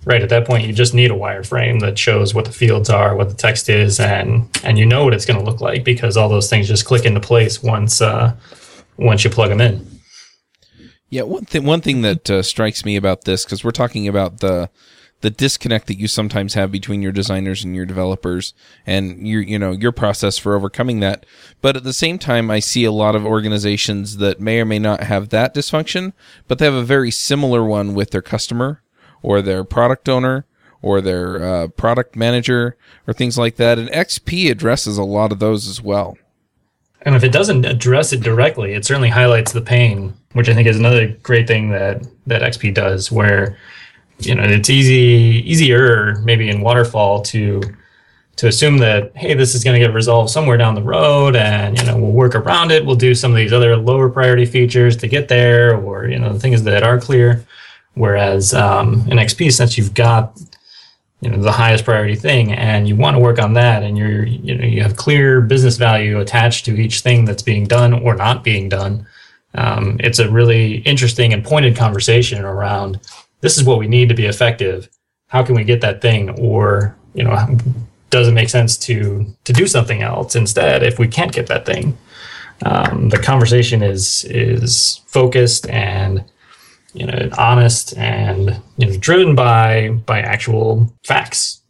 right 0.04 0.22
at 0.22 0.28
that 0.30 0.46
point, 0.46 0.66
you 0.66 0.72
just 0.72 0.94
need 0.94 1.10
a 1.10 1.14
wireframe 1.14 1.80
that 1.80 1.98
shows 1.98 2.34
what 2.34 2.44
the 2.44 2.52
fields 2.52 2.88
are, 2.90 3.14
what 3.16 3.28
the 3.28 3.34
text 3.34 3.68
is, 3.68 4.00
and 4.00 4.48
and 4.64 4.78
you 4.78 4.86
know 4.86 5.04
what 5.04 5.14
it's 5.14 5.26
going 5.26 5.38
to 5.38 5.44
look 5.44 5.60
like 5.60 5.84
because 5.84 6.16
all 6.16 6.28
those 6.28 6.50
things 6.50 6.68
just 6.68 6.84
click 6.84 7.04
into 7.04 7.20
place 7.20 7.62
once 7.62 8.00
uh, 8.00 8.34
once 8.96 9.24
you 9.24 9.30
plug 9.30 9.50
them 9.50 9.60
in. 9.60 9.86
Yeah, 11.10 11.22
one 11.22 11.46
thing 11.46 11.64
one 11.64 11.80
thing 11.80 12.02
that 12.02 12.28
uh, 12.30 12.42
strikes 12.42 12.84
me 12.84 12.96
about 12.96 13.24
this 13.24 13.44
because 13.44 13.64
we're 13.64 13.70
talking 13.70 14.08
about 14.08 14.40
the 14.40 14.68
the 15.20 15.30
disconnect 15.30 15.86
that 15.88 15.98
you 15.98 16.06
sometimes 16.06 16.54
have 16.54 16.70
between 16.70 17.02
your 17.02 17.12
designers 17.12 17.64
and 17.64 17.74
your 17.74 17.84
developers 17.84 18.54
and 18.86 19.26
your 19.26 19.42
you 19.42 19.58
know 19.58 19.72
your 19.72 19.92
process 19.92 20.38
for 20.38 20.54
overcoming 20.54 21.00
that. 21.00 21.26
But 21.60 21.76
at 21.76 21.84
the 21.84 21.92
same 21.92 22.18
time 22.18 22.50
i 22.50 22.60
see 22.60 22.84
a 22.84 22.92
lot 22.92 23.16
of 23.16 23.26
organizations 23.26 24.18
that 24.18 24.40
may 24.40 24.60
or 24.60 24.64
may 24.64 24.78
not 24.78 25.02
have 25.02 25.30
that 25.30 25.54
dysfunction 25.54 26.12
but 26.46 26.58
they 26.58 26.64
have 26.64 26.74
a 26.74 26.82
very 26.82 27.10
similar 27.10 27.64
one 27.64 27.94
with 27.94 28.10
their 28.10 28.22
customer 28.22 28.82
or 29.22 29.42
their 29.42 29.64
product 29.64 30.08
owner 30.08 30.46
or 30.80 31.00
their 31.00 31.42
uh, 31.42 31.68
product 31.68 32.14
manager 32.14 32.76
or 33.06 33.12
things 33.12 33.36
like 33.36 33.56
that. 33.56 33.78
And 33.78 33.88
xp 33.90 34.50
addresses 34.50 34.98
a 34.98 35.04
lot 35.04 35.32
of 35.32 35.40
those 35.40 35.68
as 35.68 35.82
well. 35.82 36.16
And 37.02 37.14
if 37.14 37.24
it 37.24 37.32
doesn't 37.32 37.64
address 37.64 38.12
it 38.12 38.20
directly 38.20 38.74
it 38.74 38.84
certainly 38.84 39.08
highlights 39.08 39.52
the 39.52 39.60
pain 39.60 40.14
which 40.34 40.48
i 40.48 40.54
think 40.54 40.68
is 40.68 40.78
another 40.78 41.08
great 41.22 41.46
thing 41.46 41.70
that 41.70 42.06
that 42.26 42.42
xp 42.42 42.74
does 42.74 43.10
where 43.10 43.56
you 44.20 44.34
know 44.34 44.42
it's 44.42 44.70
easy 44.70 45.42
easier 45.46 46.16
maybe 46.24 46.48
in 46.48 46.60
waterfall 46.60 47.22
to 47.22 47.60
to 48.36 48.46
assume 48.46 48.78
that 48.78 49.14
hey 49.16 49.34
this 49.34 49.54
is 49.54 49.64
going 49.64 49.78
to 49.78 49.84
get 49.84 49.92
resolved 49.92 50.30
somewhere 50.30 50.56
down 50.56 50.74
the 50.74 50.82
road 50.82 51.34
and 51.34 51.78
you 51.78 51.84
know 51.84 51.96
we'll 51.96 52.12
work 52.12 52.34
around 52.34 52.70
it. 52.70 52.86
We'll 52.86 52.96
do 52.96 53.14
some 53.14 53.32
of 53.32 53.36
these 53.36 53.52
other 53.52 53.76
lower 53.76 54.08
priority 54.08 54.46
features 54.46 54.96
to 54.98 55.08
get 55.08 55.28
there 55.28 55.76
or 55.76 56.06
you 56.08 56.18
know 56.18 56.32
the 56.32 56.40
things 56.40 56.62
that 56.62 56.82
are 56.82 57.00
clear. 57.00 57.44
Whereas 57.94 58.54
um, 58.54 59.04
in 59.08 59.18
xp 59.18 59.52
since 59.52 59.76
you've 59.76 59.92
got 59.92 60.38
you 61.20 61.30
know 61.30 61.42
the 61.42 61.52
highest 61.52 61.84
priority 61.84 62.14
thing 62.14 62.52
and 62.52 62.86
you 62.86 62.94
want 62.94 63.16
to 63.16 63.20
work 63.20 63.40
on 63.40 63.54
that 63.54 63.82
and 63.82 63.98
you're 63.98 64.24
you 64.24 64.54
know 64.54 64.64
you 64.64 64.82
have 64.82 64.94
clear 64.94 65.40
business 65.40 65.76
value 65.76 66.20
attached 66.20 66.64
to 66.66 66.76
each 66.76 67.00
thing 67.00 67.24
that's 67.24 67.42
being 67.42 67.66
done 67.66 67.92
or 67.92 68.14
not 68.14 68.44
being 68.44 68.68
done 68.68 69.04
um, 69.54 69.96
it's 69.98 70.20
a 70.20 70.30
really 70.30 70.76
interesting 70.78 71.32
and 71.32 71.44
pointed 71.44 71.76
conversation 71.76 72.44
around 72.44 73.00
this 73.40 73.56
is 73.56 73.64
what 73.64 73.78
we 73.78 73.86
need 73.86 74.08
to 74.08 74.14
be 74.14 74.26
effective. 74.26 74.88
How 75.28 75.44
can 75.44 75.54
we 75.54 75.64
get 75.64 75.80
that 75.82 76.00
thing? 76.00 76.30
Or, 76.40 76.96
you 77.14 77.24
know, 77.24 77.56
does 78.10 78.28
it 78.28 78.32
make 78.32 78.48
sense 78.48 78.76
to 78.78 79.26
to 79.44 79.52
do 79.52 79.66
something 79.66 80.02
else 80.02 80.34
instead 80.34 80.82
if 80.82 80.98
we 80.98 81.08
can't 81.08 81.32
get 81.32 81.46
that 81.48 81.66
thing? 81.66 81.96
Um, 82.64 83.08
the 83.10 83.18
conversation 83.18 83.82
is 83.82 84.24
is 84.24 85.00
focused 85.06 85.68
and 85.68 86.24
you 86.94 87.06
know 87.06 87.28
honest 87.38 87.96
and 87.96 88.60
you 88.78 88.86
know 88.86 88.96
driven 88.96 89.34
by 89.34 89.90
by 90.06 90.20
actual 90.20 90.92
facts. 91.04 91.62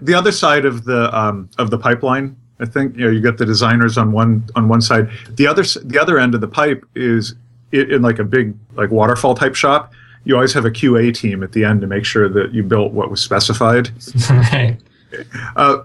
The 0.00 0.14
other 0.14 0.30
side 0.30 0.64
of 0.64 0.84
the 0.84 1.16
um, 1.16 1.50
of 1.58 1.70
the 1.70 1.78
pipeline, 1.78 2.36
I 2.60 2.66
think 2.66 2.96
you 2.96 3.06
know 3.06 3.10
you 3.10 3.20
get 3.20 3.38
the 3.38 3.46
designers 3.46 3.98
on 3.98 4.12
one 4.12 4.48
on 4.54 4.68
one 4.68 4.80
side. 4.80 5.10
The 5.30 5.46
other 5.46 5.62
the 5.62 5.98
other 5.98 6.18
end 6.18 6.34
of 6.34 6.40
the 6.40 6.48
pipe 6.48 6.84
is 6.94 7.34
in 7.72 8.02
like 8.02 8.18
a 8.18 8.24
big 8.24 8.54
like 8.76 8.90
waterfall 8.90 9.34
type 9.34 9.54
shop 9.54 9.92
you 10.28 10.34
always 10.34 10.52
have 10.52 10.66
a 10.66 10.70
QA 10.70 11.12
team 11.12 11.42
at 11.42 11.52
the 11.52 11.64
end 11.64 11.80
to 11.80 11.86
make 11.86 12.04
sure 12.04 12.28
that 12.28 12.52
you 12.52 12.62
built 12.62 12.92
what 12.92 13.10
was 13.10 13.22
specified. 13.22 13.88
right. 14.30 14.76
Uh, 15.56 15.84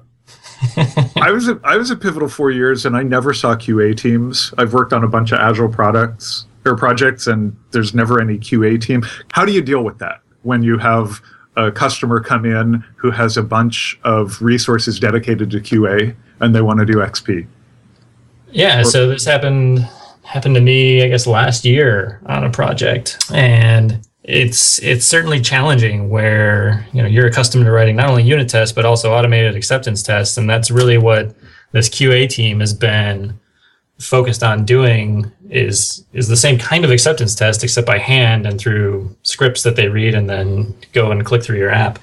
I 1.15 1.31
was 1.31 1.47
a, 1.47 1.57
I 1.63 1.77
was 1.77 1.89
a 1.91 1.95
pivotal 1.95 2.27
four 2.27 2.51
years, 2.51 2.85
and 2.85 2.97
I 2.97 3.03
never 3.03 3.33
saw 3.33 3.55
QA 3.55 3.95
teams. 3.95 4.53
I've 4.57 4.73
worked 4.73 4.91
on 4.91 5.01
a 5.01 5.07
bunch 5.07 5.31
of 5.31 5.39
agile 5.39 5.69
products 5.69 6.45
or 6.65 6.75
projects, 6.75 7.25
and 7.25 7.55
there's 7.71 7.93
never 7.93 8.19
any 8.19 8.37
QA 8.37 8.79
team. 8.81 9.05
How 9.31 9.45
do 9.45 9.53
you 9.53 9.61
deal 9.61 9.81
with 9.81 9.99
that 9.99 10.19
when 10.41 10.61
you 10.61 10.77
have 10.77 11.21
a 11.55 11.71
customer 11.71 12.19
come 12.19 12.43
in 12.43 12.83
who 12.97 13.11
has 13.11 13.37
a 13.37 13.43
bunch 13.43 13.97
of 14.03 14.41
resources 14.41 14.99
dedicated 14.99 15.51
to 15.51 15.61
QA 15.61 16.13
and 16.41 16.53
they 16.53 16.61
want 16.61 16.81
to 16.81 16.85
do 16.85 16.95
XP? 16.95 17.47
Yeah, 18.51 18.81
or, 18.81 18.83
so 18.83 19.07
this 19.07 19.23
happened 19.23 19.87
happened 20.23 20.55
to 20.55 20.61
me, 20.61 21.01
I 21.01 21.07
guess, 21.07 21.27
last 21.27 21.63
year 21.63 22.19
on 22.25 22.43
a 22.43 22.49
project, 22.49 23.23
and 23.33 24.05
it's 24.23 24.81
it's 24.81 25.05
certainly 25.05 25.41
challenging 25.41 26.09
where 26.09 26.87
you 26.93 27.01
know 27.01 27.07
you're 27.07 27.27
accustomed 27.27 27.65
to 27.65 27.71
writing 27.71 27.95
not 27.95 28.09
only 28.09 28.23
unit 28.23 28.47
tests 28.47 28.73
but 28.73 28.85
also 28.85 29.13
automated 29.13 29.55
acceptance 29.55 30.01
tests 30.01 30.37
and 30.37 30.49
that's 30.49 30.71
really 30.71 30.97
what 30.97 31.35
this 31.73 31.89
QA 31.89 32.29
team 32.29 32.61
has 32.61 32.73
been 32.73 33.37
focused 33.99 34.43
on 34.43 34.65
doing 34.65 35.29
is 35.49 36.05
is 36.13 36.27
the 36.27 36.37
same 36.37 36.57
kind 36.57 36.85
of 36.85 36.91
acceptance 36.91 37.35
test 37.35 37.63
except 37.63 37.85
by 37.85 37.97
hand 37.97 38.45
and 38.45 38.59
through 38.59 39.15
scripts 39.23 39.63
that 39.63 39.75
they 39.75 39.87
read 39.87 40.15
and 40.15 40.29
then 40.29 40.73
go 40.93 41.11
and 41.11 41.25
click 41.25 41.43
through 41.43 41.57
your 41.57 41.71
app. 41.71 41.99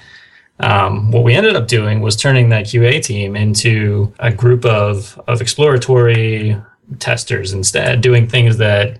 Um, 0.59 1.11
what 1.11 1.23
we 1.23 1.33
ended 1.33 1.55
up 1.55 1.67
doing 1.67 2.01
was 2.01 2.15
turning 2.15 2.49
that 2.49 2.65
QA 2.65 3.03
team 3.03 3.35
into 3.35 4.13
a 4.19 4.31
group 4.31 4.63
of 4.63 5.19
of 5.27 5.41
exploratory 5.41 6.55
testers 6.99 7.53
instead, 7.53 8.01
doing 8.01 8.27
things 8.27 8.57
that 8.57 8.99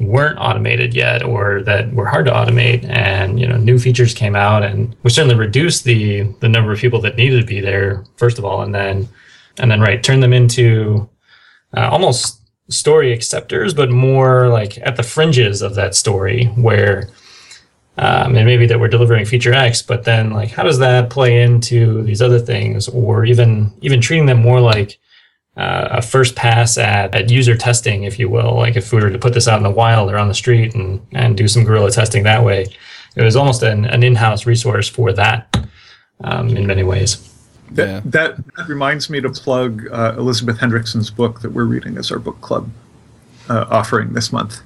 weren't 0.00 0.38
automated 0.38 0.94
yet 0.94 1.22
or 1.22 1.62
that 1.62 1.92
were 1.92 2.06
hard 2.06 2.26
to 2.26 2.32
automate. 2.32 2.88
And 2.88 3.40
you 3.40 3.46
know 3.46 3.56
new 3.56 3.78
features 3.78 4.14
came 4.14 4.36
out 4.36 4.62
and 4.62 4.94
we 5.02 5.10
certainly 5.10 5.36
reduced 5.36 5.84
the 5.84 6.22
the 6.40 6.48
number 6.48 6.72
of 6.72 6.78
people 6.78 7.00
that 7.02 7.16
needed 7.16 7.40
to 7.40 7.46
be 7.46 7.60
there 7.60 8.04
first 8.16 8.38
of 8.38 8.44
all 8.44 8.62
and 8.62 8.74
then 8.74 9.08
and 9.58 9.70
then 9.70 9.80
right 9.80 10.02
turn 10.02 10.20
them 10.20 10.32
into 10.32 11.08
uh, 11.76 11.88
almost 11.88 12.40
story 12.70 13.12
acceptors 13.12 13.74
but 13.74 13.90
more 13.90 14.48
like 14.48 14.78
at 14.78 14.96
the 14.96 15.02
fringes 15.02 15.62
of 15.62 15.74
that 15.74 15.94
story 15.94 16.44
where 16.56 17.08
um, 17.98 18.36
and 18.36 18.46
maybe 18.46 18.66
that 18.66 18.78
we're 18.78 18.88
delivering 18.88 19.24
feature 19.24 19.52
X, 19.52 19.82
but 19.82 20.04
then 20.04 20.30
like 20.30 20.50
how 20.50 20.62
does 20.62 20.78
that 20.78 21.10
play 21.10 21.42
into 21.42 22.02
these 22.04 22.22
other 22.22 22.38
things, 22.38 22.88
or 22.88 23.24
even 23.24 23.72
even 23.80 24.00
treating 24.00 24.26
them 24.26 24.40
more 24.40 24.60
like 24.60 24.98
uh, 25.58 25.88
a 25.90 26.02
first 26.02 26.36
pass 26.36 26.78
at, 26.78 27.14
at 27.14 27.30
user 27.30 27.56
testing, 27.56 28.04
if 28.04 28.18
you 28.18 28.28
will. 28.28 28.54
Like 28.54 28.76
if 28.76 28.92
we 28.92 29.00
were 29.00 29.10
to 29.10 29.18
put 29.18 29.34
this 29.34 29.48
out 29.48 29.56
in 29.56 29.64
the 29.64 29.70
wild 29.70 30.10
or 30.10 30.16
on 30.16 30.28
the 30.28 30.34
street 30.34 30.74
and, 30.74 31.04
and 31.12 31.36
do 31.36 31.48
some 31.48 31.64
guerrilla 31.64 31.90
testing 31.90 32.22
that 32.22 32.44
way, 32.44 32.66
it 33.16 33.22
was 33.22 33.34
almost 33.34 33.62
an, 33.62 33.84
an 33.86 34.04
in-house 34.04 34.46
resource 34.46 34.88
for 34.88 35.12
that 35.12 35.68
um, 36.22 36.56
in 36.56 36.66
many 36.66 36.84
ways. 36.84 37.24
That, 37.72 37.88
yeah. 37.88 38.00
that, 38.04 38.36
that 38.56 38.68
reminds 38.68 39.10
me 39.10 39.20
to 39.20 39.30
plug 39.30 39.88
uh, 39.90 40.14
Elizabeth 40.16 40.58
Hendrickson's 40.58 41.10
book 41.10 41.40
that 41.40 41.50
we're 41.50 41.64
reading 41.64 41.98
as 41.98 42.12
our 42.12 42.20
book 42.20 42.40
club 42.40 42.70
uh, 43.50 43.66
offering 43.68 44.12
this 44.12 44.32
month. 44.32 44.60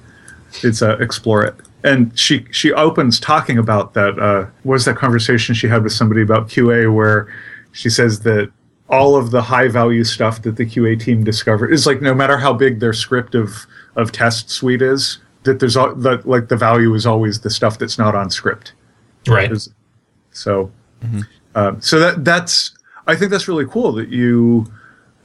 It's 0.61 0.83
uh, 0.83 0.97
Explore 0.99 1.45
It, 1.45 1.55
and 1.83 2.17
she 2.17 2.45
she 2.51 2.71
opens 2.71 3.19
talking 3.19 3.57
about 3.57 3.95
that. 3.95 4.19
Uh, 4.19 4.45
was 4.63 4.85
that 4.85 4.95
conversation 4.97 5.55
she 5.55 5.67
had 5.67 5.83
with 5.83 5.91
somebody 5.91 6.21
about 6.21 6.47
QA 6.47 6.93
where 6.93 7.33
she 7.71 7.89
says 7.89 8.19
that 8.19 8.51
all 8.89 9.15
of 9.15 9.31
the 9.31 9.41
high 9.41 9.67
value 9.67 10.03
stuff 10.03 10.41
that 10.41 10.57
the 10.57 10.65
QA 10.65 10.99
team 10.99 11.23
discovered 11.23 11.71
is 11.71 11.85
like 11.85 12.01
no 12.01 12.13
matter 12.13 12.37
how 12.37 12.53
big 12.53 12.79
their 12.79 12.93
script 12.93 13.35
of 13.35 13.65
of 13.95 14.11
test 14.11 14.49
suite 14.49 14.81
is, 14.81 15.19
that 15.43 15.59
there's 15.59 15.77
all 15.77 15.93
that 15.95 16.27
like 16.27 16.49
the 16.49 16.57
value 16.57 16.93
is 16.93 17.05
always 17.05 17.41
the 17.41 17.49
stuff 17.49 17.77
that's 17.79 17.97
not 17.97 18.15
on 18.15 18.29
script. 18.29 18.73
Right. 19.27 19.51
So, 20.31 20.71
mm-hmm. 21.01 21.21
uh, 21.55 21.79
so 21.79 21.99
that 21.99 22.25
that's 22.25 22.75
I 23.07 23.15
think 23.15 23.31
that's 23.31 23.47
really 23.47 23.65
cool 23.65 23.91
that 23.93 24.09
you 24.09 24.65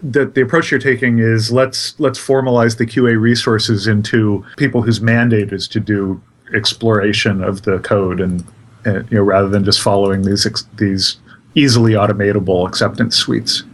that 0.02 0.34
the 0.34 0.40
approach 0.40 0.70
you're 0.70 0.80
taking 0.80 1.18
is 1.18 1.50
let's 1.50 1.98
let's 1.98 2.18
formalize 2.18 2.78
the 2.78 2.86
QA 2.86 3.20
resources 3.20 3.86
into 3.86 4.44
people 4.56 4.82
whose 4.82 5.00
mandate 5.00 5.52
is 5.52 5.66
to 5.68 5.80
do 5.80 6.20
exploration 6.54 7.42
of 7.42 7.62
the 7.62 7.78
code 7.80 8.20
and, 8.20 8.44
and 8.84 9.10
you 9.10 9.18
know 9.18 9.24
rather 9.24 9.48
than 9.48 9.64
just 9.64 9.80
following 9.80 10.22
these 10.22 10.46
these 10.76 11.16
easily 11.54 11.92
automatable 11.92 12.66
acceptance 12.68 13.16
suites. 13.16 13.64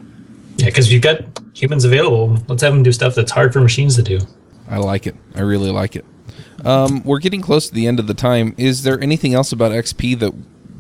Yeah, 0.57 0.67
because 0.67 0.93
you've 0.93 1.03
got 1.03 1.21
humans 1.55 1.85
available. 1.85 2.39
Let's 2.49 2.63
have 2.63 2.73
them 2.73 2.83
do 2.83 2.93
stuff 2.93 3.15
that's 3.15 3.33
hard 3.33 3.53
for 3.53 3.61
machines 3.61 3.97
to 3.97 4.03
do. 4.03 4.21
I 4.69 4.79
like 4.79 5.07
it. 5.07 5.17
I 5.35 5.41
really 5.41 5.71
like 5.71 5.97
it. 5.97 6.05
Um, 6.65 7.03
we're 7.05 7.19
getting 7.19 7.41
close 7.41 7.69
to 7.69 7.75
the 7.75 7.87
end 7.87 7.99
of 7.99 8.07
the 8.07 8.15
time. 8.15 8.55
Is 8.57 8.83
there 8.83 9.01
anything 9.01 9.35
else 9.35 9.53
about 9.53 9.73
XP 9.73 10.19
that 10.21 10.33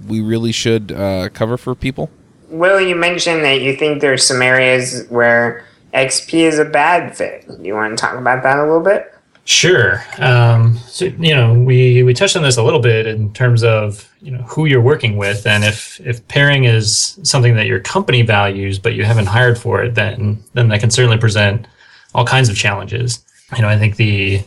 we 0.07 0.20
really 0.20 0.53
should 0.53 0.92
uh, 0.92 1.28
cover 1.30 1.57
for 1.57 1.74
people? 1.74 2.11
Will, 2.49 2.80
you 2.80 2.95
mentioned 2.95 3.45
that 3.45 3.61
you 3.61 3.76
think 3.76 4.01
there's 4.01 4.24
some 4.24 4.40
areas 4.40 5.07
where 5.09 5.66
XP 5.92 6.34
is 6.34 6.59
a 6.59 6.64
bad 6.64 7.16
fit. 7.16 7.47
Do 7.49 7.62
you 7.62 7.74
want 7.74 7.97
to 7.97 8.01
talk 8.01 8.16
about 8.16 8.42
that 8.42 8.59
a 8.59 8.62
little 8.62 8.80
bit? 8.80 9.12
Sure. 9.45 10.03
Um, 10.18 10.78
so 10.86 11.07
you 11.07 11.34
know, 11.34 11.53
we 11.53 12.03
we 12.03 12.14
touched 12.14 12.36
on 12.36 12.42
this 12.42 12.57
a 12.57 12.62
little 12.62 12.80
bit 12.80 13.07
in 13.07 13.32
terms 13.34 13.62
of 13.62 14.11
you 14.25 14.31
know 14.31 14.43
who 14.45 14.64
you're 14.64 14.81
working 14.81 15.18
with, 15.18 15.47
and 15.47 15.64
if 15.64 16.01
if 16.01 16.27
pairing 16.29 16.64
is 16.64 17.18
something 17.22 17.57
that 17.57 17.66
your 17.66 17.79
company 17.81 18.22
values, 18.22 18.79
but 18.79 18.95
you 18.95 19.05
haven't 19.05 19.27
hired 19.27 19.59
for 19.59 19.83
it, 19.85 19.95
then 19.95 20.43
then 20.55 20.68
that 20.68 20.81
can 20.81 20.91
certainly 20.91 21.18
present 21.18 21.66
all 22.14 22.25
kinds 22.25 22.49
of 22.49 22.57
challenges. 22.57 23.22
You 23.55 23.62
know, 23.62 23.68
I 23.68 23.79
think 23.79 23.97
the 23.97 24.43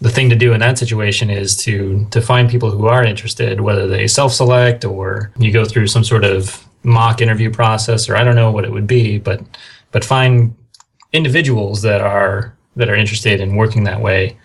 the 0.00 0.08
thing 0.08 0.30
to 0.30 0.36
do 0.36 0.52
in 0.52 0.60
that 0.60 0.78
situation 0.78 1.30
is 1.30 1.56
to 1.64 2.06
to 2.12 2.20
find 2.20 2.48
people 2.48 2.70
who 2.70 2.86
are 2.86 3.02
interested, 3.04 3.60
whether 3.60 3.88
they 3.88 4.06
self-select 4.06 4.84
or 4.84 5.32
you 5.36 5.52
go 5.52 5.64
through 5.64 5.88
some 5.88 6.04
sort 6.04 6.24
of 6.24 6.64
mock 6.84 7.20
interview 7.20 7.50
process, 7.50 8.08
or 8.08 8.16
I 8.16 8.22
don't 8.22 8.36
know 8.36 8.52
what 8.52 8.64
it 8.64 8.70
would 8.70 8.86
be, 8.86 9.18
but 9.18 9.40
but 9.90 10.04
find 10.04 10.54
individuals 11.12 11.82
that 11.82 12.00
are 12.00 12.56
that 12.76 12.88
are 12.88 12.94
interested 12.94 13.40
in 13.40 13.56
working 13.56 13.82
that 13.84 14.00
way 14.00 14.36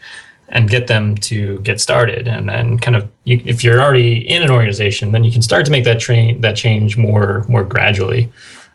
and 0.50 0.70
get 0.70 0.88
them 0.88 1.16
to 1.16 1.60
get 1.60 1.82
started. 1.82 2.28
And 2.28 2.48
then 2.48 2.80
kind 2.80 2.95
of 2.95 3.10
you, 3.26 3.41
if 3.45 3.64
you're 3.64 3.82
already 3.82 4.28
in 4.28 4.43
an 4.43 4.50
organization 4.50 5.12
then 5.12 5.24
you 5.24 5.32
can 5.32 5.41
start 5.41 5.66
to 5.66 5.72
make 5.72 5.84
that 5.84 6.00
train 6.00 6.41
that 6.41 6.56
change 6.56 6.98
more 6.98 7.45
more 7.48 7.64
gradually. 7.64 8.32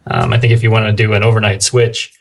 Um, 0.08 0.32
i 0.32 0.38
think 0.38 0.52
if 0.52 0.64
you 0.64 0.70
want 0.72 0.86
to 0.86 0.92
do 0.92 1.12
an 1.12 1.22
overnight 1.22 1.62
switch 1.62 2.12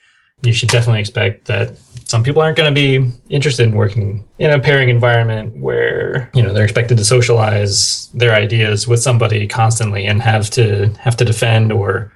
you 0.44 0.54
should 0.54 0.70
definitely 0.70 1.00
expect 1.00 1.46
that 1.46 1.78
some 2.06 2.24
people 2.24 2.42
aren't 2.42 2.58
going 2.58 2.74
to 2.74 2.76
be 2.76 3.12
interested 3.30 3.68
in 3.68 3.76
working 3.76 4.28
in 4.40 4.52
a 4.52 4.60
pairing 4.60 4.90
environment 4.90 5.56
where 5.58 6.30
you 6.34 6.42
know 6.42 6.54
they're 6.54 6.64
expected 6.64 6.98
to 6.98 7.06
socialize 7.06 8.10
their 8.14 8.34
ideas 8.34 8.88
with 8.88 9.02
somebody 9.02 9.48
constantly 9.48 10.06
and 10.06 10.22
have 10.22 10.50
to 10.50 10.88
have 11.00 11.16
to 11.18 11.26
defend 11.26 11.72
or 11.72 12.12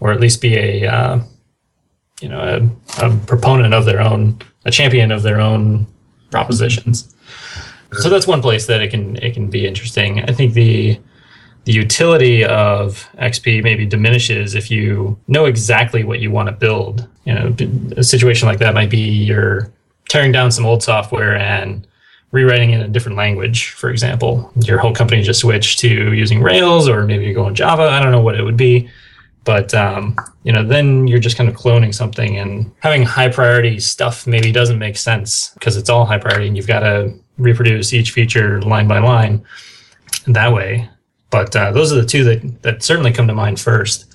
or 0.00 0.12
at 0.12 0.20
least 0.20 0.40
be 0.40 0.56
a 0.56 0.86
uh, 0.86 1.20
you 2.20 2.28
know 2.28 2.40
a, 2.40 3.06
a 3.06 3.16
proponent 3.26 3.74
of 3.74 3.84
their 3.84 4.00
own 4.00 4.38
a 4.64 4.70
champion 4.70 5.12
of 5.12 5.22
their 5.22 5.40
own 5.40 5.86
propositions. 6.30 7.14
So 7.92 8.08
that's 8.08 8.26
one 8.26 8.42
place 8.42 8.66
that 8.66 8.82
it 8.82 8.90
can 8.90 9.16
it 9.16 9.34
can 9.34 9.48
be 9.48 9.66
interesting. 9.66 10.22
I 10.22 10.32
think 10.32 10.54
the 10.54 10.98
the 11.64 11.72
utility 11.72 12.44
of 12.44 13.08
XP 13.18 13.62
maybe 13.62 13.86
diminishes 13.86 14.54
if 14.54 14.70
you 14.70 15.18
know 15.26 15.46
exactly 15.46 16.04
what 16.04 16.20
you 16.20 16.30
want 16.30 16.48
to 16.48 16.52
build. 16.52 17.08
You 17.24 17.34
know, 17.34 17.56
a 17.96 18.04
situation 18.04 18.46
like 18.48 18.58
that 18.58 18.74
might 18.74 18.90
be 18.90 19.00
you're 19.00 19.72
tearing 20.08 20.30
down 20.30 20.52
some 20.52 20.64
old 20.64 20.82
software 20.82 21.36
and 21.36 21.86
rewriting 22.30 22.70
it 22.70 22.80
in 22.80 22.82
a 22.82 22.88
different 22.88 23.16
language, 23.16 23.70
for 23.70 23.90
example. 23.90 24.52
Your 24.56 24.78
whole 24.78 24.94
company 24.94 25.22
just 25.22 25.40
switched 25.40 25.78
to 25.80 26.12
using 26.12 26.42
Rails, 26.42 26.88
or 26.88 27.04
maybe 27.04 27.24
you're 27.24 27.34
going 27.34 27.54
Java. 27.54 27.84
I 27.84 28.00
don't 28.00 28.12
know 28.12 28.20
what 28.20 28.38
it 28.38 28.42
would 28.42 28.56
be. 28.56 28.88
But 29.46 29.72
um, 29.72 30.16
you 30.42 30.52
know, 30.52 30.64
then 30.64 31.06
you're 31.06 31.20
just 31.20 31.38
kind 31.38 31.48
of 31.48 31.54
cloning 31.54 31.94
something, 31.94 32.36
and 32.36 32.70
having 32.80 33.04
high 33.04 33.28
priority 33.28 33.80
stuff 33.80 34.26
maybe 34.26 34.52
doesn't 34.52 34.78
make 34.78 34.96
sense 34.96 35.50
because 35.54 35.76
it's 35.76 35.88
all 35.88 36.04
high 36.04 36.18
priority, 36.18 36.48
and 36.48 36.56
you've 36.56 36.66
got 36.66 36.80
to 36.80 37.14
reproduce 37.38 37.94
each 37.94 38.10
feature 38.10 38.60
line 38.62 38.88
by 38.88 38.98
line 38.98 39.44
that 40.26 40.52
way. 40.52 40.90
But 41.30 41.54
uh, 41.54 41.70
those 41.70 41.92
are 41.92 42.00
the 42.00 42.06
two 42.06 42.24
that 42.24 42.62
that 42.62 42.82
certainly 42.82 43.12
come 43.12 43.28
to 43.28 43.34
mind 43.34 43.60
first. 43.60 44.12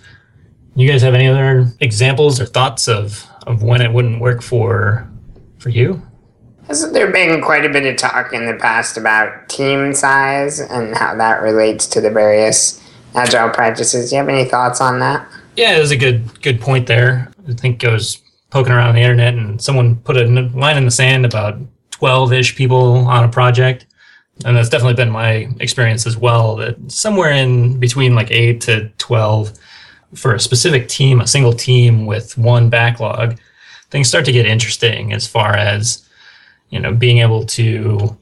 You 0.76 0.88
guys 0.88 1.02
have 1.02 1.14
any 1.14 1.28
other 1.28 1.72
examples 1.80 2.40
or 2.42 2.46
thoughts 2.46 2.90
of 2.90 3.26
of 3.48 3.64
when 3.64 3.82
it 3.82 3.94
wouldn't 3.94 4.20
work 4.20 4.42
for 4.42 5.10
for 5.60 5.70
you? 5.70 6.02
Hasn't 6.68 6.94
there 6.94 7.12
been 7.12 7.42
quite 7.42 7.66
a 7.66 7.70
bit 7.70 7.86
of 7.86 7.98
talk 7.98 8.34
in 8.34 8.46
the 8.46 8.54
past 8.54 8.98
about 8.98 9.48
team 9.50 9.94
size 9.94 10.60
and 10.60 10.96
how 10.96 11.16
that 11.16 11.42
relates 11.42 11.88
to 11.88 12.02
the 12.02 12.10
various 12.10 12.82
agile 13.16 13.50
practices. 13.50 14.10
Do 14.10 14.16
you 14.16 14.20
have 14.22 14.30
any 14.30 14.46
thoughts 14.46 14.82
on 14.82 15.00
that? 15.00 15.28
Yeah, 15.56 15.76
it 15.76 15.80
was 15.80 15.92
a 15.92 15.98
good 15.98 16.42
good 16.42 16.62
point 16.62 16.88
there. 16.88 17.32
I 17.48 17.54
think 17.54 17.84
I 17.84 17.92
was 17.92 18.22
poking 18.50 18.74
around 18.74 18.96
the 18.96 19.02
internet 19.02 19.34
and 19.34 19.62
someone 19.62 19.96
put 19.98 20.18
a 20.18 20.26
line 20.26 20.78
in 20.78 20.86
the 20.86 20.92
sand 20.92 21.26
about 21.26 21.58
12 21.92 22.34
ish 22.34 22.56
people 22.56 23.08
on 23.08 23.24
a 23.24 23.30
project. 23.30 23.86
And 24.44 24.58
that's 24.58 24.70
definitely 24.70 24.96
been 24.96 25.12
my 25.12 25.50
experience 25.60 26.08
as 26.08 26.18
well. 26.18 26.56
That 26.56 26.92
somewhere 26.92 27.32
in 27.32 27.80
between 27.80 28.16
like 28.16 28.32
8 28.32 28.60
to 28.62 28.90
12 28.98 29.54
for 30.16 30.34
a 30.34 30.40
specific 30.40 30.88
team, 30.88 31.22
a 31.22 31.28
single 31.28 31.54
team 31.54 32.06
with 32.06 32.38
one 32.38 32.70
backlog, 32.70 33.40
things 33.92 34.08
start 34.08 34.26
to 34.26 34.32
get 34.32 34.46
interesting 34.46 35.14
as 35.14 35.28
far 35.28 35.56
as 35.56 36.08
you 36.70 36.80
know 36.80 36.94
being 36.94 37.20
able 37.20 37.46
to 37.46 38.18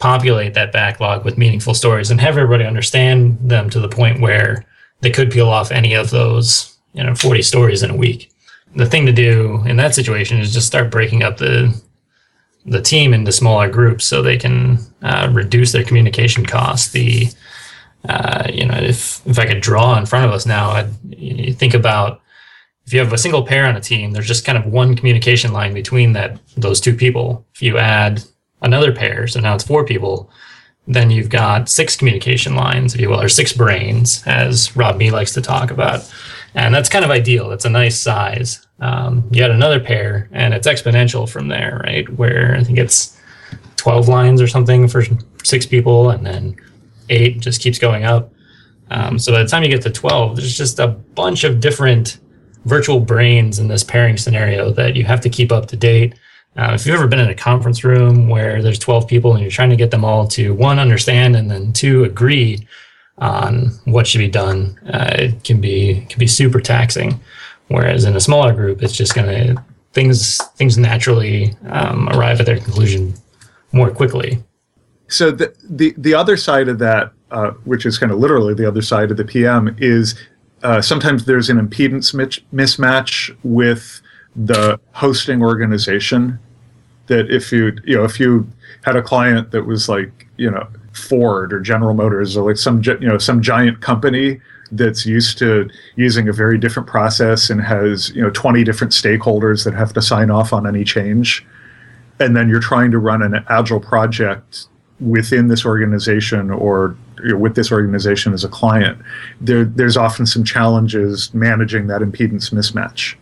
populate 0.00 0.54
that 0.54 0.72
backlog 0.72 1.24
with 1.24 1.38
meaningful 1.38 1.74
stories 1.74 2.10
and 2.10 2.20
have 2.20 2.36
everybody 2.36 2.64
understand 2.64 3.38
them 3.40 3.70
to 3.70 3.78
the 3.78 3.88
point 3.88 4.20
where 4.20 4.64
they 5.02 5.10
could 5.10 5.30
peel 5.30 5.48
off 5.48 5.70
any 5.70 5.94
of 5.94 6.10
those, 6.10 6.76
you 6.94 7.04
know, 7.04 7.14
40 7.14 7.42
stories 7.42 7.82
in 7.82 7.90
a 7.90 7.96
week. 7.96 8.32
The 8.74 8.86
thing 8.86 9.06
to 9.06 9.12
do 9.12 9.62
in 9.66 9.76
that 9.76 9.94
situation 9.94 10.38
is 10.38 10.52
just 10.52 10.66
start 10.66 10.90
breaking 10.90 11.22
up 11.22 11.36
the 11.36 11.80
the 12.66 12.82
team 12.82 13.14
into 13.14 13.32
smaller 13.32 13.70
groups 13.70 14.04
so 14.04 14.20
they 14.20 14.36
can 14.36 14.78
uh, 15.02 15.30
reduce 15.32 15.72
their 15.72 15.84
communication 15.84 16.44
costs. 16.44 16.92
The 16.92 17.28
uh, 18.08 18.48
you 18.52 18.66
know, 18.66 18.76
if 18.76 19.26
if 19.26 19.38
I 19.38 19.46
could 19.46 19.60
draw 19.60 19.98
in 19.98 20.06
front 20.06 20.26
of 20.26 20.32
us 20.32 20.46
now, 20.46 20.70
I'd 20.70 21.56
think 21.58 21.74
about 21.74 22.20
if 22.86 22.92
you 22.92 23.00
have 23.00 23.12
a 23.12 23.18
single 23.18 23.44
pair 23.44 23.66
on 23.66 23.76
a 23.76 23.80
team, 23.80 24.12
there's 24.12 24.26
just 24.26 24.44
kind 24.44 24.58
of 24.58 24.66
one 24.66 24.94
communication 24.94 25.52
line 25.52 25.74
between 25.74 26.12
that 26.12 26.38
those 26.56 26.80
two 26.80 26.94
people. 26.94 27.46
If 27.54 27.62
you 27.62 27.78
add 27.78 28.22
another 28.62 28.92
pair, 28.92 29.26
so 29.26 29.40
now 29.40 29.54
it's 29.54 29.64
four 29.64 29.84
people, 29.84 30.30
then 30.86 31.10
you've 31.10 31.28
got 31.28 31.68
six 31.68 31.96
communication 31.96 32.54
lines, 32.54 32.94
if 32.94 33.00
you 33.00 33.08
will, 33.08 33.20
or 33.20 33.28
six 33.28 33.52
brains, 33.52 34.22
as 34.26 34.74
Rob 34.76 34.96
Mee 34.96 35.10
likes 35.10 35.32
to 35.34 35.40
talk 35.40 35.70
about. 35.70 36.10
And 36.54 36.74
that's 36.74 36.88
kind 36.88 37.04
of 37.04 37.10
ideal. 37.10 37.48
That's 37.48 37.64
a 37.64 37.70
nice 37.70 37.98
size. 37.98 38.66
Um, 38.80 39.28
you 39.30 39.44
add 39.44 39.50
another 39.50 39.78
pair, 39.78 40.28
and 40.32 40.52
it's 40.52 40.66
exponential 40.66 41.28
from 41.28 41.48
there, 41.48 41.80
right? 41.84 42.08
Where 42.16 42.56
I 42.56 42.64
think 42.64 42.78
it's 42.78 43.16
12 43.76 44.08
lines 44.08 44.42
or 44.42 44.48
something 44.48 44.88
for 44.88 45.04
six 45.44 45.64
people, 45.64 46.10
and 46.10 46.26
then 46.26 46.56
eight 47.08 47.40
just 47.40 47.60
keeps 47.60 47.78
going 47.78 48.04
up. 48.04 48.32
Um, 48.90 49.18
so 49.18 49.32
by 49.32 49.42
the 49.42 49.48
time 49.48 49.62
you 49.62 49.68
get 49.68 49.82
to 49.82 49.90
12, 49.90 50.36
there's 50.36 50.56
just 50.56 50.80
a 50.80 50.88
bunch 50.88 51.44
of 51.44 51.60
different 51.60 52.18
virtual 52.64 53.00
brains 53.00 53.58
in 53.58 53.68
this 53.68 53.84
pairing 53.84 54.16
scenario 54.16 54.70
that 54.72 54.96
you 54.96 55.04
have 55.04 55.20
to 55.20 55.30
keep 55.30 55.52
up 55.52 55.66
to 55.66 55.76
date. 55.76 56.14
Uh, 56.56 56.72
if 56.74 56.84
you've 56.84 56.94
ever 56.94 57.06
been 57.06 57.20
in 57.20 57.28
a 57.28 57.34
conference 57.34 57.84
room 57.84 58.28
where 58.28 58.60
there's 58.60 58.78
12 58.78 59.06
people 59.06 59.32
and 59.32 59.42
you're 59.42 59.50
trying 59.50 59.70
to 59.70 59.76
get 59.76 59.90
them 59.90 60.04
all 60.04 60.26
to 60.26 60.52
one, 60.52 60.78
understand, 60.78 61.36
and 61.36 61.50
then 61.50 61.72
two, 61.72 62.04
agree 62.04 62.66
on 63.18 63.70
what 63.84 64.06
should 64.06 64.18
be 64.18 64.28
done, 64.28 64.78
uh, 64.92 65.14
it 65.18 65.44
can 65.44 65.60
be 65.60 66.06
can 66.08 66.18
be 66.18 66.26
super 66.26 66.60
taxing. 66.60 67.20
Whereas 67.68 68.04
in 68.04 68.16
a 68.16 68.20
smaller 68.20 68.52
group, 68.52 68.82
it's 68.82 68.96
just 68.96 69.14
gonna 69.14 69.64
things 69.92 70.38
things 70.56 70.76
naturally 70.76 71.54
um, 71.68 72.08
arrive 72.10 72.40
at 72.40 72.46
their 72.46 72.58
conclusion 72.58 73.14
more 73.72 73.90
quickly. 73.90 74.42
So 75.08 75.30
the 75.30 75.54
the 75.68 75.94
the 75.98 76.14
other 76.14 76.36
side 76.36 76.68
of 76.68 76.78
that, 76.80 77.12
uh, 77.30 77.50
which 77.64 77.86
is 77.86 77.98
kind 77.98 78.10
of 78.10 78.18
literally 78.18 78.54
the 78.54 78.66
other 78.66 78.82
side 78.82 79.10
of 79.10 79.16
the 79.16 79.24
PM, 79.24 79.76
is 79.78 80.18
uh, 80.62 80.80
sometimes 80.80 81.26
there's 81.26 81.48
an 81.48 81.64
impedance 81.64 82.14
mismatch 82.52 83.36
with 83.44 84.00
the 84.36 84.80
hosting 84.92 85.42
organization. 85.42 86.38
That 87.06 87.30
if 87.30 87.50
you 87.50 87.76
you 87.84 87.96
know 87.96 88.04
if 88.04 88.20
you 88.20 88.46
had 88.84 88.96
a 88.96 89.02
client 89.02 89.50
that 89.50 89.64
was 89.64 89.88
like 89.88 90.28
you 90.36 90.50
know 90.50 90.68
Ford 90.92 91.52
or 91.52 91.60
General 91.60 91.94
Motors 91.94 92.36
or 92.36 92.48
like 92.48 92.56
some 92.56 92.82
you 92.84 93.08
know 93.08 93.18
some 93.18 93.42
giant 93.42 93.80
company 93.80 94.40
that's 94.72 95.04
used 95.04 95.38
to 95.38 95.68
using 95.96 96.28
a 96.28 96.32
very 96.32 96.58
different 96.58 96.88
process 96.88 97.50
and 97.50 97.60
has 97.60 98.10
you 98.10 98.22
know 98.22 98.30
20 98.30 98.62
different 98.64 98.92
stakeholders 98.92 99.64
that 99.64 99.74
have 99.74 99.92
to 99.92 100.02
sign 100.02 100.30
off 100.30 100.52
on 100.52 100.66
any 100.66 100.84
change 100.84 101.44
and 102.20 102.36
then 102.36 102.48
you're 102.48 102.60
trying 102.60 102.90
to 102.90 102.98
run 102.98 103.22
an 103.22 103.44
agile 103.48 103.80
project 103.80 104.66
within 105.00 105.48
this 105.48 105.64
organization 105.64 106.50
or 106.50 106.96
you 107.22 107.30
know, 107.30 107.38
with 107.38 107.54
this 107.54 107.72
organization 107.72 108.32
as 108.32 108.44
a 108.44 108.48
client 108.48 108.98
there 109.40 109.64
there's 109.64 109.96
often 109.96 110.24
some 110.24 110.44
challenges 110.44 111.32
managing 111.34 111.88
that 111.88 112.00
impedance 112.00 112.52
mismatch 112.52 113.16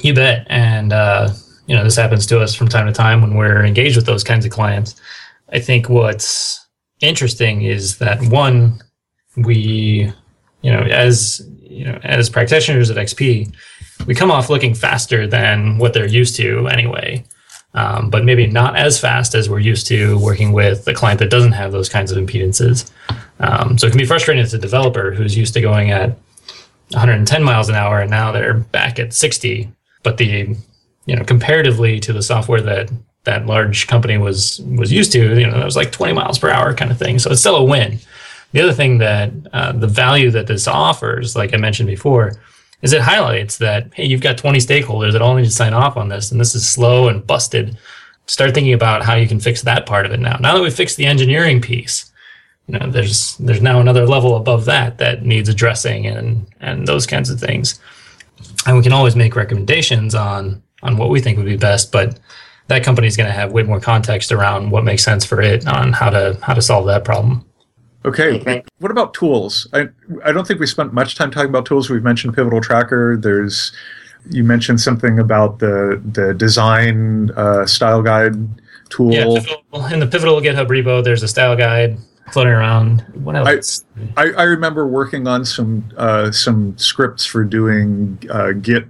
you 0.00 0.14
bet 0.14 0.46
and 0.50 0.92
uh, 0.92 1.30
you 1.66 1.74
know 1.74 1.84
this 1.84 1.96
happens 1.96 2.26
to 2.26 2.40
us 2.40 2.54
from 2.54 2.68
time 2.68 2.86
to 2.86 2.92
time 2.92 3.20
when 3.22 3.34
we're 3.34 3.64
engaged 3.64 3.96
with 3.96 4.06
those 4.06 4.24
kinds 4.24 4.44
of 4.44 4.50
clients 4.50 5.00
i 5.52 5.58
think 5.58 5.88
what's 5.88 6.66
interesting 7.00 7.62
is 7.62 7.98
that 7.98 8.20
one 8.28 8.80
we 9.36 10.12
you 10.64 10.72
know, 10.72 10.80
as 10.80 11.46
you 11.60 11.84
know, 11.84 12.00
as 12.02 12.30
practitioners 12.30 12.90
at 12.90 12.96
XP, 12.96 13.54
we 14.06 14.14
come 14.14 14.30
off 14.30 14.48
looking 14.48 14.74
faster 14.74 15.26
than 15.26 15.76
what 15.76 15.92
they're 15.92 16.08
used 16.08 16.36
to 16.36 16.66
anyway. 16.68 17.22
Um, 17.74 18.08
but 18.08 18.24
maybe 18.24 18.46
not 18.46 18.76
as 18.76 18.98
fast 18.98 19.34
as 19.34 19.50
we're 19.50 19.58
used 19.58 19.86
to 19.88 20.18
working 20.20 20.52
with 20.52 20.88
a 20.88 20.94
client 20.94 21.18
that 21.18 21.28
doesn't 21.28 21.52
have 21.52 21.72
those 21.72 21.90
kinds 21.90 22.10
of 22.10 22.18
impedances. 22.18 22.90
Um, 23.40 23.76
so 23.76 23.86
it 23.86 23.90
can 23.90 23.98
be 23.98 24.06
frustrating 24.06 24.42
as 24.42 24.54
a 24.54 24.58
developer 24.58 25.12
who's 25.12 25.36
used 25.36 25.52
to 25.54 25.60
going 25.60 25.90
at 25.90 26.10
110 26.92 27.42
miles 27.42 27.68
an 27.68 27.74
hour 27.74 28.00
and 28.00 28.10
now 28.10 28.32
they're 28.32 28.54
back 28.54 28.98
at 28.98 29.12
60. 29.12 29.70
But 30.04 30.18
the 30.18 30.54
you 31.06 31.16
know 31.16 31.24
comparatively 31.24 31.98
to 32.00 32.12
the 32.12 32.22
software 32.22 32.60
that 32.60 32.90
that 33.24 33.46
large 33.46 33.86
company 33.86 34.18
was 34.18 34.60
was 34.76 34.92
used 34.92 35.10
to, 35.12 35.38
you 35.38 35.46
know, 35.46 35.58
that 35.58 35.64
was 35.64 35.76
like 35.76 35.90
20 35.90 36.12
miles 36.12 36.38
per 36.38 36.50
hour 36.50 36.74
kind 36.74 36.90
of 36.90 36.98
thing. 36.98 37.18
So 37.18 37.30
it's 37.30 37.40
still 37.40 37.56
a 37.56 37.64
win. 37.64 37.98
The 38.52 38.60
other 38.60 38.72
thing 38.72 38.98
that 38.98 39.32
uh, 39.52 39.72
the 39.72 39.88
value 39.88 40.30
that 40.30 40.46
this 40.46 40.68
offers, 40.68 41.34
like 41.34 41.52
I 41.52 41.56
mentioned 41.56 41.88
before, 41.88 42.34
is 42.82 42.92
it 42.92 43.00
highlights 43.00 43.58
that 43.58 43.92
hey, 43.94 44.04
you've 44.04 44.20
got 44.20 44.38
20 44.38 44.58
stakeholders 44.58 45.12
that 45.12 45.22
all 45.22 45.34
need 45.34 45.44
to 45.44 45.50
sign 45.50 45.74
off 45.74 45.96
on 45.96 46.08
this, 46.08 46.30
and 46.30 46.40
this 46.40 46.54
is 46.54 46.68
slow 46.68 47.08
and 47.08 47.26
busted. 47.26 47.76
Start 48.26 48.54
thinking 48.54 48.72
about 48.72 49.02
how 49.02 49.14
you 49.16 49.26
can 49.26 49.40
fix 49.40 49.62
that 49.62 49.86
part 49.86 50.06
of 50.06 50.12
it 50.12 50.20
now. 50.20 50.36
Now 50.36 50.54
that 50.54 50.62
we've 50.62 50.72
fixed 50.72 50.96
the 50.96 51.06
engineering 51.06 51.60
piece, 51.60 52.12
you 52.68 52.78
know, 52.78 52.90
there's 52.90 53.36
there's 53.38 53.60
now 53.60 53.80
another 53.80 54.06
level 54.06 54.36
above 54.36 54.66
that 54.66 54.98
that 54.98 55.24
needs 55.24 55.48
addressing 55.48 56.06
and 56.06 56.46
and 56.60 56.86
those 56.86 57.06
kinds 57.06 57.30
of 57.30 57.40
things. 57.40 57.80
And 58.66 58.76
we 58.76 58.82
can 58.82 58.92
always 58.92 59.16
make 59.16 59.36
recommendations 59.36 60.14
on 60.14 60.62
on 60.82 60.96
what 60.96 61.08
we 61.08 61.20
think 61.20 61.38
would 61.38 61.46
be 61.46 61.56
best, 61.56 61.90
but 61.92 62.18
that 62.68 62.84
company 62.84 63.06
is 63.06 63.16
going 63.16 63.26
to 63.26 63.32
have 63.32 63.52
way 63.52 63.62
more 63.62 63.80
context 63.80 64.32
around 64.32 64.70
what 64.70 64.84
makes 64.84 65.04
sense 65.04 65.24
for 65.24 65.40
it 65.40 65.66
on 65.66 65.92
how 65.92 66.10
to 66.10 66.38
how 66.42 66.54
to 66.54 66.62
solve 66.62 66.86
that 66.86 67.04
problem. 67.04 67.44
Okay. 68.04 68.62
What 68.78 68.90
about 68.90 69.14
tools? 69.14 69.66
I 69.72 69.88
I 70.24 70.32
don't 70.32 70.46
think 70.46 70.60
we 70.60 70.66
spent 70.66 70.92
much 70.92 71.14
time 71.14 71.30
talking 71.30 71.48
about 71.48 71.66
tools. 71.66 71.88
We've 71.88 72.02
mentioned 72.02 72.34
Pivotal 72.34 72.60
Tracker. 72.60 73.16
There's 73.16 73.72
you 74.30 74.44
mentioned 74.44 74.80
something 74.80 75.18
about 75.18 75.58
the 75.58 76.02
the 76.12 76.34
design 76.34 77.30
uh, 77.30 77.66
style 77.66 78.02
guide 78.02 78.34
tool. 78.90 79.12
Yeah, 79.12 79.24
in 79.92 80.00
the 80.00 80.06
Pivotal 80.06 80.40
GitHub 80.40 80.66
repo, 80.68 81.02
there's 81.02 81.22
a 81.22 81.28
style 81.28 81.56
guide 81.56 81.98
floating 82.32 82.52
around. 82.52 83.00
What 83.14 83.36
else? 83.36 83.84
I, 84.16 84.24
I, 84.24 84.30
I 84.32 84.42
remember 84.44 84.86
working 84.86 85.26
on 85.26 85.44
some 85.44 85.88
uh, 85.96 86.30
some 86.30 86.76
scripts 86.78 87.24
for 87.24 87.44
doing 87.44 88.18
uh, 88.30 88.52
Git 88.52 88.86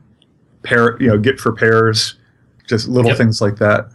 pair, 0.62 1.00
you 1.00 1.08
know, 1.08 1.18
Git 1.18 1.38
for 1.40 1.52
pairs, 1.52 2.16
just 2.66 2.88
little 2.88 3.10
yep. 3.10 3.18
things 3.18 3.40
like 3.40 3.56
that. 3.56 3.90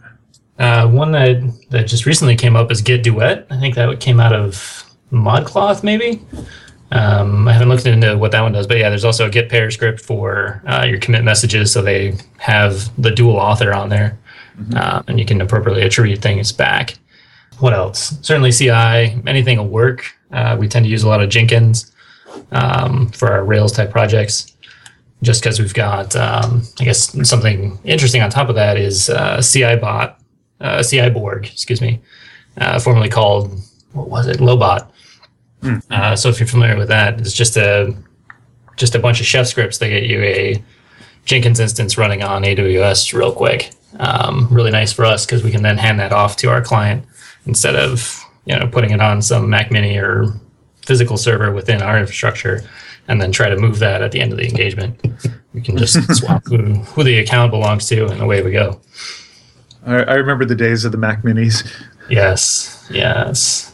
Uh, 0.58 0.86
one 0.88 1.10
that 1.12 1.40
that 1.70 1.84
just 1.84 2.06
recently 2.06 2.36
came 2.36 2.56
up 2.56 2.70
is 2.70 2.82
Git 2.82 3.02
Duet. 3.02 3.46
I 3.50 3.58
think 3.58 3.74
that 3.74 3.98
came 4.00 4.20
out 4.20 4.32
of 4.32 4.84
ModCloth, 5.10 5.82
maybe. 5.82 6.22
Um, 6.92 7.46
I 7.46 7.52
haven't 7.52 7.68
looked 7.68 7.86
into 7.86 8.18
what 8.18 8.32
that 8.32 8.40
one 8.40 8.52
does, 8.52 8.66
but 8.66 8.78
yeah, 8.78 8.88
there's 8.88 9.04
also 9.04 9.26
a 9.26 9.30
Git 9.30 9.48
pair 9.48 9.70
script 9.70 10.00
for 10.00 10.62
uh, 10.66 10.84
your 10.84 10.98
commit 10.98 11.24
messages, 11.24 11.72
so 11.72 11.82
they 11.82 12.16
have 12.38 12.90
the 13.00 13.10
dual 13.10 13.36
author 13.36 13.72
on 13.72 13.88
there, 13.88 14.18
mm-hmm. 14.58 14.76
uh, 14.76 15.02
and 15.06 15.18
you 15.18 15.24
can 15.24 15.40
appropriately 15.40 15.82
attribute 15.82 16.20
things 16.20 16.52
back. 16.52 16.98
What 17.60 17.72
else? 17.72 18.18
Certainly 18.22 18.52
CI, 18.52 19.20
anything 19.26 19.58
will 19.58 19.68
work. 19.68 20.04
Uh, 20.32 20.56
we 20.58 20.68
tend 20.68 20.84
to 20.84 20.90
use 20.90 21.02
a 21.02 21.08
lot 21.08 21.22
of 21.22 21.28
Jenkins 21.28 21.92
um, 22.52 23.10
for 23.10 23.30
our 23.32 23.44
Rails 23.44 23.72
type 23.72 23.90
projects, 23.90 24.56
just 25.22 25.42
because 25.42 25.58
we've 25.58 25.74
got, 25.74 26.16
um, 26.16 26.62
I 26.80 26.84
guess, 26.84 27.28
something 27.28 27.78
interesting 27.84 28.22
on 28.22 28.30
top 28.30 28.48
of 28.48 28.54
that 28.54 28.76
is 28.76 29.10
uh, 29.10 29.42
CI 29.42 29.76
bot, 29.76 30.20
uh, 30.60 30.82
CI 30.82 31.10
Borg, 31.10 31.46
excuse 31.46 31.80
me, 31.80 32.00
uh, 32.56 32.78
formerly 32.78 33.08
called 33.08 33.58
what 33.92 34.08
was 34.08 34.28
it, 34.28 34.38
Lobot 34.38 34.90
Mm. 35.62 35.82
Uh, 35.90 36.16
so 36.16 36.28
if 36.28 36.40
you're 36.40 36.46
familiar 36.46 36.76
with 36.76 36.88
that, 36.88 37.20
it's 37.20 37.32
just 37.32 37.56
a 37.56 37.94
just 38.76 38.94
a 38.94 38.98
bunch 38.98 39.20
of 39.20 39.26
chef 39.26 39.46
scripts 39.46 39.78
that 39.78 39.88
get 39.88 40.04
you 40.04 40.22
a 40.22 40.62
Jenkins 41.26 41.60
instance 41.60 41.98
running 41.98 42.22
on 42.22 42.42
AWS 42.42 43.12
real 43.12 43.32
quick. 43.32 43.70
Um, 43.98 44.48
really 44.50 44.70
nice 44.70 44.92
for 44.92 45.04
us 45.04 45.26
because 45.26 45.42
we 45.44 45.50
can 45.50 45.62
then 45.62 45.76
hand 45.76 46.00
that 46.00 46.12
off 46.12 46.36
to 46.38 46.48
our 46.48 46.62
client 46.62 47.04
instead 47.46 47.76
of 47.76 48.24
you 48.44 48.58
know 48.58 48.66
putting 48.66 48.90
it 48.90 49.00
on 49.00 49.22
some 49.22 49.48
Mac 49.50 49.70
Mini 49.70 49.96
or 49.96 50.26
physical 50.84 51.16
server 51.16 51.52
within 51.52 51.82
our 51.82 51.98
infrastructure 51.98 52.62
and 53.08 53.20
then 53.20 53.32
try 53.32 53.48
to 53.48 53.56
move 53.56 53.78
that 53.80 54.02
at 54.02 54.12
the 54.12 54.20
end 54.20 54.32
of 54.32 54.38
the 54.38 54.48
engagement. 54.48 54.98
We 55.52 55.60
can 55.60 55.76
just 55.76 56.14
swap 56.16 56.44
who, 56.46 56.56
who 56.56 57.02
the 57.04 57.18
account 57.18 57.50
belongs 57.50 57.86
to 57.88 58.06
and 58.06 58.20
away 58.20 58.42
we 58.42 58.52
go. 58.52 58.80
I, 59.84 59.96
I 59.96 60.14
remember 60.14 60.44
the 60.44 60.54
days 60.54 60.84
of 60.84 60.92
the 60.92 60.98
Mac 60.98 61.22
Minis. 61.22 61.66
Yes, 62.08 62.86
yes 62.90 63.70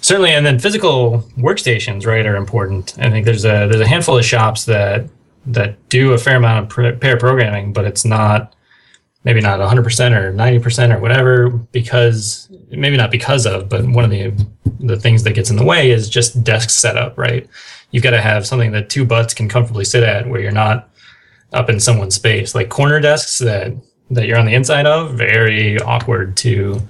certainly 0.00 0.30
and 0.30 0.44
then 0.44 0.58
physical 0.58 1.20
workstations 1.36 2.06
right 2.06 2.26
are 2.26 2.36
important 2.36 2.94
i 2.98 3.10
think 3.10 3.24
there's 3.24 3.44
a 3.44 3.68
there's 3.68 3.80
a 3.80 3.86
handful 3.86 4.16
of 4.18 4.24
shops 4.24 4.64
that 4.64 5.06
that 5.46 5.88
do 5.88 6.12
a 6.12 6.18
fair 6.18 6.36
amount 6.36 6.72
of 6.72 7.00
pair 7.00 7.16
programming 7.16 7.72
but 7.72 7.84
it's 7.84 8.04
not 8.04 8.54
maybe 9.24 9.40
not 9.40 9.60
100% 9.60 10.16
or 10.16 10.32
90% 10.32 10.96
or 10.96 11.00
whatever 11.00 11.50
because 11.50 12.48
maybe 12.70 12.96
not 12.96 13.10
because 13.10 13.46
of 13.46 13.68
but 13.68 13.84
one 13.84 14.04
of 14.04 14.10
the 14.10 14.32
the 14.78 14.98
things 14.98 15.22
that 15.24 15.34
gets 15.34 15.50
in 15.50 15.56
the 15.56 15.64
way 15.64 15.90
is 15.90 16.08
just 16.08 16.42
desk 16.42 16.70
setup 16.70 17.18
right 17.18 17.46
you've 17.90 18.02
got 18.02 18.10
to 18.10 18.20
have 18.20 18.46
something 18.46 18.72
that 18.72 18.88
two 18.88 19.04
butts 19.04 19.34
can 19.34 19.48
comfortably 19.48 19.84
sit 19.84 20.02
at 20.02 20.26
where 20.26 20.40
you're 20.40 20.50
not 20.50 20.88
up 21.52 21.68
in 21.68 21.78
someone's 21.78 22.14
space 22.14 22.54
like 22.54 22.70
corner 22.70 22.98
desks 23.00 23.38
that 23.38 23.72
that 24.10 24.26
you're 24.26 24.38
on 24.38 24.46
the 24.46 24.54
inside 24.54 24.86
of 24.86 25.14
very 25.14 25.78
awkward 25.80 26.36
to 26.36 26.80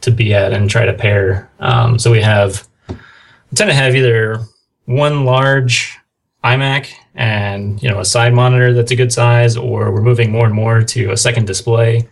to 0.00 0.10
be 0.10 0.34
at 0.34 0.52
and 0.52 0.70
try 0.70 0.84
to 0.84 0.92
pair. 0.92 1.50
Um, 1.60 1.98
so 1.98 2.10
we 2.10 2.20
have 2.22 2.66
we 2.88 2.96
tend 3.54 3.70
to 3.70 3.74
have 3.74 3.94
either 3.94 4.40
one 4.84 5.24
large 5.24 5.98
iMac 6.44 6.90
and 7.18 7.82
you 7.82 7.90
know 7.90 7.98
a 7.98 8.04
side 8.04 8.32
monitor 8.32 8.72
that's 8.72 8.92
a 8.92 8.96
good 8.96 9.12
size, 9.12 9.56
or 9.56 9.92
we're 9.92 10.00
moving 10.00 10.30
more 10.32 10.46
and 10.46 10.54
more 10.54 10.82
to 10.82 11.10
a 11.10 11.16
second 11.16 11.46
display, 11.46 12.08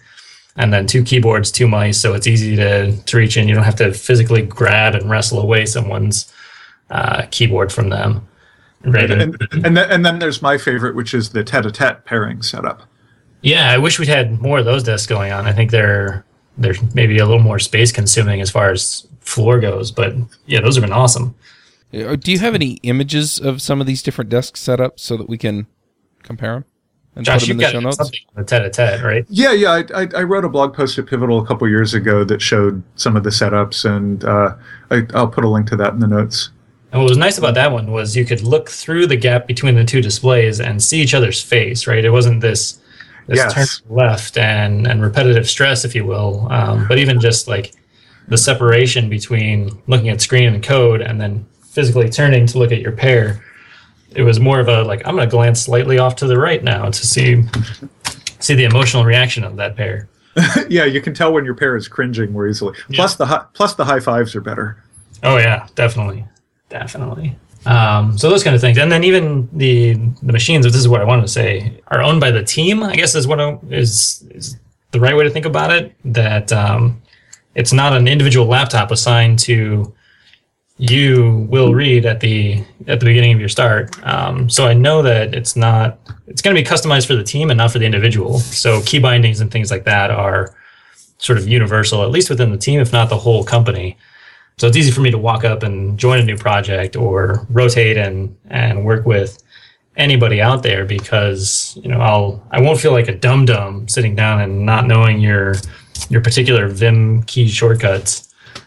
and 0.56 0.72
then 0.72 0.86
two 0.86 1.02
keyboards, 1.02 1.50
two 1.50 1.68
mice, 1.68 1.98
so 1.98 2.12
it's 2.12 2.26
easy 2.26 2.56
to 2.56 2.92
to 2.92 3.16
reach 3.16 3.36
in. 3.36 3.48
You 3.48 3.54
don't 3.54 3.64
have 3.64 3.76
to 3.76 3.94
physically 3.94 4.42
grab 4.42 4.94
and 4.94 5.08
wrestle 5.08 5.40
away 5.40 5.64
someone's 5.64 6.30
uh, 6.90 7.22
keyboard 7.30 7.72
from 7.72 7.88
them. 7.88 8.28
Right. 8.84 9.10
And, 9.10 9.22
and, 9.22 9.64
and, 9.64 9.76
then, 9.76 9.90
and 9.90 10.06
then 10.06 10.18
there's 10.18 10.42
my 10.42 10.58
favorite, 10.58 10.94
which 10.94 11.12
is 11.14 11.30
the 11.30 11.42
tete-a-tete 11.42 12.04
pairing 12.04 12.42
setup. 12.42 12.82
Yeah, 13.40 13.70
I 13.70 13.78
wish 13.78 13.98
we'd 13.98 14.06
had 14.06 14.40
more 14.40 14.58
of 14.60 14.64
those 14.64 14.84
desks 14.84 15.06
going 15.08 15.32
on. 15.32 15.46
I 15.46 15.52
think 15.52 15.70
they're 15.70 16.24
they're 16.58 16.74
maybe 16.94 17.18
a 17.18 17.26
little 17.26 17.42
more 17.42 17.58
space 17.58 17.92
consuming 17.92 18.40
as 18.40 18.50
far 18.50 18.70
as 18.70 19.06
floor 19.20 19.60
goes, 19.60 19.90
but 19.90 20.14
yeah, 20.46 20.60
those 20.60 20.76
have 20.76 20.82
been 20.82 20.92
awesome. 20.92 21.34
Uh, 21.96 22.16
do 22.16 22.30
you 22.30 22.38
have 22.38 22.54
any 22.54 22.72
images 22.82 23.40
of 23.40 23.62
some 23.62 23.80
of 23.80 23.86
these 23.86 24.02
different 24.02 24.28
desk 24.28 24.56
setups 24.56 25.00
so 25.00 25.16
that 25.16 25.28
we 25.28 25.38
can 25.38 25.66
compare 26.22 26.54
them? 26.54 26.64
And 27.14 27.24
Josh, 27.24 27.40
put 27.40 27.48
them 27.48 27.50
in 27.52 27.56
the 27.58 27.70
show 27.70 27.80
notes? 27.80 27.96
something 27.96 28.20
tete-a-tete, 28.44 29.02
right? 29.02 29.24
Yeah, 29.30 29.52
yeah. 29.52 29.70
I, 29.70 30.02
I, 30.02 30.08
I, 30.16 30.22
wrote 30.24 30.44
a 30.44 30.50
blog 30.50 30.74
post 30.74 30.98
at 30.98 31.06
Pivotal 31.06 31.42
a 31.42 31.46
couple 31.46 31.66
years 31.66 31.94
ago 31.94 32.24
that 32.24 32.42
showed 32.42 32.82
some 32.96 33.16
of 33.16 33.24
the 33.24 33.30
setups, 33.30 33.86
and 33.90 34.22
uh, 34.24 34.54
I, 34.90 35.06
I'll 35.14 35.28
put 35.28 35.42
a 35.42 35.48
link 35.48 35.66
to 35.68 35.76
that 35.76 35.94
in 35.94 36.00
the 36.00 36.06
notes. 36.06 36.50
And 36.92 37.00
what 37.00 37.08
was 37.08 37.16
nice 37.16 37.38
about 37.38 37.54
that 37.54 37.72
one 37.72 37.90
was 37.90 38.14
you 38.14 38.26
could 38.26 38.42
look 38.42 38.68
through 38.68 39.06
the 39.06 39.16
gap 39.16 39.46
between 39.46 39.74
the 39.74 39.84
two 39.84 40.02
displays 40.02 40.60
and 40.60 40.82
see 40.82 41.00
each 41.00 41.14
other's 41.14 41.42
face, 41.42 41.86
right? 41.86 42.04
It 42.04 42.10
wasn't 42.10 42.42
this 42.42 42.80
this 43.28 43.38
yes. 43.38 43.54
turn 43.54 43.96
left 43.96 44.36
and 44.36 44.86
and 44.86 45.02
repetitive 45.02 45.48
stress, 45.48 45.84
if 45.84 45.94
you 45.94 46.04
will. 46.04 46.46
Um, 46.50 46.86
but 46.86 46.98
even 46.98 47.18
just 47.18 47.48
like 47.48 47.72
the 48.28 48.38
separation 48.38 49.08
between 49.08 49.70
looking 49.86 50.10
at 50.10 50.20
screen 50.20 50.52
and 50.52 50.62
code 50.62 51.00
and 51.00 51.20
then 51.20 51.46
physically 51.76 52.08
turning 52.08 52.46
to 52.46 52.58
look 52.58 52.72
at 52.72 52.80
your 52.80 52.90
pair, 52.90 53.44
it 54.10 54.22
was 54.22 54.40
more 54.40 54.58
of 54.58 54.66
a 54.66 54.82
like 54.82 55.06
I'm 55.06 55.14
going 55.14 55.28
to 55.28 55.30
glance 55.30 55.60
slightly 55.60 55.98
off 55.98 56.16
to 56.16 56.26
the 56.26 56.38
right 56.38 56.64
now 56.64 56.86
to 56.90 57.06
see 57.06 57.44
see 58.40 58.54
the 58.54 58.64
emotional 58.64 59.04
reaction 59.04 59.44
of 59.44 59.56
that 59.56 59.76
pair. 59.76 60.08
yeah, 60.68 60.86
you 60.86 61.02
can 61.02 61.12
tell 61.14 61.32
when 61.32 61.44
your 61.44 61.54
pair 61.54 61.76
is 61.76 61.86
cringing 61.86 62.32
more 62.32 62.48
easily. 62.48 62.76
Yeah. 62.88 62.96
Plus 62.96 63.16
the 63.16 63.26
hi- 63.26 63.44
plus 63.52 63.74
the 63.74 63.84
high 63.84 64.00
fives 64.00 64.34
are 64.34 64.40
better. 64.40 64.82
Oh 65.22 65.36
yeah, 65.36 65.68
definitely, 65.74 66.24
definitely. 66.70 67.36
Um, 67.66 68.16
so 68.16 68.30
those 68.30 68.42
kind 68.42 68.54
of 68.54 68.62
things, 68.62 68.78
and 68.78 68.90
then 68.90 69.04
even 69.04 69.48
the 69.52 69.94
the 70.22 70.32
machines. 70.32 70.64
This 70.64 70.76
is 70.76 70.88
what 70.88 71.02
I 71.02 71.04
wanted 71.04 71.22
to 71.22 71.28
say 71.28 71.80
are 71.88 72.00
owned 72.00 72.20
by 72.20 72.30
the 72.30 72.42
team. 72.42 72.82
I 72.82 72.96
guess 72.96 73.14
is 73.14 73.26
what 73.26 73.38
I, 73.38 73.58
is 73.68 74.26
is 74.30 74.56
the 74.92 75.00
right 75.00 75.14
way 75.14 75.24
to 75.24 75.30
think 75.30 75.44
about 75.44 75.72
it. 75.72 75.94
That 76.06 76.52
um, 76.52 77.02
it's 77.54 77.74
not 77.74 77.92
an 77.92 78.08
individual 78.08 78.46
laptop 78.46 78.90
assigned 78.90 79.38
to 79.40 79.92
you 80.78 81.46
will 81.48 81.74
read 81.74 82.04
at 82.04 82.20
the 82.20 82.62
at 82.86 83.00
the 83.00 83.06
beginning 83.06 83.32
of 83.32 83.40
your 83.40 83.48
start. 83.48 83.96
Um, 84.06 84.50
so 84.50 84.66
I 84.66 84.74
know 84.74 85.02
that 85.02 85.34
it's 85.34 85.56
not 85.56 85.98
it's 86.26 86.42
going 86.42 86.54
to 86.54 86.62
be 86.62 86.68
customized 86.68 87.06
for 87.06 87.14
the 87.14 87.24
team 87.24 87.50
and 87.50 87.58
not 87.58 87.70
for 87.70 87.78
the 87.78 87.86
individual. 87.86 88.38
So 88.38 88.82
key 88.82 88.98
bindings 88.98 89.40
and 89.40 89.50
things 89.50 89.70
like 89.70 89.84
that 89.84 90.10
are 90.10 90.54
sort 91.18 91.38
of 91.38 91.48
universal, 91.48 92.02
at 92.02 92.10
least 92.10 92.28
within 92.28 92.50
the 92.50 92.58
team, 92.58 92.80
if 92.80 92.92
not 92.92 93.08
the 93.08 93.16
whole 93.16 93.42
company. 93.42 93.96
So 94.58 94.66
it's 94.66 94.76
easy 94.76 94.90
for 94.90 95.00
me 95.00 95.10
to 95.10 95.18
walk 95.18 95.44
up 95.44 95.62
and 95.62 95.98
join 95.98 96.18
a 96.18 96.24
new 96.24 96.36
project 96.36 96.96
or 96.96 97.46
rotate 97.50 97.96
and 97.96 98.36
and 98.50 98.84
work 98.84 99.06
with 99.06 99.42
anybody 99.96 100.42
out 100.42 100.62
there 100.62 100.84
because 100.84 101.78
you 101.82 101.88
know 101.88 102.00
I'll 102.00 102.46
I 102.50 102.60
won't 102.60 102.78
feel 102.78 102.92
like 102.92 103.08
a 103.08 103.14
dum 103.14 103.46
dum 103.46 103.88
sitting 103.88 104.14
down 104.14 104.42
and 104.42 104.66
not 104.66 104.86
knowing 104.86 105.20
your 105.20 105.54
your 106.10 106.20
particular 106.20 106.68
Vim 106.68 107.22
key 107.22 107.48
shortcuts 107.48 108.26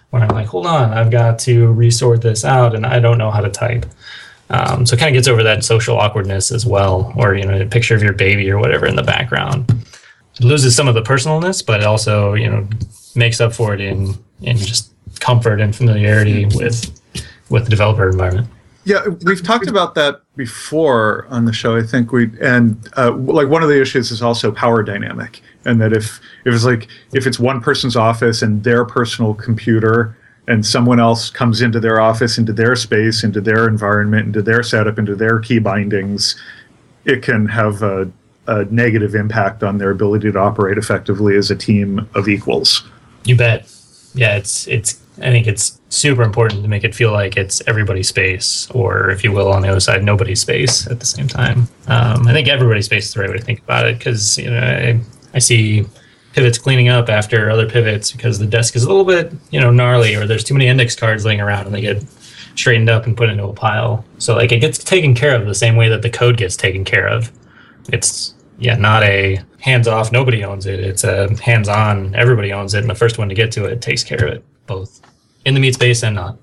where 0.09 0.23
I'm 0.23 0.29
like, 0.29 0.47
hold 0.47 0.65
on, 0.65 0.91
I've 0.91 1.11
got 1.11 1.39
to 1.39 1.71
resort 1.73 2.21
this 2.21 2.43
out 2.43 2.75
and 2.75 2.85
I 2.85 2.99
don't 2.99 3.17
know 3.17 3.31
how 3.31 3.41
to 3.41 3.49
type. 3.49 3.85
Um, 4.49 4.85
so 4.85 4.95
it 4.95 4.99
kind 4.99 5.09
of 5.09 5.13
gets 5.13 5.27
over 5.27 5.43
that 5.43 5.63
social 5.63 5.97
awkwardness 5.97 6.51
as 6.51 6.65
well, 6.65 7.13
or 7.15 7.35
you 7.35 7.45
know, 7.45 7.61
a 7.61 7.65
picture 7.65 7.95
of 7.95 8.01
your 8.01 8.13
baby 8.13 8.49
or 8.49 8.57
whatever 8.57 8.87
in 8.87 8.95
the 8.95 9.03
background. 9.03 9.69
It 10.35 10.43
loses 10.43 10.75
some 10.75 10.87
of 10.87 10.95
the 10.95 11.03
personalness, 11.03 11.63
but 11.63 11.81
it 11.81 11.85
also 11.85 12.33
you 12.33 12.49
know 12.49 12.67
makes 13.15 13.39
up 13.39 13.53
for 13.53 13.73
it 13.73 13.81
in 13.81 14.15
in 14.41 14.57
just 14.57 14.91
comfort 15.19 15.61
and 15.61 15.75
familiarity 15.75 16.45
with 16.45 16.99
with 17.49 17.65
the 17.65 17.69
developer 17.69 18.09
environment. 18.09 18.47
Yeah, 18.85 19.05
we've 19.23 19.43
talked 19.43 19.67
about 19.67 19.93
that 19.95 20.21
before 20.35 21.27
on 21.29 21.45
the 21.45 21.53
show. 21.53 21.77
I 21.77 21.83
think 21.83 22.11
we 22.11 22.31
and 22.41 22.87
uh, 22.97 23.11
like 23.11 23.49
one 23.49 23.61
of 23.61 23.69
the 23.69 23.79
issues 23.79 24.09
is 24.09 24.23
also 24.23 24.51
power 24.51 24.81
dynamic, 24.81 25.41
and 25.65 25.81
that 25.81 25.93
if 25.93 26.19
if 26.45 26.53
it's 26.53 26.65
like 26.65 26.87
if 27.13 27.27
it's 27.27 27.39
one 27.39 27.61
person's 27.61 27.95
office 27.95 28.41
and 28.41 28.63
their 28.63 28.85
personal 28.85 29.33
computer, 29.33 30.15
and 30.47 30.65
someone 30.65 30.99
else 30.99 31.29
comes 31.29 31.61
into 31.61 31.79
their 31.79 32.01
office, 32.01 32.37
into 32.37 32.51
their 32.51 32.75
space, 32.75 33.23
into 33.23 33.39
their 33.39 33.67
environment, 33.67 34.25
into 34.25 34.41
their 34.41 34.63
setup, 34.63 34.97
into 34.97 35.15
their 35.15 35.39
key 35.39 35.59
bindings, 35.59 36.35
it 37.05 37.21
can 37.21 37.45
have 37.45 37.83
a, 37.83 38.11
a 38.47 38.65
negative 38.65 39.13
impact 39.13 39.63
on 39.63 39.77
their 39.77 39.91
ability 39.91 40.31
to 40.31 40.39
operate 40.39 40.77
effectively 40.77 41.35
as 41.35 41.51
a 41.51 41.55
team 41.55 42.09
of 42.15 42.27
equals. 42.27 42.83
You 43.25 43.35
bet. 43.35 43.71
Yeah, 44.15 44.37
it's 44.37 44.67
it's 44.67 44.99
I 45.19 45.29
think 45.29 45.45
it's 45.45 45.79
super 45.89 46.23
important 46.23 46.63
to 46.63 46.67
make 46.67 46.83
it 46.83 46.95
feel 46.95 47.11
like 47.11 47.37
it's 47.37 47.61
everybody's 47.67 48.07
space, 48.07 48.67
or 48.71 49.11
if 49.11 49.23
you 49.23 49.31
will, 49.31 49.51
on 49.51 49.61
the 49.61 49.69
other 49.69 49.79
side, 49.79 50.03
nobody's 50.03 50.41
space 50.41 50.87
at 50.87 50.99
the 50.99 51.05
same 51.05 51.27
time. 51.27 51.67
Um, 51.87 52.27
I 52.27 52.33
think 52.33 52.47
everybody's 52.47 52.85
space 52.85 53.07
is 53.07 53.13
the 53.13 53.21
right 53.21 53.29
way 53.29 53.37
to 53.37 53.43
think 53.43 53.59
about 53.59 53.85
it 53.85 53.99
because 53.99 54.37
you 54.39 54.49
know 54.49 54.59
I, 54.59 54.99
I 55.33 55.39
see 55.39 55.85
pivots 56.33 56.57
cleaning 56.57 56.89
up 56.89 57.09
after 57.09 57.49
other 57.49 57.69
pivots 57.69 58.11
because 58.11 58.39
the 58.39 58.45
desk 58.45 58.75
is 58.75 58.83
a 58.83 58.87
little 58.87 59.05
bit 59.05 59.33
you 59.51 59.59
know 59.59 59.71
gnarly, 59.71 60.15
or 60.15 60.27
there's 60.27 60.43
too 60.43 60.53
many 60.53 60.67
index 60.67 60.95
cards 60.95 61.25
laying 61.25 61.41
around 61.41 61.65
and 61.65 61.75
they 61.75 61.81
get 61.81 62.03
straightened 62.55 62.89
up 62.89 63.05
and 63.05 63.15
put 63.15 63.29
into 63.29 63.45
a 63.45 63.53
pile. 63.53 64.05
So 64.17 64.35
like 64.35 64.51
it 64.51 64.59
gets 64.59 64.83
taken 64.83 65.15
care 65.15 65.35
of 65.35 65.47
the 65.47 65.55
same 65.55 65.75
way 65.75 65.89
that 65.89 66.01
the 66.01 66.09
code 66.09 66.37
gets 66.37 66.55
taken 66.55 66.83
care 66.83 67.07
of. 67.07 67.31
It's 67.91 68.35
yeah, 68.57 68.75
not 68.75 69.03
a 69.03 69.41
hands 69.59 69.87
off, 69.87 70.11
nobody 70.11 70.43
owns 70.43 70.65
it. 70.65 70.79
It's 70.79 71.03
a 71.03 71.33
hands 71.41 71.69
on, 71.69 72.13
everybody 72.15 72.51
owns 72.51 72.73
it, 72.73 72.81
and 72.81 72.89
the 72.89 72.95
first 72.95 73.17
one 73.17 73.29
to 73.29 73.35
get 73.35 73.51
to 73.53 73.65
it 73.65 73.81
takes 73.81 74.03
care 74.03 74.25
of 74.25 74.33
it 74.33 74.45
both 74.67 75.01
in 75.45 75.53
the 75.53 75.59
meat 75.59 75.73
space 75.73 76.03
and 76.03 76.15
not. 76.15 76.37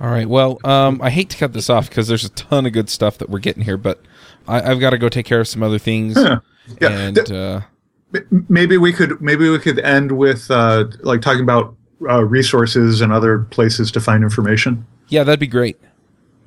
All 0.00 0.08
right. 0.08 0.28
Well, 0.28 0.58
um, 0.64 1.00
I 1.02 1.10
hate 1.10 1.28
to 1.30 1.36
cut 1.36 1.52
this 1.52 1.68
off 1.68 1.88
because 1.88 2.06
there's 2.06 2.24
a 2.24 2.28
ton 2.30 2.66
of 2.66 2.72
good 2.72 2.88
stuff 2.88 3.18
that 3.18 3.28
we're 3.28 3.40
getting 3.40 3.64
here, 3.64 3.76
but 3.76 4.00
I, 4.46 4.60
have 4.60 4.78
got 4.78 4.90
to 4.90 4.98
go 4.98 5.08
take 5.08 5.26
care 5.26 5.40
of 5.40 5.48
some 5.48 5.62
other 5.62 5.78
things. 5.78 6.16
Yeah. 6.16 6.38
yeah. 6.80 6.88
And 6.90 7.32
uh, 7.32 7.60
maybe 8.48 8.76
we 8.76 8.92
could 8.92 9.20
maybe 9.20 9.48
we 9.48 9.58
could 9.58 9.78
end 9.80 10.12
with 10.12 10.50
uh, 10.50 10.84
like 11.00 11.20
talking 11.20 11.42
about 11.42 11.74
uh, 12.08 12.24
resources 12.24 13.00
and 13.00 13.12
other 13.12 13.40
places 13.40 13.90
to 13.92 14.00
find 14.00 14.22
information. 14.22 14.86
Yeah, 15.08 15.24
that'd 15.24 15.40
be 15.40 15.46
great. 15.46 15.78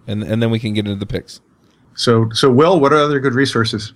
And 0.07 0.23
and 0.23 0.41
then 0.41 0.51
we 0.51 0.59
can 0.59 0.73
get 0.73 0.85
into 0.85 0.99
the 0.99 1.05
picks. 1.05 1.41
So 1.95 2.29
so 2.31 2.51
Will, 2.51 2.79
what 2.79 2.93
are 2.93 2.97
other 2.97 3.19
good 3.19 3.33
resources? 3.33 3.93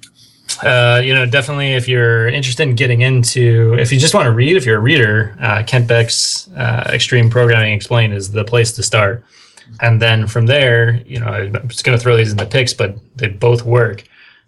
Uh, 0.63 1.01
you 1.03 1.13
know, 1.13 1.25
definitely 1.25 1.73
if 1.73 1.87
you're 1.87 2.27
interested 2.27 2.67
in 2.69 2.75
getting 2.75 3.01
into, 3.01 3.75
if 3.79 3.91
you 3.91 3.99
just 3.99 4.13
want 4.13 4.25
to 4.25 4.31
read, 4.31 4.55
if 4.55 4.65
you're 4.65 4.77
a 4.77 4.81
reader, 4.81 5.35
uh, 5.41 5.63
Kent 5.65 5.87
Beck's 5.87 6.47
uh, 6.55 6.89
Extreme 6.93 7.29
Programming 7.29 7.73
Explained 7.73 8.13
is 8.13 8.31
the 8.31 8.45
place 8.45 8.71
to 8.73 8.83
start. 8.83 9.23
And 9.81 10.01
then 10.01 10.27
from 10.27 10.45
there, 10.45 11.01
you 11.05 11.19
know, 11.19 11.25
I'm 11.25 11.67
just 11.67 11.83
going 11.83 11.97
to 11.97 12.01
throw 12.01 12.15
these 12.15 12.31
in 12.31 12.37
the 12.37 12.45
picks, 12.45 12.73
but 12.73 12.95
they 13.17 13.27
both 13.27 13.63
work. 13.63 14.03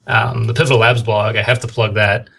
Um, 0.05 0.45
the 0.45 0.53
Pivotal 0.53 0.77
Labs 0.77 1.03
blog, 1.03 1.35
I 1.35 1.41
have 1.41 1.59
to 1.61 1.67
plug 1.67 1.95
that 1.95 2.29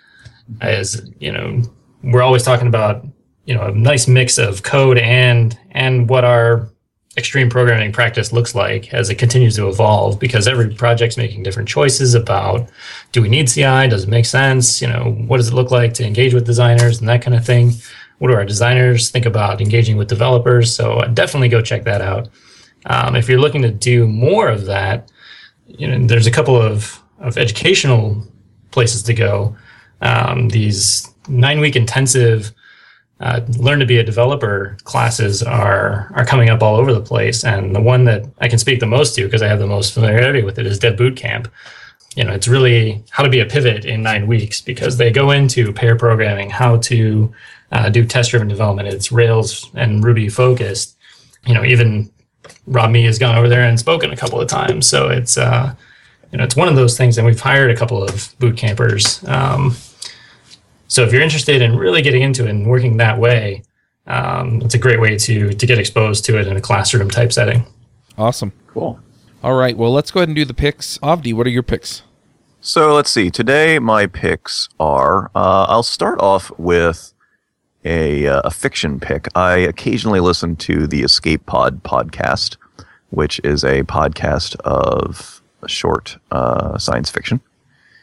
as, 0.61 1.11
you 1.19 1.33
know, 1.33 1.63
we're 2.03 2.23
always 2.23 2.43
talking 2.43 2.69
about, 2.69 3.07
you 3.45 3.55
know, 3.55 3.63
a 3.63 3.73
nice 3.73 4.09
mix 4.09 4.39
of 4.39 4.63
code 4.63 4.99
and, 4.99 5.59
and 5.73 6.09
what 6.09 6.25
our 6.25 6.69
extreme 7.17 7.51
programming 7.51 7.93
practice 7.93 8.33
looks 8.33 8.55
like 8.55 8.95
as 8.95 9.11
it 9.11 9.17
continues 9.17 9.57
to 9.57 9.69
evolve 9.69 10.21
because 10.21 10.47
every 10.47 10.73
project's 10.73 11.17
making 11.17 11.43
different 11.43 11.69
choices 11.69 12.15
about 12.15 12.69
do 13.11 13.21
we 13.21 13.29
need 13.29 13.49
CI? 13.49 13.89
Does 13.89 14.05
it 14.05 14.09
make 14.09 14.25
sense? 14.25 14.81
You 14.81 14.87
know, 14.89 15.17
what 15.27 15.39
does 15.39 15.49
it 15.49 15.55
look 15.55 15.73
like 15.73 15.95
to 15.95 16.07
engage 16.07 16.33
with 16.33 16.47
designers 16.47 17.01
and 17.01 17.09
that 17.09 17.23
kind 17.23 17.37
of 17.37 17.45
thing? 17.45 17.73
What 18.19 18.29
do 18.29 18.35
our 18.35 18.45
designers 18.45 19.11
think 19.11 19.27
about 19.27 19.61
engaging 19.61 19.97
with 19.97 20.09
developers? 20.09 20.75
So 20.75 21.01
definitely 21.15 21.49
go 21.49 21.61
check 21.61 21.85
that 21.85 22.01
out. 22.01 22.29
Um, 22.87 23.17
if 23.17 23.29
you're 23.29 23.41
looking 23.41 23.63
to 23.63 23.71
do 23.71 24.07
more 24.07 24.49
of 24.49 24.67
that, 24.67 25.11
you 25.67 25.89
know, 25.89 26.07
there's 26.07 26.27
a 26.27 26.31
couple 26.31 26.57
of, 26.57 27.03
of 27.19 27.37
educational 27.37 28.27
places 28.71 29.03
to 29.05 29.15
go. 29.15 29.57
Um, 30.01 30.49
these 30.49 31.13
nine 31.29 31.61
week 31.61 31.77
intensive 31.77 32.53
uh, 33.21 33.41
learn 33.59 33.81
to 33.81 33.87
be 33.87 33.99
a 33.99 34.05
developer 34.05 34.77
classes 34.85 35.43
are 35.43 36.13
are 36.15 36.25
coming 36.25 36.51
up 36.51 36.63
all 36.63 36.77
over 36.77 36.93
the 36.93 37.01
place, 37.01 37.45
and 37.45 37.75
the 37.75 37.81
one 37.81 38.05
that 38.05 38.25
I 38.41 38.49
can 38.49 38.59
speak 38.59 38.79
the 38.79 38.87
most 38.87 39.17
to 39.17 39.25
because 39.25 39.43
I 39.43 39.49
have 39.49 39.59
the 39.59 39.67
most 39.67 39.93
familiarity 39.93 40.43
with 40.43 40.59
it 40.59 40.67
is 40.67 40.79
Dev 40.79 40.97
Bootcamp. 40.97 41.49
You 42.15 42.25
know, 42.25 42.33
it's 42.33 42.49
really 42.49 43.03
how 43.11 43.25
to 43.25 43.29
be 43.29 43.41
a 43.41 43.47
pivot 43.47 43.85
in 43.85 44.03
nine 44.03 44.27
weeks 44.27 44.61
because 44.61 44.97
they 44.97 45.11
go 45.11 45.31
into 45.33 45.73
pair 45.73 45.97
programming, 45.97 46.51
how 46.51 46.79
to 46.79 47.33
uh, 47.71 47.89
do 47.91 48.05
test-driven 48.05 48.49
development. 48.49 48.89
It's 48.89 49.13
Rails 49.13 49.71
and 49.75 50.03
Ruby 50.03 50.29
focused. 50.29 50.97
You 51.47 51.55
know, 51.55 51.65
even 51.65 52.11
Rob 52.67 52.91
Mee 52.91 53.05
has 53.05 53.19
gone 53.19 53.37
over 53.37 53.49
there 53.49 53.63
and 53.63 53.79
spoken 53.79 54.13
a 54.13 54.17
couple 54.17 54.41
of 54.41 54.49
times, 54.49 54.89
so 54.89 55.09
it's 55.09 55.37
uh, 55.37 55.75
you 56.31 56.39
know 56.39 56.45
it's 56.45 56.57
one 56.57 56.69
of 56.69 56.77
those 56.77 56.97
things. 56.97 57.19
And 57.19 57.27
we've 57.27 57.41
hired 57.41 57.73
a 57.73 57.77
couple 57.77 58.01
of 58.03 58.33
boot 58.39 58.57
campers. 58.57 59.25
Um, 59.27 59.75
so 60.89 61.05
if 61.05 61.13
you're 61.13 61.23
interested 61.23 61.63
in 61.63 61.77
really 61.77 62.03
getting 62.03 62.23
into 62.23 62.47
it 62.47 62.51
and 62.51 62.67
working 62.67 62.97
that 62.97 63.19
way, 63.19 63.63
um, 64.07 64.63
it's 64.63 64.75
a 64.75 64.79
great 64.79 65.01
way 65.01 65.17
to 65.19 65.53
to 65.53 65.67
get 65.67 65.79
exposed 65.79 66.25
to 66.25 66.39
it 66.39 66.47
in 66.47 66.57
a 66.57 66.61
classroom 66.61 67.11
type 67.11 67.33
setting. 67.33 67.65
Awesome. 68.17 68.53
Cool. 68.69 68.99
All 69.45 69.55
right. 69.55 69.77
Well, 69.77 69.93
let's 69.93 70.11
go 70.11 70.21
ahead 70.21 70.29
and 70.29 70.37
do 70.37 70.45
the 70.45 70.55
picks. 70.55 70.99
Avdi, 70.99 71.33
what 71.33 71.47
are 71.47 71.51
your 71.51 71.63
picks? 71.63 72.03
So 72.61 72.95
let's 72.95 73.11
see. 73.11 73.31
Today, 73.31 73.79
my 73.79 74.07
picks 74.07 74.69
are 74.81 75.31
uh, 75.35 75.67
I'll 75.69 75.85
start 75.85 76.21
off 76.21 76.51
with 76.59 77.13
a, 77.85 78.27
uh, 78.27 78.43
a 78.45 78.51
fiction 78.51 78.99
pick. 78.99 79.29
I 79.35 79.59
occasionally 79.59 80.21
listen 80.21 80.57
to 80.57 80.87
the 80.87 81.03
Escape 81.03 81.47
Pod 81.47 81.85
podcast, 81.85 82.57
which 83.11 83.41
is 83.45 83.63
a 83.63 83.85
podcast 83.85 84.57
of 84.61 85.41
short 85.67 86.17
uh, 86.31 86.79
science 86.79 87.11
fiction. 87.11 87.41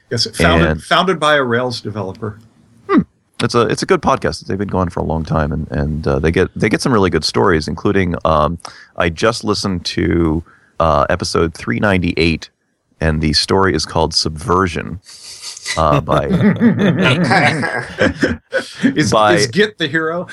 Yes, 0.09 0.25
founded, 0.37 0.69
and, 0.69 0.83
founded 0.83 1.19
by 1.19 1.35
a 1.35 1.43
Rails 1.43 1.81
developer 1.81 2.39
it's 3.43 3.55
a 3.55 3.61
it's 3.61 3.83
a 3.83 3.85
good 3.85 4.01
podcast. 4.01 4.45
They've 4.45 4.57
been 4.57 4.67
going 4.67 4.89
for 4.89 5.01
a 5.01 5.03
long 5.03 5.23
time, 5.23 5.51
and 5.51 5.69
and 5.71 6.07
uh, 6.07 6.19
they 6.19 6.31
get 6.31 6.49
they 6.55 6.69
get 6.69 6.81
some 6.81 6.93
really 6.93 7.09
good 7.09 7.25
stories, 7.25 7.67
including 7.67 8.15
um, 8.23 8.57
I 8.97 9.09
just 9.09 9.43
listened 9.43 9.85
to 9.87 10.43
uh, 10.79 11.05
episode 11.09 11.53
three 11.53 11.79
ninety 11.79 12.13
eight, 12.17 12.49
and 13.01 13.21
the 13.21 13.33
story 13.33 13.75
is 13.75 13.85
called 13.85 14.13
Subversion. 14.13 14.99
Uh, 15.77 15.99
by 16.01 16.25
is, 18.83 19.11
by 19.11 19.33
is 19.33 19.47
Git 19.47 19.77
the 19.77 19.87
hero? 19.87 20.27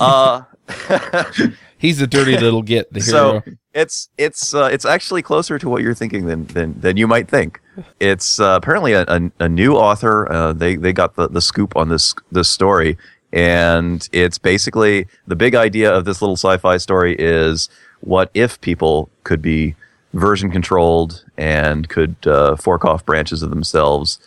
uh, 0.00 0.42
He's 1.78 2.00
a 2.00 2.06
dirty 2.06 2.38
little 2.38 2.62
Git 2.62 2.92
the 2.92 3.00
hero. 3.00 3.42
So 3.44 3.52
it's 3.74 4.08
it's 4.16 4.54
uh, 4.54 4.68
it's 4.72 4.84
actually 4.84 5.20
closer 5.20 5.58
to 5.58 5.68
what 5.68 5.82
you're 5.82 5.94
thinking 5.94 6.26
than 6.26 6.46
than, 6.46 6.80
than 6.80 6.96
you 6.96 7.06
might 7.06 7.28
think. 7.28 7.60
It's 7.98 8.38
uh, 8.38 8.56
apparently 8.56 8.92
a, 8.92 9.02
a, 9.08 9.30
a, 9.40 9.48
new 9.48 9.74
author. 9.74 10.30
Uh, 10.30 10.52
they 10.52 10.76
they 10.76 10.92
got 10.92 11.16
the, 11.16 11.28
the 11.28 11.40
scoop 11.40 11.76
on 11.76 11.88
this 11.88 12.14
this 12.30 12.48
story, 12.48 12.96
and 13.32 14.08
it's 14.12 14.38
basically 14.38 15.08
the 15.26 15.34
big 15.34 15.56
idea 15.56 15.92
of 15.92 16.04
this 16.04 16.22
little 16.22 16.36
sci-fi 16.36 16.76
story 16.76 17.16
is 17.18 17.68
what 18.00 18.30
if 18.32 18.60
people 18.60 19.10
could 19.24 19.42
be 19.42 19.74
version 20.12 20.52
controlled 20.52 21.24
and 21.36 21.88
could 21.88 22.14
uh, 22.28 22.54
fork 22.54 22.84
off 22.84 23.04
branches 23.04 23.42
of 23.42 23.50
themselves, 23.50 24.20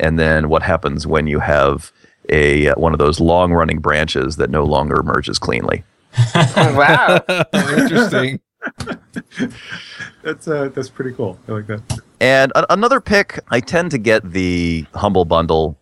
and 0.00 0.18
then 0.18 0.48
what 0.48 0.62
happens 0.62 1.06
when 1.06 1.26
you 1.26 1.40
have 1.40 1.92
a 2.30 2.70
one 2.72 2.94
of 2.94 2.98
those 2.98 3.20
long 3.20 3.52
running 3.52 3.80
branches 3.80 4.36
that 4.36 4.48
no 4.48 4.64
longer 4.64 5.02
merges 5.02 5.38
cleanly. 5.38 5.84
wow, 6.34 7.20
interesting. 7.52 8.40
that's 10.22 10.48
uh, 10.48 10.70
that's 10.74 10.88
pretty 10.88 11.12
cool. 11.12 11.38
I 11.48 11.52
like 11.52 11.66
that. 11.66 12.00
And 12.20 12.52
a- 12.54 12.72
another 12.72 13.00
pick, 13.00 13.40
I 13.48 13.60
tend 13.60 13.90
to 13.92 13.98
get 13.98 14.32
the 14.32 14.86
humble 14.94 15.24
bundle 15.24 15.76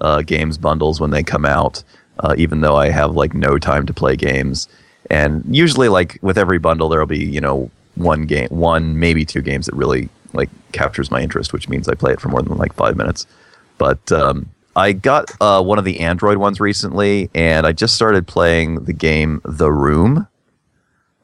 uh, 0.00 0.22
games 0.22 0.58
bundles 0.58 1.00
when 1.00 1.10
they 1.10 1.22
come 1.22 1.44
out, 1.44 1.82
uh, 2.20 2.34
even 2.38 2.60
though 2.60 2.76
I 2.76 2.90
have 2.90 3.14
like 3.14 3.34
no 3.34 3.58
time 3.58 3.86
to 3.86 3.92
play 3.92 4.16
games. 4.16 4.68
And 5.10 5.44
usually, 5.48 5.88
like 5.88 6.18
with 6.22 6.38
every 6.38 6.58
bundle, 6.58 6.88
there'll 6.88 7.06
be 7.06 7.24
you 7.24 7.40
know 7.40 7.70
one 7.94 8.26
game, 8.26 8.48
one 8.50 8.98
maybe 8.98 9.24
two 9.24 9.42
games 9.42 9.66
that 9.66 9.74
really 9.74 10.08
like 10.32 10.50
captures 10.72 11.10
my 11.10 11.20
interest, 11.20 11.52
which 11.52 11.68
means 11.68 11.88
I 11.88 11.94
play 11.94 12.12
it 12.12 12.20
for 12.20 12.28
more 12.28 12.42
than 12.42 12.56
like 12.56 12.74
five 12.74 12.96
minutes. 12.96 13.26
But 13.78 14.10
um, 14.12 14.48
I 14.76 14.92
got 14.92 15.30
uh, 15.40 15.62
one 15.62 15.78
of 15.78 15.84
the 15.84 16.00
Android 16.00 16.38
ones 16.38 16.60
recently, 16.60 17.30
and 17.34 17.66
I 17.66 17.72
just 17.72 17.94
started 17.94 18.26
playing 18.26 18.84
the 18.84 18.92
game 18.92 19.40
The 19.44 19.72
Room, 19.72 20.28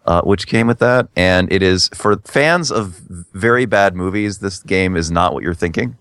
uh, 0.06 0.22
which 0.22 0.46
came 0.46 0.66
with 0.66 0.78
that. 0.78 1.08
And 1.16 1.52
it 1.52 1.62
is 1.62 1.88
for 1.94 2.16
fans 2.18 2.70
of 2.70 3.00
very 3.32 3.66
bad 3.66 3.94
movies. 3.94 4.38
This 4.38 4.62
game 4.62 4.96
is 4.96 5.10
not 5.10 5.34
what 5.34 5.42
you're 5.42 5.54
thinking. 5.54 5.96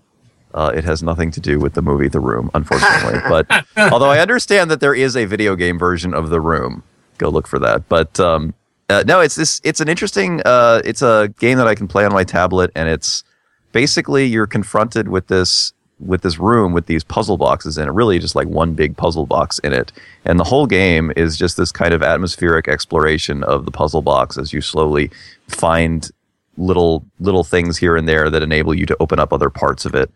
Uh, 0.52 0.70
it 0.74 0.84
has 0.84 1.02
nothing 1.02 1.32
to 1.32 1.40
do 1.40 1.58
with 1.58 1.74
the 1.74 1.82
movie 1.82 2.08
The 2.08 2.20
Room, 2.20 2.50
unfortunately. 2.54 3.20
but 3.28 3.66
although 3.92 4.10
I 4.10 4.20
understand 4.20 4.70
that 4.70 4.80
there 4.80 4.94
is 4.94 5.16
a 5.16 5.24
video 5.24 5.56
game 5.56 5.78
version 5.78 6.14
of 6.14 6.30
The 6.30 6.40
Room, 6.40 6.84
go 7.18 7.28
look 7.28 7.48
for 7.48 7.58
that. 7.58 7.88
But 7.88 8.20
um, 8.20 8.54
uh, 8.88 9.02
no, 9.06 9.20
it's 9.20 9.34
this. 9.34 9.60
It's 9.64 9.80
an 9.80 9.88
interesting. 9.88 10.42
Uh, 10.44 10.80
it's 10.84 11.02
a 11.02 11.32
game 11.40 11.58
that 11.58 11.66
I 11.66 11.74
can 11.74 11.88
play 11.88 12.04
on 12.04 12.12
my 12.12 12.22
tablet, 12.22 12.70
and 12.76 12.88
it's 12.88 13.24
basically 13.72 14.26
you're 14.26 14.46
confronted 14.46 15.08
with 15.08 15.26
this 15.26 15.72
with 16.00 16.22
this 16.22 16.38
room 16.38 16.72
with 16.72 16.86
these 16.86 17.04
puzzle 17.04 17.36
boxes 17.36 17.78
in 17.78 17.88
it. 17.88 17.92
Really, 17.92 18.18
just 18.18 18.34
like 18.34 18.48
one 18.48 18.74
big 18.74 18.96
puzzle 18.96 19.26
box 19.26 19.58
in 19.60 19.72
it, 19.72 19.92
and 20.24 20.38
the 20.38 20.44
whole 20.44 20.66
game 20.66 21.12
is 21.16 21.36
just 21.36 21.56
this 21.56 21.72
kind 21.72 21.94
of 21.94 22.02
atmospheric 22.02 22.68
exploration 22.68 23.42
of 23.44 23.64
the 23.64 23.70
puzzle 23.70 24.02
box 24.02 24.36
as 24.36 24.52
you 24.52 24.60
slowly 24.60 25.10
find 25.48 26.10
little 26.56 27.04
little 27.20 27.44
things 27.44 27.78
here 27.78 27.96
and 27.96 28.08
there 28.08 28.30
that 28.30 28.42
enable 28.42 28.74
you 28.74 28.86
to 28.86 28.96
open 29.00 29.18
up 29.18 29.32
other 29.32 29.50
parts 29.50 29.84
of 29.84 29.94
it 29.94 30.10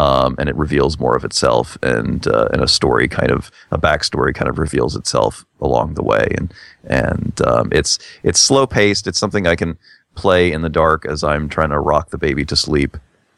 um, 0.00 0.34
and 0.38 0.48
it 0.48 0.56
reveals 0.56 0.98
more 0.98 1.14
of 1.14 1.24
itself, 1.24 1.76
and 1.82 2.26
uh, 2.26 2.48
and 2.52 2.62
a 2.62 2.68
story 2.68 3.06
kind 3.06 3.30
of 3.30 3.50
a 3.70 3.78
backstory 3.78 4.34
kind 4.34 4.48
of 4.48 4.58
reveals 4.58 4.96
itself 4.96 5.44
along 5.60 5.92
the 5.92 6.02
way, 6.02 6.26
and 6.38 6.54
and 6.84 7.38
um, 7.46 7.68
it's 7.70 7.98
it's 8.22 8.40
slow 8.40 8.66
paced. 8.66 9.06
It's 9.06 9.18
something 9.18 9.46
I 9.46 9.56
can 9.56 9.76
play 10.14 10.52
in 10.52 10.62
the 10.62 10.70
dark 10.70 11.04
as 11.04 11.22
I'm 11.22 11.50
trying 11.50 11.68
to 11.68 11.78
rock 11.78 12.08
the 12.08 12.16
baby 12.16 12.46
to 12.46 12.56
sleep, 12.56 12.96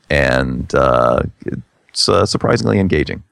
and 0.09 0.73
uh, 0.73 1.23
it's 1.93 2.09
uh, 2.09 2.25
surprisingly 2.27 2.79
engaging. 2.79 3.23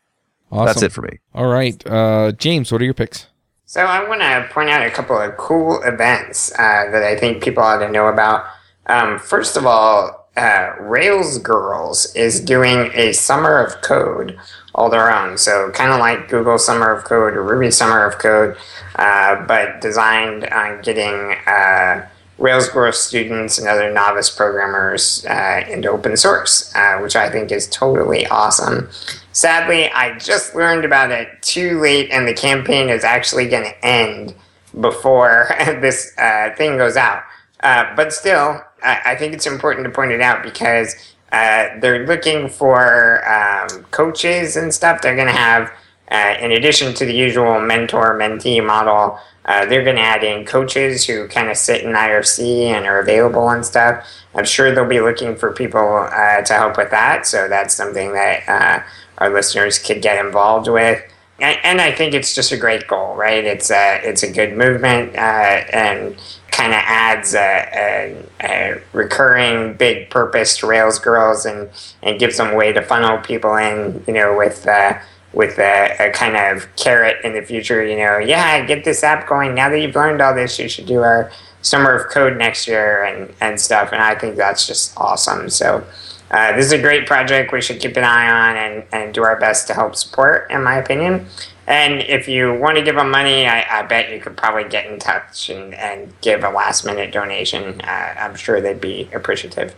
Awesome. 0.53 0.67
That's 0.67 0.83
it 0.83 0.93
for 0.93 1.03
me. 1.03 1.19
All 1.35 1.47
right, 1.47 1.85
uh, 1.87 2.33
James, 2.33 2.71
what 2.71 2.81
are 2.81 2.85
your 2.85 2.95
picks? 2.95 3.27
So 3.65 3.83
I 3.83 4.07
want 4.09 4.21
to 4.21 4.49
point 4.53 4.69
out 4.69 4.85
a 4.85 4.91
couple 4.91 5.17
of 5.17 5.37
cool 5.37 5.81
events 5.83 6.53
uh, 6.53 6.91
that 6.91 7.03
I 7.03 7.17
think 7.17 7.43
people 7.43 7.63
ought 7.63 7.79
to 7.79 7.91
know 7.91 8.09
about. 8.09 8.45
Um, 8.87 9.19
first 9.19 9.57
of 9.57 9.65
all, 9.65 10.29
uh, 10.37 10.73
Rails 10.81 11.39
Girls 11.39 12.15
is 12.17 12.41
doing 12.41 12.91
a 12.95 13.13
summer 13.13 13.65
of 13.65 13.81
code 13.81 14.39
all 14.75 14.91
their 14.91 15.15
own. 15.15 15.39
So 15.39 15.71
kind 15.71 15.93
of 15.93 15.99
like 16.01 16.29
Google 16.29 16.59
Summer 16.59 16.93
of 16.93 17.05
Code 17.05 17.35
or 17.35 17.43
Ruby 17.43 17.71
Summer 17.71 18.05
of 18.05 18.19
Code, 18.19 18.57
uh, 18.97 19.45
but 19.47 19.81
designed 19.81 20.47
on 20.47 20.81
getting 20.83 21.37
uh, 21.47 22.09
Rails 22.41 22.69
Girls 22.71 22.99
students 22.99 23.59
and 23.59 23.69
other 23.69 23.93
novice 23.93 24.31
programmers 24.31 25.25
uh, 25.27 25.65
into 25.69 25.91
open 25.91 26.17
source, 26.17 26.75
uh, 26.75 26.99
which 26.99 27.15
I 27.15 27.31
think 27.31 27.53
is 27.53 27.69
totally 27.69 28.27
awesome. 28.27 28.89
Sadly, 29.33 29.91
I 29.91 30.19
just 30.19 30.55
learned 30.55 30.85
about 30.85 31.11
it 31.11 31.29
too 31.43 31.79
late, 31.81 32.11
and 32.11 32.27
the 32.27 32.35
campaign 32.35 32.89
is 32.89 33.05
actually 33.05 33.49
going 33.49 33.65
to 33.65 33.85
end 33.85 34.35
before 34.81 35.49
this 35.81 36.13
uh, 36.19 36.51
thing 36.57 36.79
goes 36.79 36.97
out. 36.97 37.23
but 37.61 38.13
still, 38.13 38.61
I, 38.83 39.01
I 39.05 39.17
think 39.17 39.35
it's 39.35 39.47
important 39.47 39.85
to 39.85 39.91
point 39.91 40.13
it 40.13 40.21
out 40.21 40.43
because 40.43 40.95
uh, 41.33 41.69
they're 41.81 42.07
looking 42.07 42.49
for 42.49 43.27
um, 43.29 43.85
coaches 43.91 44.57
and 44.57 44.73
stuff. 44.73 45.01
They're 45.01 45.15
going 45.15 45.29
to 45.29 45.33
have, 45.33 45.71
uh, 46.11 46.35
in 46.41 46.53
addition 46.53 46.95
to 46.95 47.05
the 47.05 47.15
usual 47.15 47.61
mentor 47.61 48.19
mentee 48.19 48.65
model, 48.65 49.19
uh, 49.51 49.67
they're 49.67 49.83
going 49.83 49.97
to 49.97 50.03
add 50.03 50.23
in 50.23 50.45
coaches 50.45 51.05
who 51.05 51.27
kind 51.27 51.51
of 51.51 51.57
sit 51.57 51.83
in 51.83 51.91
IRC 51.91 52.67
and 52.67 52.87
are 52.87 53.01
available 53.01 53.51
and 53.51 53.67
stuff. 53.67 54.07
I'm 54.33 54.45
sure 54.45 54.73
they'll 54.73 54.87
be 54.87 55.01
looking 55.01 55.35
for 55.35 55.51
people 55.51 56.07
uh, 56.09 56.43
to 56.43 56.53
help 56.53 56.77
with 56.77 56.93
that. 56.93 57.27
So 57.27 57.49
that's 57.49 57.75
something 57.75 58.13
that 58.13 58.49
uh, 58.49 58.83
our 59.19 59.29
listeners 59.29 59.81
could 59.81 60.03
get 60.03 60.25
involved 60.25 60.69
with. 60.69 61.03
And, 61.41 61.81
I 61.81 61.91
think 61.91 62.15
it's 62.15 62.33
just 62.33 62.53
a 62.53 62.57
great 62.57 62.87
goal, 62.87 63.17
right? 63.17 63.43
It's 63.43 63.71
a, 63.71 64.01
it's 64.05 64.23
a 64.23 64.31
good 64.31 64.57
movement 64.57 65.17
uh, 65.17 65.65
and 65.73 66.15
kind 66.51 66.73
of 66.73 66.81
adds 66.85 67.35
a, 67.35 67.71
a, 67.75 68.25
a, 68.43 68.83
recurring 68.93 69.73
big 69.73 70.11
purpose 70.11 70.59
to 70.59 70.67
Rails 70.67 70.99
Girls 70.99 71.47
and, 71.47 71.71
and 72.03 72.21
gives 72.21 72.37
them 72.37 72.53
a 72.53 72.57
way 72.57 72.73
to 72.73 72.83
funnel 72.83 73.19
people 73.19 73.57
in, 73.57 74.05
you 74.07 74.13
know, 74.13 74.37
with 74.37 74.69
uh, 74.69 74.99
with 75.33 75.59
a, 75.59 75.97
a, 75.99 76.11
kind 76.11 76.37
of 76.37 76.75
carrot 76.77 77.25
in 77.25 77.33
the 77.33 77.43
future. 77.43 77.85
You 77.85 77.97
know, 77.97 78.19
yeah, 78.19 78.65
get 78.65 78.85
this 78.85 79.05
app 79.05 79.29
going. 79.29 79.55
Now 79.55 79.69
that 79.69 79.81
you've 79.81 79.95
learned 79.95 80.21
all 80.21 80.35
this, 80.35 80.59
you 80.59 80.69
should 80.69 80.87
do 80.87 81.01
our 81.01 81.31
summer 81.63 81.95
of 81.95 82.11
code 82.11 82.37
next 82.37 82.67
year 82.67 83.05
and, 83.05 83.33
and 83.41 83.61
stuff. 83.61 83.91
And 83.93 84.03
I 84.03 84.15
think 84.15 84.37
that's 84.37 84.67
just 84.67 84.97
awesome. 84.97 85.49
So 85.51 85.85
uh, 86.31 86.57
this 86.57 86.67
is 86.67 86.73
a 86.73 86.81
great 86.81 87.07
project 87.07 87.53
we 87.53 87.61
should 87.61 87.81
keep 87.81 87.97
an 87.97 88.05
eye 88.05 88.31
on 88.31 88.57
and, 88.57 88.85
and 88.93 89.15
do 89.15 89.23
our 89.23 89.39
best 89.39 89.67
to 89.67 89.75
help 89.75 89.97
support, 89.97 90.51
in 90.51 90.63
my 90.63 90.77
opinion. 90.77 91.27
And 91.67 92.01
if 92.01 92.27
you 92.27 92.55
want 92.55 92.79
to 92.79 92.83
give 92.83 92.97
them 92.97 93.11
money, 93.11 93.47
I, 93.47 93.81
I 93.81 93.83
bet 93.83 94.11
you 94.11 94.21
could 94.21 94.37
probably 94.37 94.69
get 94.69 94.87
in 94.87 94.99
touch 94.99 95.51
and, 95.51 95.73
and 95.75 96.13
give 96.21 96.43
a 96.43 96.51
last 96.51 96.85
minute 96.85 97.13
donation. 97.13 97.81
Uh, 97.83 98.15
I'm 98.19 98.35
sure 98.35 98.61
they'd 98.61 98.81
be 98.81 99.09
appreciative. 99.13 99.75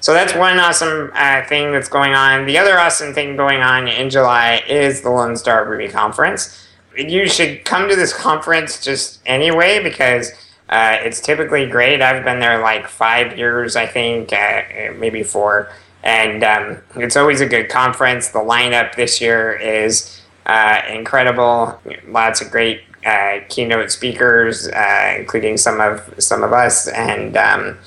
So 0.00 0.14
that's 0.14 0.34
one 0.34 0.58
awesome 0.58 1.10
uh, 1.14 1.44
thing 1.46 1.72
that's 1.72 1.88
going 1.88 2.14
on. 2.14 2.46
The 2.46 2.56
other 2.56 2.78
awesome 2.78 3.12
thing 3.12 3.36
going 3.36 3.60
on 3.60 3.86
in 3.86 4.08
July 4.08 4.62
is 4.66 5.02
the 5.02 5.10
Lone 5.10 5.36
Star 5.36 5.68
Ruby 5.68 5.88
Conference. 5.88 6.66
You 6.96 7.28
should 7.28 7.64
come 7.64 7.88
to 7.88 7.96
this 7.96 8.12
conference 8.12 8.82
just 8.82 9.20
anyway 9.26 9.82
because 9.82 10.32
uh, 10.70 10.96
it's 11.00 11.20
typically 11.20 11.66
great. 11.66 12.00
I've 12.00 12.24
been 12.24 12.40
there 12.40 12.62
like 12.62 12.88
five 12.88 13.36
years, 13.36 13.76
I 13.76 13.86
think, 13.86 14.32
uh, 14.32 14.62
maybe 14.96 15.22
four. 15.22 15.70
And 16.02 16.42
um, 16.42 16.78
it's 16.96 17.16
always 17.16 17.42
a 17.42 17.46
good 17.46 17.68
conference. 17.68 18.28
The 18.28 18.38
lineup 18.38 18.94
this 18.94 19.20
year 19.20 19.52
is 19.52 20.20
uh, 20.46 20.80
incredible. 20.88 21.78
Lots 22.08 22.40
of 22.40 22.50
great 22.50 22.82
uh, 23.04 23.40
keynote 23.48 23.90
speakers, 23.90 24.68
uh, 24.68 25.14
including 25.18 25.56
some 25.56 25.80
of 25.80 26.14
some 26.18 26.42
of 26.42 26.52
us 26.52 26.88
and 26.88 27.36
um, 27.36 27.78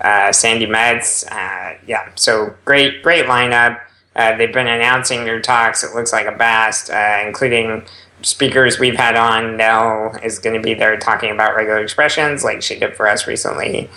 uh, 0.00 0.32
Sandi 0.32 0.66
Metz. 0.66 1.24
Uh, 1.26 1.76
yeah, 1.86 2.10
so 2.14 2.54
great, 2.64 3.02
great 3.02 3.26
lineup. 3.26 3.80
Uh, 4.14 4.36
they've 4.36 4.52
been 4.52 4.68
announcing 4.68 5.24
their 5.24 5.40
talks. 5.40 5.82
It 5.82 5.94
looks 5.94 6.12
like 6.12 6.26
a 6.26 6.32
blast, 6.32 6.90
including 7.26 7.84
speakers 8.20 8.78
we've 8.78 8.96
had 8.96 9.16
on. 9.16 9.56
Nell 9.56 10.16
is 10.22 10.38
going 10.38 10.54
to 10.54 10.62
be 10.62 10.74
there 10.74 10.96
talking 10.98 11.30
about 11.30 11.56
regular 11.56 11.80
expressions, 11.80 12.44
like 12.44 12.62
she 12.62 12.78
did 12.78 12.94
for 12.94 13.08
us 13.08 13.26
recently. 13.26 13.88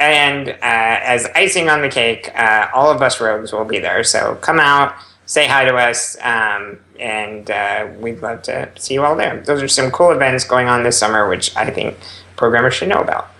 And 0.00 0.56
as 0.60 1.26
icing 1.36 1.68
on 1.68 1.82
the 1.82 1.88
cake, 1.88 2.30
all 2.74 2.90
of 2.90 3.00
us 3.00 3.20
rogues 3.20 3.52
will 3.52 3.64
be 3.64 3.78
there. 3.78 4.02
So 4.02 4.34
come 4.36 4.58
out 4.58 4.94
say 5.30 5.46
hi 5.46 5.64
to 5.64 5.76
us, 5.76 6.16
um, 6.22 6.76
and 6.98 7.48
uh, 7.52 7.86
we'd 8.00 8.20
love 8.20 8.42
to 8.42 8.68
see 8.74 8.94
you 8.94 9.04
all 9.04 9.14
there. 9.14 9.40
Those 9.40 9.62
are 9.62 9.68
some 9.68 9.92
cool 9.92 10.10
events 10.10 10.42
going 10.42 10.66
on 10.66 10.82
this 10.82 10.98
summer, 10.98 11.28
which 11.28 11.56
I 11.56 11.70
think 11.70 11.96
programmers 12.34 12.74
should 12.74 12.88
know 12.88 13.00
about. 13.00 13.30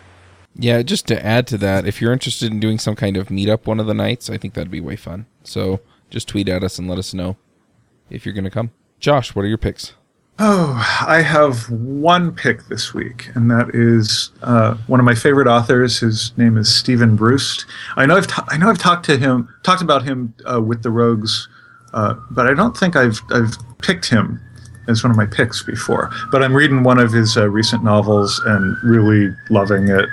Yeah, 0.61 0.83
just 0.83 1.07
to 1.09 1.25
add 1.25 1.47
to 1.49 1.59
that, 1.59 1.87
if 1.87 2.01
you're 2.01 2.13
interested 2.13 2.53
in 2.53 2.61
doing 2.61 2.79
some 2.79 2.95
kind 2.95 3.17
of 3.17 3.29
meetup 3.29 3.67
one 3.67 3.81
of 3.81 3.87
the 3.87 3.95
nights, 3.95 4.29
I 4.29 4.37
think 4.37 4.55
that'd 4.55 4.71
be 4.71 4.81
way 4.81 4.97
fun. 4.97 5.27
So 5.43 5.81
just 6.11 6.29
tweet 6.29 6.49
at 6.49 6.63
us 6.63 6.79
and 6.79 6.89
let 6.89 6.99
us 6.99 7.15
know 7.15 7.37
if 8.11 8.27
you're 8.27 8.35
going 8.35 8.45
to 8.45 8.51
come. 8.51 8.71
Josh, 8.99 9.35
what 9.35 9.45
are 9.45 9.49
your 9.49 9.59
picks? 9.59 9.95
Oh, 10.39 11.05
I 11.07 11.23
have 11.23 11.69
one 11.71 12.35
pick 12.35 12.67
this 12.69 12.95
week, 12.95 13.31
and 13.35 13.51
that 13.51 13.75
is 13.75 14.33
uh, 14.43 14.75
one 14.87 15.01
of 15.01 15.05
my 15.05 15.15
favorite 15.15 15.49
authors. 15.49 15.99
His 16.01 16.37
name 16.37 16.57
is 16.57 16.75
Stephen 16.75 17.17
Brust. 17.17 17.67
I 17.97 18.07
know 18.07 18.17
I've 18.17 18.27
ta- 18.27 18.47
I 18.49 18.57
know 18.57 18.71
I've 18.71 18.79
talked 18.79 19.05
to 19.07 19.19
him, 19.19 19.55
talked 19.63 19.83
about 19.83 20.03
him 20.03 20.35
uh, 20.51 20.61
with 20.61 20.83
the 20.83 20.91
Rogues 20.91 21.49
uh, 21.93 22.15
but 22.31 22.47
I 22.47 22.55
don't 22.55 22.77
think 22.77 22.97
I've 22.97 23.21
I've 23.31 23.57
picked 23.79 24.07
him 24.07 24.41
as 24.91 25.03
one 25.03 25.11
of 25.11 25.17
my 25.17 25.27
picks 25.27 25.63
before. 25.63 26.11
But 26.31 26.43
I'm 26.43 26.55
reading 26.55 26.83
one 26.83 26.99
of 26.99 27.13
his 27.13 27.37
uh, 27.37 27.49
recent 27.49 27.85
novels 27.85 28.41
and 28.47 28.77
really 28.83 29.35
loving 29.49 29.89
it. 29.89 30.07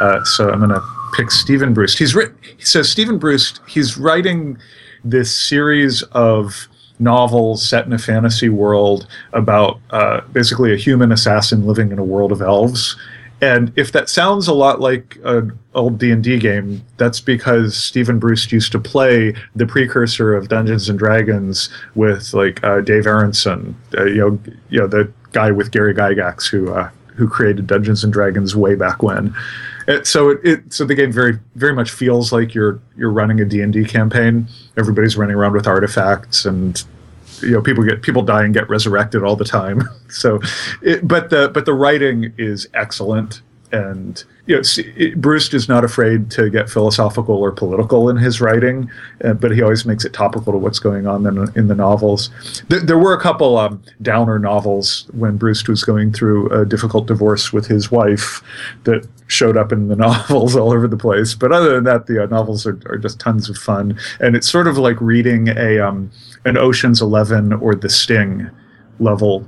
Uh, 0.00 0.22
so 0.24 0.50
I'm 0.50 0.58
going 0.58 0.70
to 0.70 0.82
pick 1.14 1.30
Stephen 1.30 1.74
Bruce. 1.74 1.96
He's 1.96 2.14
written. 2.14 2.36
Says 2.58 2.88
Stephen 2.88 3.18
Brust. 3.18 3.60
He's 3.66 3.96
writing 3.96 4.58
this 5.04 5.34
series 5.34 6.02
of 6.12 6.68
novels 6.98 7.66
set 7.66 7.86
in 7.86 7.92
a 7.92 7.98
fantasy 7.98 8.48
world 8.48 9.06
about 9.32 9.80
uh, 9.90 10.20
basically 10.32 10.72
a 10.72 10.76
human 10.76 11.12
assassin 11.12 11.66
living 11.66 11.92
in 11.92 11.98
a 11.98 12.04
world 12.04 12.32
of 12.32 12.42
elves 12.42 12.96
and 13.40 13.72
if 13.76 13.92
that 13.92 14.08
sounds 14.08 14.48
a 14.48 14.54
lot 14.54 14.80
like 14.80 15.16
an 15.24 15.56
old 15.74 15.98
D 15.98 16.10
and 16.10 16.22
D 16.24 16.38
game, 16.38 16.82
that's 16.96 17.20
because 17.20 17.76
Stephen 17.76 18.18
Bruce 18.18 18.50
used 18.50 18.72
to 18.72 18.80
play 18.80 19.34
the 19.54 19.66
precursor 19.66 20.34
of 20.34 20.48
Dungeons 20.48 20.88
and 20.88 20.98
Dragons 20.98 21.68
with 21.94 22.34
like 22.34 22.62
uh, 22.64 22.80
Dave 22.80 23.04
Arneson, 23.04 23.74
uh, 23.96 24.04
you 24.04 24.16
know, 24.16 24.38
you 24.70 24.80
know 24.80 24.86
the 24.86 25.10
guy 25.32 25.50
with 25.52 25.70
Gary 25.70 25.94
Gygax 25.94 26.48
who 26.48 26.72
uh, 26.72 26.90
who 27.14 27.28
created 27.28 27.66
Dungeons 27.66 28.02
and 28.02 28.12
Dragons 28.12 28.56
way 28.56 28.74
back 28.74 29.02
when, 29.02 29.34
so 30.02 30.30
it, 30.30 30.40
it, 30.44 30.72
so 30.72 30.84
the 30.84 30.94
game 30.94 31.12
very 31.12 31.38
very 31.54 31.74
much 31.74 31.90
feels 31.90 32.32
like 32.32 32.54
you're 32.54 32.80
you're 32.96 33.10
running 33.10 33.40
a 33.40 33.44
D&D 33.44 33.84
campaign. 33.84 34.48
Everybody's 34.76 35.16
running 35.16 35.36
around 35.36 35.52
with 35.52 35.66
artifacts 35.66 36.44
and 36.44 36.82
you 37.42 37.52
know 37.52 37.62
people 37.62 37.84
get 37.84 38.02
people 38.02 38.22
die 38.22 38.44
and 38.44 38.54
get 38.54 38.68
resurrected 38.68 39.22
all 39.22 39.36
the 39.36 39.44
time. 39.44 39.82
so 40.08 40.40
it, 40.82 41.06
but 41.06 41.30
the 41.30 41.50
but 41.52 41.64
the 41.64 41.74
writing 41.74 42.32
is 42.38 42.68
excellent 42.74 43.42
and 43.72 44.24
you 44.46 44.56
know, 44.56 44.62
it, 44.96 45.20
Bruce 45.20 45.52
is 45.52 45.68
not 45.68 45.84
afraid 45.84 46.30
to 46.32 46.48
get 46.48 46.70
philosophical 46.70 47.36
or 47.36 47.52
political 47.52 48.08
in 48.08 48.16
his 48.16 48.40
writing, 48.40 48.90
uh, 49.22 49.34
but 49.34 49.50
he 49.50 49.62
always 49.62 49.84
makes 49.84 50.04
it 50.04 50.12
topical 50.12 50.52
to 50.52 50.58
what's 50.58 50.78
going 50.78 51.06
on 51.06 51.26
in, 51.26 51.46
in 51.54 51.68
the 51.68 51.74
novels. 51.74 52.30
There, 52.68 52.80
there 52.80 52.98
were 52.98 53.12
a 53.12 53.20
couple 53.20 53.58
um, 53.58 53.82
downer 54.00 54.38
novels 54.38 55.06
when 55.12 55.36
Bruce 55.36 55.66
was 55.68 55.84
going 55.84 56.12
through 56.12 56.48
a 56.50 56.64
difficult 56.64 57.06
divorce 57.06 57.52
with 57.52 57.66
his 57.66 57.90
wife 57.90 58.42
that 58.84 59.06
showed 59.26 59.56
up 59.56 59.70
in 59.70 59.88
the 59.88 59.96
novels 60.06 60.56
all 60.56 60.72
over 60.72 60.88
the 60.88 60.96
place. 60.96 61.34
But 61.34 61.52
other 61.52 61.74
than 61.74 61.84
that, 61.84 62.06
the 62.06 62.24
uh, 62.24 62.26
novels 62.26 62.66
are, 62.66 62.80
are, 62.86 62.96
just 62.96 63.20
tons 63.20 63.50
of 63.50 63.58
fun, 63.58 63.98
and 64.20 64.34
it's 64.34 64.48
sort 64.48 64.66
of 64.66 64.78
like 64.78 65.00
reading 65.00 65.48
a 65.48 65.78
um, 65.78 66.10
an 66.44 66.56
Ocean's 66.56 67.02
Eleven 67.02 67.52
or 67.52 67.74
The 67.74 67.90
Sting 67.90 68.50
level 68.98 69.46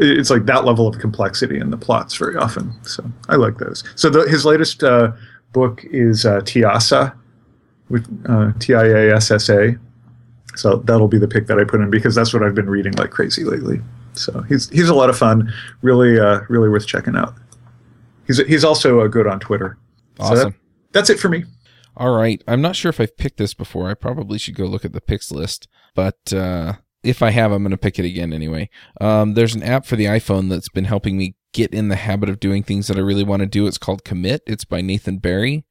it's 0.00 0.30
like 0.30 0.46
that 0.46 0.64
level 0.64 0.88
of 0.88 0.98
complexity 0.98 1.58
in 1.58 1.70
the 1.70 1.76
plots 1.76 2.16
very 2.16 2.36
often. 2.36 2.72
So 2.84 3.04
I 3.28 3.36
like 3.36 3.58
those. 3.58 3.84
So 3.94 4.10
the, 4.10 4.28
his 4.28 4.44
latest 4.44 4.82
uh, 4.82 5.12
book 5.52 5.84
is 5.84 6.24
uh, 6.24 6.40
Tiassa, 6.40 7.14
with 7.90 8.06
uh, 8.28 8.52
T 8.58 8.74
I 8.74 8.84
A 8.84 9.16
S 9.16 9.30
S 9.30 9.48
A. 9.50 9.76
So 10.56 10.76
that'll 10.76 11.08
be 11.08 11.18
the 11.18 11.28
pick 11.28 11.46
that 11.46 11.58
I 11.58 11.64
put 11.64 11.80
in 11.80 11.90
because 11.90 12.14
that's 12.14 12.32
what 12.32 12.42
I've 12.42 12.54
been 12.54 12.70
reading 12.70 12.92
like 12.94 13.10
crazy 13.10 13.44
lately. 13.44 13.80
So 14.14 14.42
he's 14.42 14.68
he's 14.70 14.88
a 14.88 14.94
lot 14.94 15.10
of 15.10 15.18
fun, 15.18 15.52
really 15.82 16.18
uh, 16.18 16.40
really 16.48 16.68
worth 16.68 16.86
checking 16.86 17.16
out. 17.16 17.34
He's 18.26 18.38
he's 18.46 18.64
also 18.64 19.00
uh, 19.00 19.06
good 19.06 19.26
on 19.26 19.38
Twitter. 19.40 19.76
Awesome. 20.18 20.36
So 20.36 20.44
that, 20.44 20.54
that's 20.92 21.10
it 21.10 21.18
for 21.20 21.28
me. 21.28 21.44
All 21.96 22.16
right. 22.16 22.42
I'm 22.48 22.62
not 22.62 22.76
sure 22.76 22.88
if 22.88 23.00
I've 23.00 23.16
picked 23.16 23.36
this 23.36 23.54
before. 23.54 23.90
I 23.90 23.94
probably 23.94 24.38
should 24.38 24.54
go 24.54 24.64
look 24.64 24.84
at 24.84 24.92
the 24.92 25.00
picks 25.00 25.30
list, 25.30 25.68
but 25.94 26.32
uh, 26.32 26.74
if 27.02 27.22
I 27.22 27.30
have, 27.30 27.52
I'm 27.52 27.62
going 27.62 27.70
to 27.70 27.78
pick 27.78 27.98
it 27.98 28.04
again 28.04 28.32
anyway. 28.32 28.68
Um, 29.00 29.34
there's 29.34 29.54
an 29.54 29.62
app 29.62 29.86
for 29.86 29.96
the 29.96 30.04
iPhone 30.04 30.48
that's 30.48 30.68
been 30.68 30.84
helping 30.84 31.16
me 31.16 31.34
get 31.52 31.72
in 31.72 31.88
the 31.88 31.96
habit 31.96 32.28
of 32.28 32.40
doing 32.40 32.62
things 32.62 32.86
that 32.88 32.96
I 32.96 33.00
really 33.00 33.24
want 33.24 33.40
to 33.40 33.46
do. 33.46 33.66
It's 33.66 33.78
called 33.78 34.04
Commit. 34.04 34.42
It's 34.46 34.64
by 34.64 34.80
Nathan 34.80 35.18
Barry, 35.18 35.64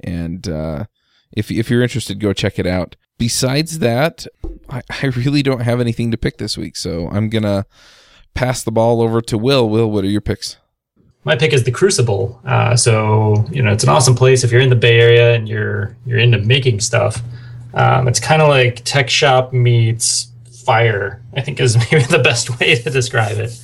and 0.00 0.46
uh, 0.48 0.84
if 1.32 1.50
if 1.50 1.70
you're 1.70 1.82
interested, 1.82 2.20
go 2.20 2.32
check 2.32 2.58
it 2.58 2.66
out. 2.66 2.96
Besides 3.18 3.78
that, 3.80 4.26
I, 4.68 4.82
I 5.02 5.06
really 5.06 5.42
don't 5.42 5.60
have 5.60 5.80
anything 5.80 6.10
to 6.10 6.16
pick 6.16 6.38
this 6.38 6.56
week, 6.56 6.76
so 6.76 7.08
I'm 7.08 7.28
gonna 7.28 7.66
pass 8.34 8.62
the 8.62 8.72
ball 8.72 9.00
over 9.00 9.20
to 9.22 9.38
Will. 9.38 9.68
Will, 9.68 9.90
what 9.90 10.04
are 10.04 10.08
your 10.08 10.20
picks? 10.20 10.56
My 11.24 11.36
pick 11.36 11.54
is 11.54 11.64
the 11.64 11.70
Crucible. 11.70 12.40
Uh, 12.44 12.76
so 12.76 13.46
you 13.50 13.62
know, 13.62 13.72
it's 13.72 13.84
an 13.84 13.90
awesome 13.90 14.14
place 14.14 14.44
if 14.44 14.52
you're 14.52 14.60
in 14.60 14.70
the 14.70 14.76
Bay 14.76 15.00
Area 15.00 15.34
and 15.34 15.48
you're 15.48 15.96
you're 16.06 16.18
into 16.18 16.38
making 16.38 16.80
stuff. 16.80 17.20
Um, 17.72 18.06
it's 18.06 18.20
kind 18.20 18.40
of 18.40 18.48
like 18.48 18.82
Tech 18.84 19.10
Shop 19.10 19.52
meets 19.52 20.28
fire, 20.64 21.22
I 21.34 21.40
think 21.40 21.60
is 21.60 21.76
maybe 21.92 22.04
the 22.04 22.18
best 22.18 22.58
way 22.58 22.76
to 22.76 22.90
describe 22.90 23.38
it, 23.38 23.58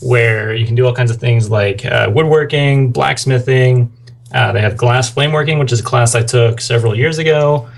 where 0.00 0.54
you 0.54 0.66
can 0.66 0.74
do 0.74 0.86
all 0.86 0.94
kinds 0.94 1.10
of 1.10 1.18
things 1.18 1.50
like 1.50 1.84
uh, 1.84 2.10
woodworking, 2.12 2.92
blacksmithing. 2.92 3.92
Uh, 4.32 4.52
they 4.52 4.60
have 4.60 4.76
glass 4.76 5.10
flameworking, 5.12 5.58
which 5.58 5.72
is 5.72 5.80
a 5.80 5.84
class 5.84 6.14
I 6.14 6.22
took 6.22 6.60
several 6.60 6.94
years 6.94 7.18
ago, 7.18 7.68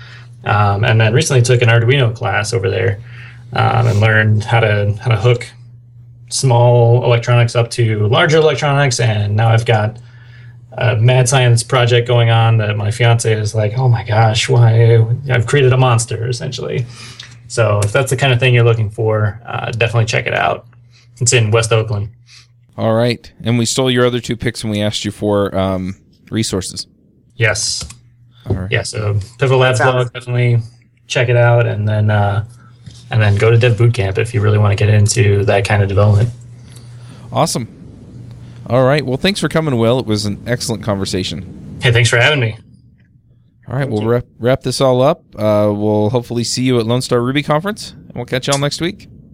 um, 0.43 0.83
and 0.83 0.99
then 0.99 1.13
recently 1.13 1.41
took 1.41 1.61
an 1.61 1.69
Arduino 1.69 2.13
class 2.15 2.53
over 2.53 2.69
there 2.69 3.01
um, 3.53 3.87
and 3.87 3.99
learned 3.99 4.43
how 4.43 4.59
to 4.59 4.93
how 5.01 5.11
to 5.11 5.17
hook 5.17 5.47
small 6.29 7.03
electronics 7.03 7.55
up 7.55 7.69
to 7.71 8.07
larger 8.07 8.37
electronics. 8.37 8.99
And 8.99 9.35
now 9.35 9.49
I've 9.49 9.65
got 9.65 9.99
a 10.73 10.95
mad 10.95 11.27
science 11.27 11.63
project 11.63 12.07
going 12.07 12.29
on 12.29 12.57
that 12.57 12.77
my 12.77 12.91
fiance 12.91 13.31
is 13.31 13.53
like, 13.53 13.77
oh 13.77 13.89
my 13.89 14.03
gosh, 14.03 14.47
why 14.47 15.05
I've 15.29 15.45
created 15.45 15.73
a 15.73 15.77
monster 15.77 16.27
essentially. 16.27 16.85
So 17.51 17.81
if 17.83 17.91
that's 17.91 18.09
the 18.09 18.15
kind 18.15 18.31
of 18.31 18.39
thing 18.39 18.53
you're 18.53 18.63
looking 18.63 18.89
for, 18.89 19.41
uh, 19.45 19.71
definitely 19.71 20.05
check 20.05 20.25
it 20.25 20.33
out. 20.33 20.67
It's 21.19 21.33
in 21.33 21.51
West 21.51 21.73
Oakland. 21.73 22.09
All 22.77 22.93
right, 22.93 23.29
and 23.43 23.59
we 23.59 23.65
stole 23.65 23.91
your 23.91 24.05
other 24.05 24.21
two 24.21 24.37
picks 24.37 24.63
and 24.63 24.71
we 24.71 24.81
asked 24.81 25.03
you 25.03 25.11
for 25.11 25.53
um, 25.53 25.97
resources. 26.29 26.87
Yes. 27.35 27.83
All 28.47 28.55
right. 28.55 28.71
Yeah. 28.71 28.83
So 28.83 29.19
Pivotal 29.37 29.59
Labs 29.59 29.81
blog, 29.81 30.13
definitely 30.13 30.59
check 31.07 31.27
it 31.27 31.35
out, 31.35 31.67
and 31.67 31.85
then 31.85 32.09
uh, 32.09 32.45
and 33.11 33.21
then 33.21 33.35
go 33.35 33.51
to 33.51 33.57
Dev 33.57 33.75
Bootcamp 33.75 34.17
if 34.17 34.33
you 34.33 34.39
really 34.39 34.57
want 34.57 34.71
to 34.71 34.81
get 34.81 34.93
into 34.93 35.43
that 35.43 35.65
kind 35.65 35.83
of 35.83 35.89
development. 35.89 36.29
Awesome. 37.33 37.67
All 38.67 38.85
right. 38.85 39.05
Well, 39.05 39.17
thanks 39.17 39.41
for 39.41 39.49
coming, 39.49 39.75
Will. 39.75 39.99
It 39.99 40.05
was 40.05 40.25
an 40.25 40.41
excellent 40.47 40.83
conversation. 40.83 41.79
Hey, 41.81 41.91
thanks 41.91 42.09
for 42.09 42.15
having 42.15 42.39
me. 42.39 42.57
All 43.67 43.75
right, 43.75 43.87
we'll 43.87 44.05
wrap, 44.05 44.25
wrap 44.39 44.61
this 44.61 44.81
all 44.81 45.01
up. 45.01 45.23
Uh, 45.35 45.71
we'll 45.73 46.09
hopefully 46.09 46.43
see 46.43 46.63
you 46.63 46.79
at 46.79 46.85
Lone 46.85 47.01
Star 47.01 47.21
Ruby 47.21 47.43
Conference, 47.43 47.91
and 47.91 48.13
we'll 48.15 48.25
catch 48.25 48.47
y'all 48.47 48.57
next 48.57 48.81
week. 48.81 49.07